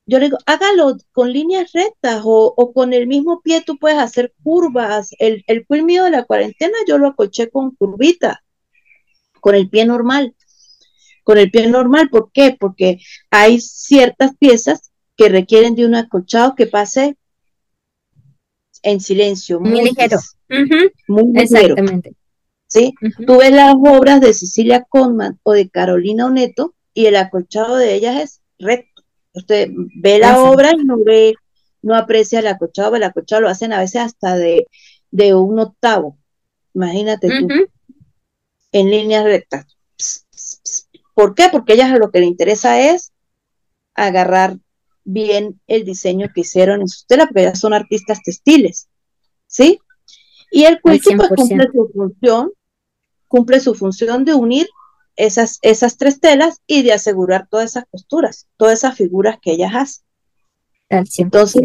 yo 0.06 0.19
le 0.19 0.26
digo, 0.26 0.38
hágalo 0.45 0.98
con 1.11 1.32
líneas 1.32 1.72
rectas 1.73 2.22
o, 2.23 2.72
con 2.73 2.94
el 2.94 3.07
mismo 3.07 3.41
pie 3.41 3.64
tú 3.65 3.77
puedes 3.77 3.98
hacer 3.98 4.34
curvas. 4.44 5.10
El, 5.19 5.44
el 5.48 5.65
mío 5.84 6.03
de 6.03 6.11
la 6.11 6.23
cuarentena 6.23 6.77
yo 6.88 6.98
lo 6.98 7.07
acolché 7.07 7.49
con 7.49 7.76
curvita, 7.76 8.44
con 9.41 9.56
el 9.56 9.69
pie 9.69 9.86
normal. 9.86 10.36
Con 11.23 11.40
el 11.40 11.49
pie 11.49 11.68
normal, 11.68 12.10
¿por 12.10 12.32
qué? 12.32 12.56
Porque 12.60 12.99
hay 13.32 13.60
ciertas 13.60 14.38
piezas 14.38 14.91
que 15.15 15.27
requieren 15.30 15.73
de 15.73 15.86
un 15.86 15.95
acolchado 15.95 16.53
que 16.53 16.68
pase 16.68 17.18
en 18.84 18.99
silencio. 18.99 19.60
Muy, 19.60 19.86
ligero. 19.86 20.19
Muy 21.07 21.40
Exactamente. 21.40 22.15
¿Sí? 22.68 22.94
Tú 23.26 23.38
ves 23.38 23.52
las 23.52 23.73
obras 23.76 24.22
de 24.22 24.34
Cecilia 24.34 24.86
Conman 24.88 25.40
o 25.41 25.53
de 25.53 25.69
Carolina 25.69 26.27
Oneto 26.27 26.76
y 26.94 27.07
el 27.07 27.15
acolchado 27.15 27.77
de 27.77 27.95
ellas 27.95 28.22
es 28.22 28.41
recto 28.60 28.95
Usted 29.36 29.70
ve 29.95 30.20
la 30.20 30.40
obra 30.40 30.72
y 30.72 30.84
no 30.84 30.98
ve, 31.03 31.36
no 31.82 31.95
aprecia 31.95 32.40
el 32.40 32.48
acochado, 32.48 32.95
el 32.95 33.03
acochado 33.03 33.41
lo 33.41 33.49
hacen 33.49 33.74
a 33.74 33.80
veces 33.80 34.02
hasta 34.02 34.36
de, 34.36 34.66
un 35.34 35.60
octavo. 35.60 36.18
Imagínate 36.74 37.28
tú, 37.28 37.48
en 38.72 38.90
líneas 38.90 39.24
rectas. 39.24 39.66
¿Por 41.14 41.36
qué? 41.36 41.49
Porque 41.52 41.74
a 41.74 41.76
ellas 41.76 41.99
lo 41.99 42.12
que 42.12 42.20
le 42.20 42.26
interesa 42.26 42.80
es 42.80 43.14
agarrar 43.94 44.57
bien 45.06 45.62
el 45.68 45.86
diseño 45.86 46.30
que 46.34 46.41
hicieron 46.41 46.82
en 46.82 46.88
su 46.88 47.06
tela, 47.06 47.26
porque 47.26 47.41
ellas 47.41 47.60
son 47.60 47.74
artistas 47.74 48.22
textiles, 48.24 48.90
¿sí? 49.48 49.80
Y 50.52 50.66
el 50.66 50.80
quilting 50.82 51.18
pues, 51.18 51.30
cumple 51.30 51.68
su 51.72 51.90
función, 51.94 52.52
cumple 53.28 53.60
su 53.60 53.76
función 53.76 54.26
de 54.26 54.34
unir 54.34 54.68
esas, 55.16 55.60
esas 55.62 55.98
tres 55.98 56.20
telas 56.20 56.62
y 56.68 56.84
de 56.84 56.94
asegurar 56.94 57.48
todas 57.50 57.72
esas 57.72 57.86
costuras, 57.90 58.48
todas 58.58 58.80
esas 58.80 58.96
figuras 58.96 59.38
que 59.42 59.52
ellas 59.52 59.74
hacen. 59.74 60.06
Entonces, 61.18 61.64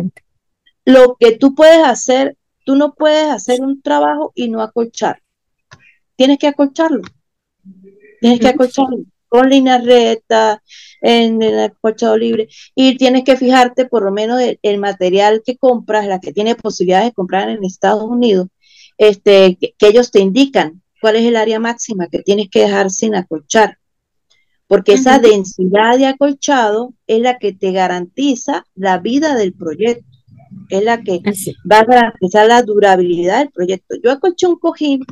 lo 0.84 1.16
que 1.18 1.36
tú 1.36 1.54
puedes 1.54 1.84
hacer, 1.84 2.36
tú 2.64 2.76
no 2.76 2.94
puedes 2.94 3.30
hacer 3.30 3.60
un 3.60 3.82
trabajo 3.82 4.32
y 4.34 4.48
no 4.48 4.62
acolchar. 4.62 5.22
Tienes 6.16 6.38
que 6.38 6.48
acolcharlo. 6.48 7.02
Tienes 8.20 8.40
que 8.40 8.48
acolcharlo 8.48 9.04
con 9.30 9.48
línea 9.48 9.78
recta, 9.78 10.60
en 11.00 11.40
el 11.40 11.60
acolchado 11.60 12.18
libre, 12.18 12.48
y 12.74 12.96
tienes 12.96 13.22
que 13.22 13.36
fijarte 13.36 13.86
por 13.86 14.02
lo 14.02 14.10
menos 14.10 14.40
el, 14.60 14.78
material 14.78 15.42
que 15.46 15.56
compras, 15.56 16.06
la 16.08 16.18
que 16.18 16.32
tiene 16.32 16.56
posibilidades 16.56 17.06
de 17.06 17.14
comprar 17.14 17.48
en 17.48 17.64
Estados 17.64 18.02
Unidos, 18.02 18.48
este, 18.98 19.56
que 19.56 19.86
ellos 19.86 20.10
te 20.10 20.18
indican 20.18 20.82
cuál 21.00 21.16
es 21.16 21.24
el 21.24 21.36
área 21.36 21.58
máxima 21.58 22.08
que 22.08 22.20
tienes 22.20 22.48
que 22.50 22.60
dejar 22.60 22.90
sin 22.90 23.14
acolchar. 23.14 23.78
Porque 24.66 24.92
esa 24.92 25.18
densidad 25.18 25.98
de 25.98 26.06
acolchado 26.06 26.94
es 27.08 27.20
la 27.20 27.38
que 27.38 27.52
te 27.52 27.72
garantiza 27.72 28.64
la 28.76 28.98
vida 28.98 29.34
del 29.34 29.52
proyecto, 29.52 30.06
es 30.68 30.84
la 30.84 31.02
que 31.02 31.20
va 31.70 31.80
a 31.80 31.84
garantizar 31.84 32.46
la 32.46 32.62
durabilidad 32.62 33.40
del 33.40 33.50
proyecto. 33.50 33.96
Yo 34.02 34.12
acolché 34.12 34.46
un 34.46 34.58
cojín 34.58 35.04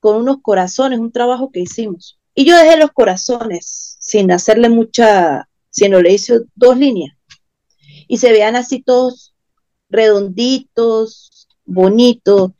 con 0.00 0.16
unos 0.16 0.38
corazones, 0.40 0.98
un 0.98 1.12
trabajo 1.12 1.50
que 1.52 1.60
hicimos. 1.60 2.18
Y 2.34 2.46
yo 2.46 2.56
dejé 2.56 2.78
los 2.78 2.92
corazones 2.92 3.98
sin 4.00 4.32
hacerle 4.32 4.70
mucha, 4.70 5.48
sino 5.68 6.00
le 6.00 6.14
hice 6.14 6.40
dos 6.54 6.78
líneas. 6.78 7.14
Y 8.08 8.16
se 8.16 8.32
vean 8.32 8.56
así 8.56 8.82
todos 8.82 9.34
redonditos, 9.90 11.48
bonitos. 11.64 12.52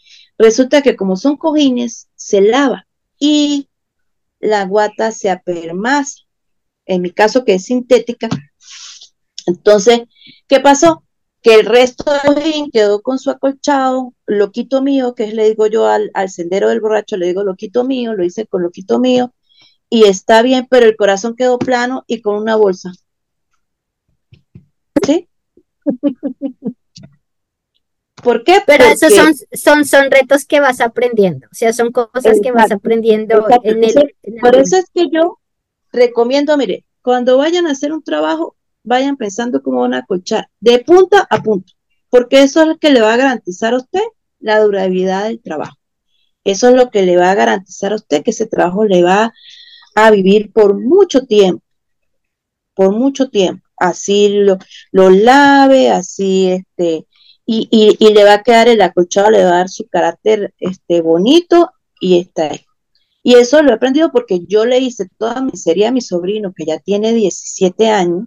Resulta 0.43 0.83
que 0.83 0.97
como 0.97 1.15
son 1.17 1.37
cojines, 1.37 2.09
se 2.17 2.41
lava 2.41 2.89
y 3.17 3.69
la 4.41 4.65
guata 4.65 5.13
se 5.13 5.31
apermasa. 5.31 6.23
En 6.85 7.01
mi 7.01 7.13
caso, 7.13 7.45
que 7.45 7.55
es 7.55 7.67
sintética. 7.67 8.29
Entonces, 9.47 10.01
¿qué 10.49 10.59
pasó? 10.59 11.05
Que 11.43 11.55
el 11.55 11.67
resto 11.67 12.13
del 12.13 12.35
cojín 12.35 12.71
quedó 12.73 13.03
con 13.03 13.21
su 13.21 13.31
acolchado, 13.31 14.15
loquito 14.27 14.83
mío, 14.83 15.15
que 15.15 15.27
es, 15.27 15.35
le 15.35 15.49
digo 15.49 15.69
yo 15.69 15.87
al, 15.87 16.11
al 16.13 16.29
sendero 16.29 16.71
del 16.71 16.81
borracho, 16.81 17.17
le 17.17 17.29
digo 17.29 17.45
loquito 17.45 17.85
mío, 17.85 18.13
lo 18.13 18.25
hice 18.25 18.49
con 18.49 18.65
loquito 18.65 18.99
mío, 18.99 19.33
y 19.89 20.07
está 20.07 20.43
bien, 20.43 20.67
pero 20.69 20.87
el 20.87 20.97
corazón 20.97 21.37
quedó 21.37 21.57
plano 21.57 22.03
y 22.09 22.21
con 22.21 22.35
una 22.35 22.57
bolsa. 22.57 22.91
¿Sí? 25.07 25.29
¿Por 28.23 28.45
qué? 28.45 28.63
Pero 28.67 28.85
esos 28.85 29.13
son, 29.15 29.35
son, 29.53 29.85
son 29.85 30.11
retos 30.11 30.45
que 30.45 30.61
vas 30.61 30.81
aprendiendo, 30.81 31.49
o 31.51 31.55
sea, 31.55 31.73
son 31.73 31.91
cosas 31.91 32.39
que 32.43 32.53
vas 32.53 32.71
aprendiendo 32.71 33.47
en 33.65 33.85
el, 33.85 34.15
Por 34.41 34.57
eso 34.57 34.77
es 34.77 34.87
que 34.95 35.09
yo 35.13 35.39
recomiendo, 35.93 36.57
mire, 36.57 36.85
cuando 37.03 37.37
vayan 37.37 37.67
a 37.67 37.73
hacer 37.73 37.93
un 37.93 38.03
trabajo, 38.03 38.57
vayan 38.85 39.17
pensando 39.17 39.63
cómo 39.63 39.81
van 39.81 39.95
a 39.95 40.07
colchar, 40.07 40.49
de 40.61 40.79
punta 40.81 41.27
a 41.29 41.43
punta, 41.43 41.73
porque 42.11 42.43
eso 42.43 42.63
es 42.63 42.69
lo 42.69 42.79
que 42.79 42.91
le 42.91 43.01
va 43.01 43.15
a 43.15 43.17
garantizar 43.17 43.75
a 43.75 43.79
usted 43.79 44.03
la 44.39 44.61
durabilidad 44.61 45.25
del 45.25 45.41
trabajo. 45.41 45.77
Eso 46.45 46.69
es 46.69 46.75
lo 46.75 46.91
que 46.91 47.03
le 47.03 47.17
va 47.17 47.31
a 47.31 47.35
garantizar 47.37 47.93
a 47.93 47.97
usted 47.97 48.23
que 48.23 48.33
ese 48.33 48.47
trabajo 48.47 48.85
le 48.85 49.03
va 49.03 49.33
a 49.95 50.11
vivir 50.11 50.53
por 50.53 50.79
mucho 50.79 51.27
tiempo, 51.27 51.63
por 52.75 52.93
mucho 52.93 53.31
tiempo. 53.31 53.65
Así 53.77 54.29
lo, 54.29 54.59
lo 54.91 55.11
lave, 55.11 55.91
así 55.91 56.49
este, 56.51 57.07
y, 57.47 58.13
le 58.13 58.25
va 58.25 58.35
a 58.35 58.43
quedar 58.43 58.69
el 58.69 58.81
acolchado, 58.83 59.31
le 59.31 59.45
va 59.45 59.51
a 59.51 59.57
dar 59.59 59.69
su 59.69 59.87
carácter 59.89 60.55
este, 60.59 61.01
bonito 61.01 61.71
y 62.01 62.21
está 62.21 62.51
ahí. 62.51 62.61
Y 63.23 63.35
eso 63.35 63.63
lo 63.63 63.71
he 63.71 63.75
aprendido 63.75 64.11
porque 64.11 64.41
yo 64.47 64.65
le 64.67 64.79
hice 64.79 65.09
toda 65.17 65.41
mi 65.43 65.57
serie 65.57 65.87
a 65.87 65.93
mi 65.93 66.01
sobrino, 66.01 66.53
que 66.55 66.65
ya 66.67 66.79
tiene 66.79 67.13
17 67.13 67.89
años, 67.89 68.27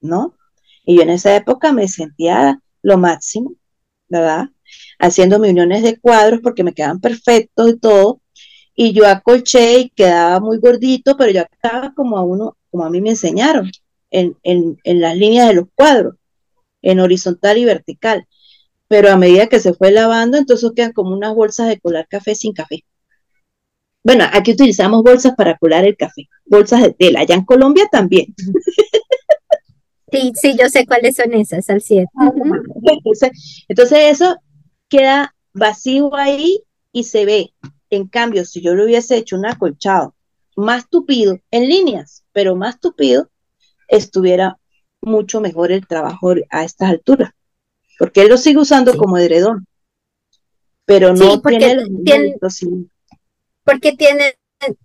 ¿no? 0.00 0.36
Y 0.84 0.96
yo 0.96 1.02
en 1.02 1.10
esa 1.10 1.34
época 1.36 1.72
me 1.72 1.88
sentía 1.88 2.60
lo 2.82 2.98
máximo, 2.98 3.54
¿verdad? 4.08 4.48
Haciendo 4.98 5.38
mis 5.38 5.52
uniones 5.52 5.82
de 5.82 5.98
cuadros 6.00 6.40
porque 6.42 6.64
me 6.64 6.74
quedaban 6.74 7.00
perfectos 7.00 7.70
y 7.70 7.78
todo. 7.78 8.20
Y 8.74 8.92
yo 8.92 9.06
acolché 9.06 9.78
y 9.78 9.90
quedaba 9.90 10.40
muy 10.40 10.58
gordito, 10.58 11.16
pero 11.16 11.30
yo 11.30 11.42
estaba 11.42 11.94
como 11.94 12.18
a 12.18 12.22
uno, 12.22 12.56
como 12.70 12.84
a 12.84 12.90
mí 12.90 13.00
me 13.00 13.10
enseñaron, 13.10 13.70
en, 14.10 14.36
en, 14.42 14.78
en 14.84 15.00
las 15.00 15.16
líneas 15.16 15.48
de 15.48 15.54
los 15.54 15.66
cuadros, 15.76 16.16
en 16.82 17.00
horizontal 17.00 17.56
y 17.58 17.64
vertical 17.64 18.26
pero 18.88 19.10
a 19.10 19.16
medida 19.16 19.48
que 19.48 19.60
se 19.60 19.74
fue 19.74 19.90
lavando, 19.90 20.36
entonces 20.36 20.70
quedan 20.74 20.92
como 20.92 21.14
unas 21.14 21.34
bolsas 21.34 21.68
de 21.68 21.80
colar 21.80 22.06
café 22.08 22.34
sin 22.34 22.52
café. 22.52 22.84
Bueno, 24.02 24.24
aquí 24.32 24.52
utilizamos 24.52 25.02
bolsas 25.02 25.34
para 25.34 25.56
colar 25.56 25.84
el 25.86 25.96
café, 25.96 26.28
bolsas 26.44 26.82
de 26.82 26.92
tela, 26.92 27.20
allá 27.20 27.34
en 27.34 27.44
Colombia 27.44 27.88
también. 27.90 28.34
Sí, 30.12 30.32
sí, 30.36 30.56
yo 30.56 30.68
sé 30.68 30.86
cuáles 30.86 31.16
son 31.16 31.34
esas, 31.34 31.68
al 31.70 31.82
cierto. 31.82 32.12
Entonces, 33.66 33.98
eso 34.12 34.36
queda 34.88 35.34
vacío 35.52 36.14
ahí 36.14 36.60
y 36.92 37.02
se 37.02 37.24
ve. 37.24 37.52
En 37.90 38.06
cambio, 38.06 38.44
si 38.44 38.60
yo 38.60 38.76
lo 38.76 38.84
hubiese 38.84 39.16
hecho 39.16 39.34
un 39.34 39.44
acolchado 39.44 40.14
más 40.54 40.88
tupido, 40.88 41.40
en 41.50 41.68
líneas, 41.68 42.22
pero 42.30 42.54
más 42.54 42.78
tupido, 42.78 43.28
estuviera 43.88 44.56
mucho 45.00 45.40
mejor 45.40 45.72
el 45.72 45.84
trabajo 45.84 46.34
a 46.48 46.62
estas 46.62 46.90
alturas 46.90 47.32
porque 47.98 48.22
él 48.22 48.28
lo 48.28 48.38
sigue 48.38 48.58
usando 48.58 48.96
como 48.96 49.18
edredón, 49.18 49.66
pero 50.84 51.14
no 51.14 51.40
tiene, 51.40 52.36
porque 53.64 53.92
tiene 53.92 54.34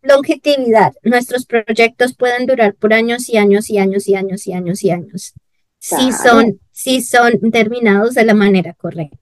longevidad. 0.02 0.94
Nuestros 1.04 1.46
proyectos 1.46 2.16
pueden 2.16 2.46
durar 2.46 2.76
por 2.76 2.94
años 2.94 3.30
y 3.30 3.38
años 3.38 3.70
y 3.70 3.78
años 3.78 4.08
y 4.08 4.16
años 4.16 4.48
y 4.48 4.54
años 4.54 4.84
y 4.84 4.92
años. 4.92 5.34
Si 5.80 6.12
son, 6.12 6.60
si 6.72 7.02
son 7.02 7.52
terminados 7.52 8.14
de 8.14 8.26
la 8.26 8.34
manera 8.34 8.74
correcta. 8.74 9.18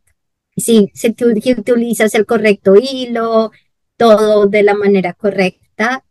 Si, 0.55 0.91
si 0.95 1.13
tú 1.13 1.27
utilizas 1.27 2.15
el 2.15 2.25
correcto 2.25 2.75
hilo, 2.75 3.51
todo 3.95 4.47
de 4.47 4.63
la 4.63 4.73
manera 4.73 5.13
correcta, 5.13 6.03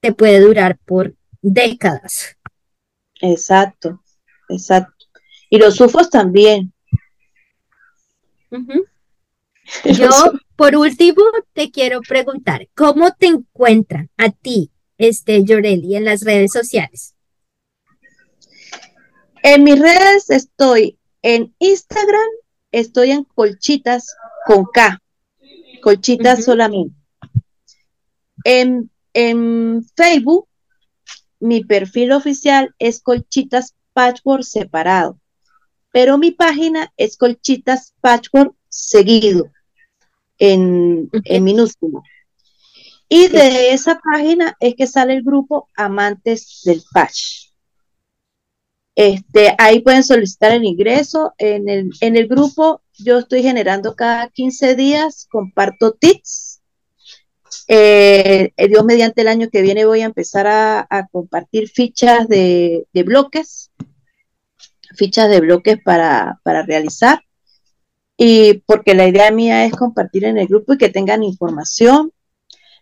te 0.00 0.12
puede 0.12 0.40
durar 0.40 0.78
por 0.78 1.14
décadas. 1.42 2.36
Exacto, 3.20 4.00
exacto. 4.48 5.06
Y 5.50 5.58
los 5.58 5.80
UFOs 5.80 6.10
también. 6.10 6.72
Yo, 9.84 10.10
por 10.56 10.76
último, 10.76 11.22
te 11.52 11.70
quiero 11.70 12.00
preguntar, 12.00 12.68
¿cómo 12.74 13.12
te 13.12 13.26
encuentran 13.26 14.10
a 14.16 14.30
ti, 14.30 14.70
este 14.96 15.44
Yoreli, 15.44 15.96
en 15.96 16.04
las 16.04 16.22
redes 16.22 16.52
sociales? 16.52 17.14
En 19.42 19.64
mis 19.64 19.78
redes 19.78 20.30
estoy 20.30 20.98
en 21.22 21.54
Instagram, 21.58 22.28
estoy 22.72 23.12
en 23.12 23.24
Colchitas 23.24 24.16
con 24.46 24.64
K, 24.66 25.00
Colchitas 25.82 26.44
solamente. 26.44 26.94
En, 28.44 28.90
en 29.12 29.84
Facebook, 29.96 30.48
mi 31.40 31.64
perfil 31.64 32.12
oficial 32.12 32.74
es 32.78 33.00
Colchitas 33.00 33.74
Patchwork 33.92 34.42
separado, 34.42 35.18
pero 35.92 36.18
mi 36.18 36.30
página 36.30 36.92
es 36.96 37.16
Colchitas 37.16 37.94
Patchwork 38.00 38.54
seguido 38.68 39.50
en, 40.38 41.10
en 41.24 41.44
minúsculo. 41.44 42.02
Y 43.08 43.28
de 43.28 43.72
esa 43.72 43.98
página 44.00 44.56
es 44.60 44.74
que 44.76 44.86
sale 44.86 45.14
el 45.14 45.22
grupo 45.22 45.68
Amantes 45.74 46.60
del 46.64 46.82
Patch. 46.92 47.48
Este, 48.94 49.54
ahí 49.58 49.80
pueden 49.80 50.02
solicitar 50.02 50.52
el 50.52 50.64
ingreso. 50.64 51.32
En 51.38 51.68
el, 51.68 51.90
en 52.00 52.16
el 52.16 52.26
grupo 52.26 52.82
yo 52.98 53.18
estoy 53.18 53.42
generando 53.42 53.94
cada 53.94 54.28
15 54.28 54.74
días, 54.74 55.26
comparto 55.30 55.92
tips. 55.92 56.60
Eh, 57.68 58.52
Dios 58.68 58.84
mediante 58.84 59.22
el 59.22 59.28
año 59.28 59.48
que 59.50 59.62
viene 59.62 59.86
voy 59.86 60.00
a 60.00 60.06
empezar 60.06 60.46
a, 60.48 61.08
compartir 61.12 61.68
fichas 61.68 62.28
de, 62.28 62.86
de, 62.92 63.02
bloques, 63.04 63.67
fichas 64.98 65.30
de 65.30 65.40
bloques 65.40 65.78
para, 65.82 66.40
para 66.42 66.62
realizar. 66.62 67.20
Y 68.16 68.64
porque 68.66 68.94
la 68.94 69.06
idea 69.06 69.30
mía 69.30 69.64
es 69.64 69.72
compartir 69.72 70.24
en 70.24 70.38
el 70.38 70.48
grupo 70.48 70.74
y 70.74 70.78
que 70.78 70.88
tengan 70.88 71.22
información. 71.22 72.12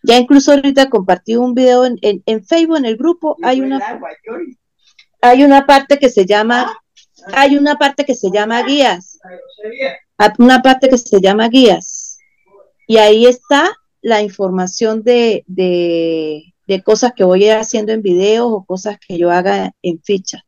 Ya 0.03 0.17
incluso 0.17 0.53
ahorita 0.53 0.89
compartí 0.89 1.37
un 1.37 1.55
video 1.55 1.85
en, 1.85 1.99
en, 2.01 2.45
Facebook, 2.45 2.79
en 2.79 2.87
el 2.87 2.97
grupo, 2.97 3.37
hay 3.43 3.61
una, 3.61 4.01
hay 5.21 5.43
una 5.43 5.67
parte 5.67 5.99
que 5.99 6.09
se 6.09 6.27
llama, 6.27 6.73
hay 7.33 7.57
una 7.57 7.77
parte 7.77 8.05
que 8.05 8.15
se 8.15 8.31
llama 8.31 8.63
guías, 8.63 9.19
una 10.39 10.63
parte 10.63 10.89
que 10.89 10.99
se 10.99 11.21
llama 11.21 11.49
guías, 11.49 12.19
y 12.87 12.99
ahí 12.99 13.27
está 13.27 13.77
la 14.01 14.23
información 14.23 15.03
de, 15.03 15.43
de, 15.49 16.55
de 16.69 16.83
cosas 16.83 17.13
que 17.13 17.25
voy 17.25 17.43
a 17.45 17.47
ir 17.47 17.61
haciendo 17.61 17.93
en 17.93 18.03
videos 18.03 18.47
o 18.49 18.65
cosas 18.65 18.99
que 19.05 19.19
yo 19.19 19.33
haga 19.33 19.73
en 19.83 20.01
ficha. 20.03 20.46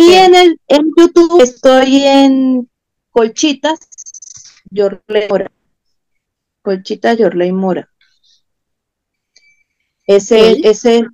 Y 0.00 0.12
en 0.12 0.32
el 0.36 0.60
en 0.68 0.92
YouTube 0.96 1.42
estoy 1.42 2.04
en 2.04 2.70
Colchitas, 3.10 3.80
Yorley 4.70 5.26
Mora. 5.28 5.50
Colchitas, 6.62 7.18
Yorley 7.18 7.50
Mora. 7.50 7.90
Ese, 10.06 10.60
ese 10.62 11.04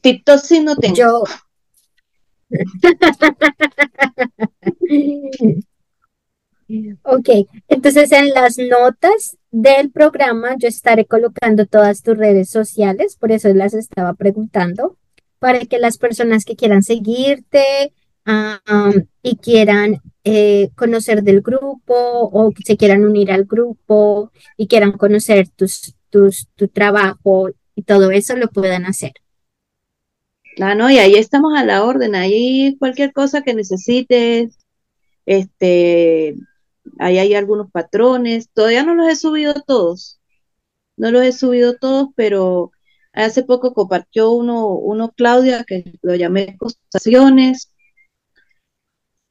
TikTok 0.00 0.38
sí 0.38 0.60
no 0.60 0.76
tengo. 0.76 0.94
Yo. 0.94 1.24
ok, 7.02 7.28
entonces 7.66 8.12
en 8.12 8.30
las 8.30 8.58
notas 8.58 9.38
del 9.50 9.90
programa 9.90 10.54
yo 10.56 10.68
estaré 10.68 11.04
colocando 11.04 11.66
todas 11.66 12.04
tus 12.04 12.16
redes 12.16 12.48
sociales, 12.48 13.16
por 13.16 13.32
eso 13.32 13.52
las 13.52 13.74
estaba 13.74 14.14
preguntando, 14.14 14.96
para 15.38 15.60
que 15.66 15.78
las 15.78 15.98
personas 15.98 16.44
que 16.44 16.56
quieran 16.56 16.82
seguirte, 16.82 17.92
y 19.22 19.36
quieran 19.36 20.00
eh, 20.24 20.70
conocer 20.74 21.22
del 21.22 21.40
grupo 21.42 21.94
o 21.94 22.52
se 22.64 22.76
quieran 22.76 23.04
unir 23.04 23.30
al 23.30 23.44
grupo 23.44 24.32
y 24.56 24.66
quieran 24.66 24.92
conocer 24.92 25.48
tus, 25.48 25.94
tus, 26.10 26.48
tu 26.56 26.68
trabajo 26.68 27.50
y 27.74 27.82
todo 27.82 28.10
eso 28.10 28.36
lo 28.36 28.48
puedan 28.48 28.84
hacer. 28.86 29.12
Ah, 30.60 30.74
no, 30.74 30.90
y 30.90 30.98
ahí 30.98 31.14
estamos 31.14 31.52
a 31.56 31.64
la 31.64 31.84
orden, 31.84 32.14
ahí 32.14 32.76
cualquier 32.78 33.12
cosa 33.12 33.42
que 33.42 33.54
necesites, 33.54 34.56
este, 35.26 36.34
ahí 36.98 37.18
hay 37.18 37.34
algunos 37.34 37.70
patrones, 37.70 38.48
todavía 38.54 38.82
no 38.82 38.94
los 38.94 39.08
he 39.08 39.16
subido 39.16 39.54
todos, 39.66 40.18
no 40.96 41.10
los 41.10 41.22
he 41.24 41.32
subido 41.32 41.76
todos, 41.76 42.08
pero 42.16 42.72
hace 43.16 43.42
poco 43.42 43.74
compartió 43.74 44.30
uno, 44.32 45.12
Claudia, 45.16 45.64
que 45.64 45.92
lo 46.02 46.14
llamé 46.14 46.56
costaciones, 46.58 47.72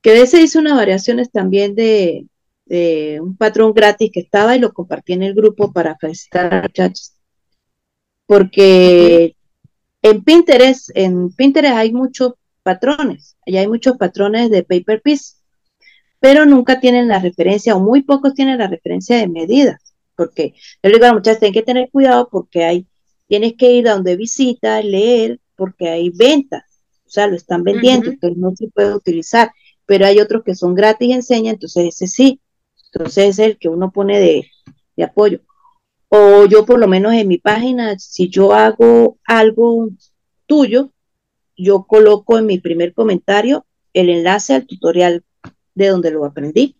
que 0.01 0.11
de 0.11 0.21
ese 0.23 0.41
hice 0.41 0.59
unas 0.59 0.75
variaciones 0.75 1.31
también 1.31 1.75
de, 1.75 2.27
un 3.21 3.37
patrón 3.37 3.73
gratis 3.73 4.11
que 4.11 4.21
estaba 4.21 4.55
y 4.55 4.59
lo 4.59 4.73
compartí 4.73 5.13
en 5.13 5.23
el 5.23 5.35
grupo 5.35 5.71
para 5.71 5.97
felicitar 5.97 6.51
a 6.51 6.55
los 6.57 6.63
muchachos. 6.63 7.13
Porque 8.25 9.35
en 10.01 10.23
Pinterest, 10.23 10.89
en 10.95 11.31
Pinterest 11.31 11.75
hay 11.75 11.93
muchos 11.93 12.33
patrones, 12.63 13.37
y 13.45 13.57
hay 13.57 13.67
muchos 13.67 13.97
patrones 13.97 14.49
de 14.49 14.63
paper 14.63 15.01
piece, 15.03 15.35
pero 16.19 16.45
nunca 16.45 16.79
tienen 16.79 17.07
la 17.07 17.19
referencia, 17.19 17.75
o 17.75 17.79
muy 17.79 18.01
pocos 18.01 18.33
tienen 18.33 18.57
la 18.57 18.67
referencia 18.67 19.17
de 19.17 19.27
medidas, 19.27 19.93
porque 20.15 20.55
yo 20.81 20.89
le 20.89 20.93
digo 20.93 21.05
a 21.05 21.09
las 21.09 21.15
muchachas, 21.15 21.39
tienen 21.39 21.53
que 21.53 21.61
tener 21.61 21.89
cuidado 21.91 22.29
porque 22.31 22.63
hay, 22.63 22.87
tienes 23.27 23.53
que 23.57 23.71
ir 23.71 23.87
a 23.87 23.93
donde 23.93 24.15
visitas, 24.15 24.83
leer, 24.83 25.39
porque 25.55 25.89
hay 25.89 26.09
ventas, 26.09 26.63
o 27.05 27.09
sea, 27.09 27.27
lo 27.27 27.35
están 27.35 27.63
vendiendo, 27.63 28.09
entonces 28.09 28.37
no 28.37 28.55
se 28.55 28.67
puede 28.69 28.93
utilizar 28.93 29.51
pero 29.85 30.05
hay 30.05 30.19
otros 30.19 30.43
que 30.43 30.55
son 30.55 30.75
gratis 30.75 31.09
y 31.09 31.13
enseña, 31.13 31.51
entonces 31.51 31.87
ese 31.87 32.07
sí, 32.07 32.41
entonces 32.91 33.29
es 33.29 33.39
el 33.39 33.57
que 33.57 33.69
uno 33.69 33.91
pone 33.91 34.19
de, 34.19 35.03
apoyo. 35.03 35.41
O 36.07 36.45
yo 36.45 36.65
por 36.65 36.79
lo 36.79 36.87
menos 36.87 37.13
en 37.13 37.27
mi 37.27 37.37
página, 37.37 37.97
si 37.99 38.29
yo 38.29 38.53
hago 38.53 39.17
algo 39.25 39.89
tuyo, 40.45 40.91
yo 41.57 41.85
coloco 41.87 42.37
en 42.37 42.45
mi 42.45 42.59
primer 42.59 42.93
comentario 42.93 43.65
el 43.93 44.09
enlace 44.09 44.53
al 44.53 44.65
tutorial 44.65 45.23
de 45.73 45.87
donde 45.87 46.11
lo 46.11 46.25
aprendí. 46.25 46.77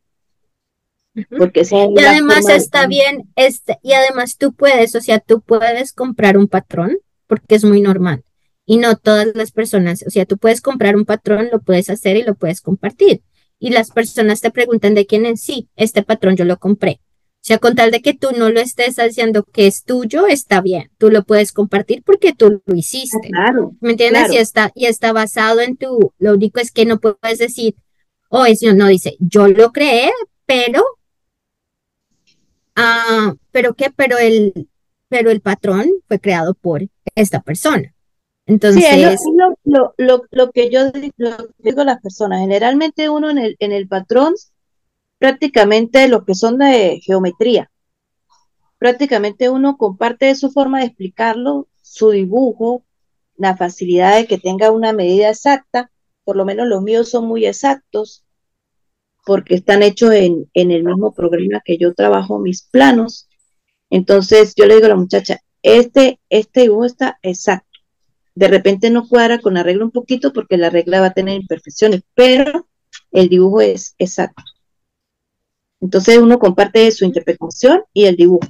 Porque 1.38 1.62
y 1.62 2.04
además 2.04 2.50
está 2.50 2.88
bien, 2.88 3.30
este, 3.36 3.80
y 3.82 3.94
además 3.94 4.38
tú 4.38 4.54
puedes, 4.54 4.96
o 4.96 5.02
sea, 5.02 5.20
tú 5.20 5.42
puedes 5.42 5.94
comprar 5.94 6.38
un 6.38 6.48
patrón, 6.48 6.98
porque 7.28 7.56
es 7.56 7.64
muy 7.64 7.82
normal 7.82 8.24
y 8.66 8.78
no 8.78 8.96
todas 8.96 9.28
las 9.36 9.52
personas, 9.52 10.04
o 10.06 10.10
sea, 10.10 10.26
tú 10.26 10.38
puedes 10.38 10.62
comprar 10.62 10.96
un 10.96 11.06
patrón, 11.06 11.50
lo 11.52 11.60
puedes 11.60 11.90
hacer 11.90 12.18
y 12.18 12.24
lo 12.24 12.36
puedes 12.36 12.62
compartir. 12.62 13.22
Y 13.60 13.70
las 13.70 13.92
personas 13.92 14.42
te 14.42 14.52
preguntan 14.52 14.96
de 14.96 15.06
quién 15.06 15.26
es, 15.26 15.42
sí, 15.42 15.70
este 15.76 16.04
patrón 16.04 16.36
yo 16.36 16.46
lo 16.46 16.58
compré. 16.58 17.00
O 17.36 17.48
sea, 17.48 17.60
con 17.60 17.76
tal 17.76 17.92
de 17.92 18.02
que 18.02 18.16
tú 18.16 18.30
no 18.36 18.50
lo 18.50 18.60
estés 18.60 18.98
haciendo 18.98 19.44
que 19.44 19.68
es 19.68 19.84
tuyo, 19.84 20.26
está 20.26 20.62
bien. 20.62 20.90
Tú 20.98 21.12
lo 21.12 21.24
puedes 21.24 21.52
compartir 21.52 22.02
porque 22.04 22.34
tú 22.34 22.64
lo 22.66 22.76
hiciste. 22.76 23.30
Ah, 23.38 23.52
claro. 23.52 23.76
¿Me 23.82 23.92
entiendes? 23.92 24.32
Y, 24.34 24.38
está, 24.38 24.72
y 24.74 24.88
está 24.88 25.14
basado 25.14 25.62
en 25.62 25.78
tu, 25.78 26.12
lo 26.18 26.34
único 26.34 26.60
es 26.60 26.72
que 26.72 26.86
no 26.86 27.00
puedes 27.00 27.38
decir, 27.38 27.76
oh, 28.30 28.46
eso 28.46 28.74
no 28.74 28.88
dice, 28.88 29.16
yo 29.20 29.48
lo 29.48 29.72
creé, 29.72 30.10
pero, 30.48 30.84
ah, 32.76 33.36
pero 33.52 33.74
qué, 33.74 33.92
pero 33.96 34.18
el, 34.18 34.68
pero 35.08 35.32
el 35.32 35.42
patrón 35.42 35.90
fue 36.08 36.20
creado 36.20 36.54
por 36.54 36.84
esta 37.16 37.42
persona. 37.42 37.94
Entonces, 38.48 38.84
sí, 38.84 39.32
lo, 39.66 39.96
lo, 39.98 40.24
lo, 40.30 40.52
que 40.52 40.70
yo 40.70 40.92
digo 40.92 41.82
a 41.82 41.86
las 41.86 42.02
personas, 42.02 42.42
generalmente 42.42 43.10
uno 43.10 43.32
en 43.32 43.40
el, 43.40 43.56
en 43.60 43.72
el 43.72 43.88
patrón, 43.88 44.36
prácticamente 45.18 46.08
lo 46.08 46.26
que 46.26 46.36
son 46.36 46.60
de 46.60 47.00
geometría, 47.02 47.72
prácticamente 48.78 49.50
uno 49.50 49.78
comparte 49.78 50.36
su 50.36 50.52
forma 50.52 50.80
de 50.80 50.86
explicarlo, 50.86 51.68
su 51.82 52.12
dibujo, 52.12 52.84
la 53.38 53.58
facilidad 53.58 54.16
de 54.18 54.28
que 54.28 54.38
tenga 54.38 54.70
una 54.72 54.94
medida 54.94 55.30
exacta, 55.30 55.90
por 56.24 56.36
lo 56.36 56.46
menos 56.46 56.68
los 56.68 56.84
míos 56.84 57.10
son 57.10 57.26
muy 57.26 57.46
exactos, 57.46 58.25
porque 59.26 59.56
están 59.56 59.84
hechos 59.84 60.14
en, 60.14 60.50
en 60.54 60.72
el 60.72 60.84
mismo 60.84 61.14
programa 61.14 61.62
que 61.66 61.78
yo 61.78 61.94
trabajo 61.94 62.40
mis 62.40 62.64
planos. 62.64 63.28
Entonces 63.90 64.54
yo 64.56 64.66
le 64.66 64.76
digo 64.76 64.86
a 64.86 64.90
la 64.90 64.96
muchacha, 64.96 65.40
este, 65.62 66.20
este 66.30 66.62
dibujo 66.62 66.86
está 66.86 67.20
exacto 67.22 67.76
de 68.36 68.50
repente 68.50 68.90
no 68.90 69.08
cuadra 69.08 69.40
con 69.40 69.54
la 69.54 69.64
regla 69.64 69.86
un 69.86 69.92
poquito 69.92 70.34
porque 70.34 70.58
la 70.58 70.70
regla 70.70 71.00
va 71.00 71.08
a 71.08 71.14
tener 71.14 71.40
imperfecciones, 71.40 72.04
pero 72.14 72.68
el 73.12 73.30
dibujo 73.30 73.62
es 73.62 73.96
exacto. 73.98 74.44
Entonces 75.80 76.18
uno 76.18 76.38
comparte 76.38 76.92
su 76.92 77.06
interpretación 77.06 77.84
y 77.94 78.06
el 78.06 78.18
dibujo. 78.18 78.48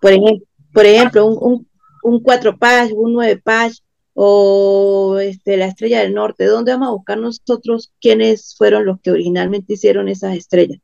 por, 0.00 0.12
ejemplo, 0.12 0.46
por 0.72 0.86
ejemplo, 0.86 1.26
un, 1.26 1.66
un, 2.02 2.22
4 2.22 2.58
page, 2.58 2.92
un 2.92 3.14
9 3.14 3.40
page 3.42 3.76
o 4.14 5.18
este, 5.18 5.56
la 5.56 5.66
estrella 5.66 6.00
del 6.00 6.14
norte. 6.14 6.46
¿Dónde 6.46 6.72
vamos 6.72 6.88
a 6.88 6.92
buscar 6.92 7.18
nosotros 7.18 7.92
quiénes 8.00 8.54
fueron 8.56 8.86
los 8.86 9.00
que 9.00 9.10
originalmente 9.10 9.74
hicieron 9.74 10.08
esas 10.08 10.36
estrellas? 10.36 10.80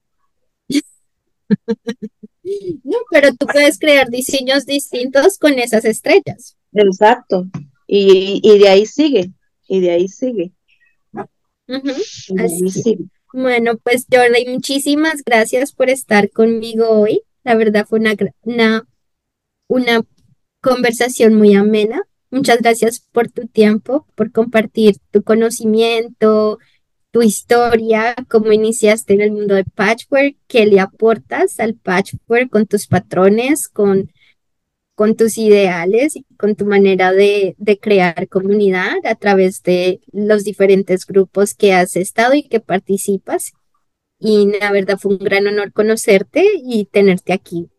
No, 2.85 2.97
pero 3.11 3.35
tú 3.35 3.47
puedes 3.47 3.79
crear 3.79 4.09
diseños 4.09 4.67
distintos 4.67 5.39
con 5.39 5.59
esas 5.59 5.85
estrellas. 5.85 6.57
Exacto. 6.73 7.47
Y, 7.87 8.59
de 8.59 8.69
ahí 8.69 8.87
sigue, 8.87 9.33
y 9.69 9.81
de 9.81 9.91
ahí 9.91 10.09
sigue. 10.09 10.53
Bueno, 13.33 13.77
pues 13.79 14.07
Jordi, 14.11 14.47
muchísimas 14.49 15.23
gracias 15.25 15.73
por 15.73 15.91
estar 15.91 16.31
conmigo 16.31 16.89
hoy. 16.89 17.23
La 17.45 17.55
verdad 17.55 17.87
fue 17.87 18.01
una, 18.01 18.15
una, 18.43 18.89
una 19.69 20.03
conversación 20.61 21.35
muy 21.35 21.55
amena. 21.55 22.03
Muchas 22.31 22.61
gracias 22.63 23.01
por 23.13 23.29
tu 23.29 23.49
tiempo, 23.49 24.07
por 24.15 24.31
compartir 24.31 24.97
tu 25.11 25.23
conocimiento, 25.25 26.59
tu 27.11 27.23
historia, 27.23 28.15
cómo 28.29 28.53
iniciaste 28.53 29.15
en 29.15 29.21
el 29.21 29.33
mundo 29.33 29.57
de 29.57 29.65
patchwork, 29.65 30.37
qué 30.47 30.67
le 30.67 30.79
aportas 30.79 31.59
al 31.59 31.75
patchwork 31.75 32.49
con 32.51 32.67
tus 32.67 32.87
patrones, 32.87 33.69
con, 33.69 34.13
con 34.95 35.17
tus 35.17 35.39
ideales 35.39 36.15
y 36.15 36.25
con 36.39 36.55
tu 36.55 36.67
manera 36.67 37.13
de, 37.13 37.57
de 37.59 37.79
crear 37.81 38.29
comunidad 38.29 38.99
a 39.05 39.17
través 39.17 39.63
de 39.65 40.01
los 40.13 40.45
diferentes 40.45 41.07
grupos 41.07 41.55
que 41.55 41.73
has 41.73 41.97
estado 41.97 42.35
y 42.35 42.45
que 42.45 42.61
participas. 42.61 43.53
Y 44.21 44.53
la 44.61 44.71
verdad 44.71 44.99
fue 44.99 45.15
un 45.15 45.19
gran 45.19 45.49
honor 45.49 45.73
conocerte 45.73 46.47
y 46.63 46.85
tenerte 46.85 47.33
aquí. 47.33 47.71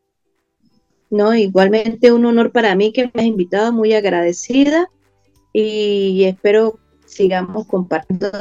No, 1.12 1.36
igualmente 1.36 2.12
un 2.12 2.26
honor 2.26 2.52
para 2.52 2.74
mí 2.74 2.94
que 2.94 3.12
me 3.14 3.22
has 3.22 3.26
invitado, 3.26 3.72
muy 3.74 3.94
agradecida 3.94 4.90
y 5.54 6.24
espero 6.24 6.80
sigamos 7.06 7.68
compartiendo 7.68 8.32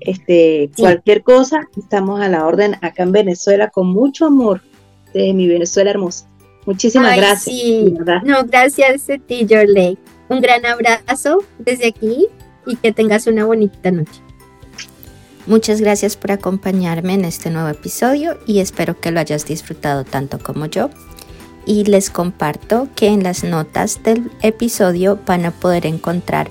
este, 0.00 0.70
cualquier 0.76 1.22
cosa, 1.22 1.68
estamos 1.76 2.20
a 2.20 2.28
la 2.28 2.44
orden 2.44 2.74
acá 2.82 3.04
en 3.04 3.12
Venezuela 3.12 3.70
con 3.70 3.86
mucho 3.86 4.26
amor 4.26 4.60
de 5.14 5.32
mi 5.32 5.46
Venezuela 5.46 5.90
hermosa. 5.90 6.28
Muchísimas 6.66 7.16
gracias. 7.16 7.56
No, 8.24 8.44
gracias 8.44 9.08
a 9.10 9.18
ti, 9.18 9.46
Jorley. 9.48 9.96
Un 10.28 10.40
gran 10.40 10.64
abrazo 10.66 11.44
desde 11.58 11.88
aquí 11.88 12.26
y 12.66 12.76
que 12.76 12.92
tengas 12.92 13.26
una 13.26 13.44
bonita 13.44 13.90
noche. 13.90 14.20
Muchas 15.46 15.80
gracias 15.80 16.16
por 16.16 16.30
acompañarme 16.30 17.14
en 17.14 17.24
este 17.24 17.50
nuevo 17.50 17.68
episodio 17.68 18.38
y 18.46 18.60
espero 18.60 19.00
que 19.00 19.10
lo 19.10 19.18
hayas 19.18 19.44
disfrutado 19.44 20.04
tanto 20.04 20.38
como 20.38 20.66
yo. 20.66 20.88
Y 21.66 21.84
les 21.84 22.10
comparto 22.10 22.88
que 22.94 23.08
en 23.08 23.24
las 23.24 23.42
notas 23.42 24.04
del 24.04 24.30
episodio 24.42 25.18
van 25.26 25.44
a 25.44 25.50
poder 25.50 25.86
encontrar 25.86 26.48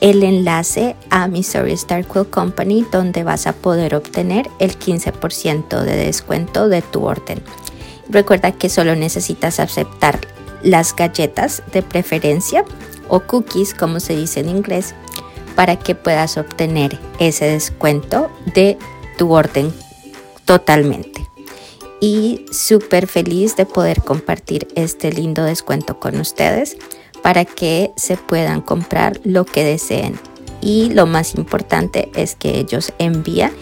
el 0.00 0.22
enlace 0.22 0.96
a 1.10 1.28
Missouri 1.28 1.72
Star 1.72 2.06
Quill 2.06 2.26
Company 2.26 2.86
donde 2.90 3.22
vas 3.22 3.46
a 3.46 3.52
poder 3.52 3.94
obtener 3.94 4.48
el 4.60 4.78
15% 4.78 5.82
de 5.82 5.96
descuento 5.96 6.68
de 6.68 6.80
tu 6.80 7.04
orden. 7.04 7.42
Recuerda 8.08 8.52
que 8.52 8.70
solo 8.70 8.96
necesitas 8.96 9.60
aceptar 9.60 10.20
las 10.62 10.96
galletas 10.96 11.62
de 11.72 11.82
preferencia 11.82 12.64
o 13.08 13.20
cookies 13.20 13.74
como 13.74 14.00
se 14.00 14.16
dice 14.16 14.40
en 14.40 14.48
inglés 14.48 14.94
para 15.56 15.76
que 15.76 15.96
puedas 15.96 16.36
obtener 16.36 17.00
ese 17.18 17.46
descuento 17.46 18.30
de 18.54 18.78
tu 19.18 19.32
orden 19.32 19.72
totalmente. 20.44 21.26
Y 22.00 22.44
súper 22.52 23.08
feliz 23.08 23.56
de 23.56 23.66
poder 23.66 24.02
compartir 24.02 24.68
este 24.76 25.10
lindo 25.10 25.42
descuento 25.42 25.98
con 25.98 26.20
ustedes 26.20 26.76
para 27.22 27.44
que 27.44 27.90
se 27.96 28.16
puedan 28.16 28.60
comprar 28.60 29.18
lo 29.24 29.44
que 29.44 29.64
deseen. 29.64 30.20
Y 30.60 30.90
lo 30.90 31.06
más 31.06 31.34
importante 31.34 32.10
es 32.14 32.36
que 32.36 32.58
ellos 32.58 32.92
envían 32.98 33.52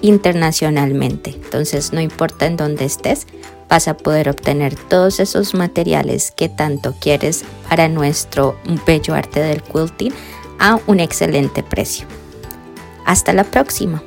internacionalmente. 0.00 1.30
Entonces 1.30 1.92
no 1.92 2.00
importa 2.00 2.46
en 2.46 2.56
dónde 2.56 2.86
estés, 2.86 3.26
vas 3.68 3.88
a 3.88 3.96
poder 3.96 4.28
obtener 4.28 4.74
todos 4.74 5.20
esos 5.20 5.54
materiales 5.54 6.30
que 6.30 6.48
tanto 6.48 6.94
quieres 7.00 7.44
para 7.68 7.88
nuestro 7.88 8.56
bello 8.86 9.14
arte 9.14 9.40
del 9.40 9.62
quilting 9.62 10.12
a 10.62 10.78
un 10.86 11.00
excelente 11.00 11.64
precio. 11.64 12.06
Hasta 13.04 13.32
la 13.32 13.42
próxima. 13.42 14.00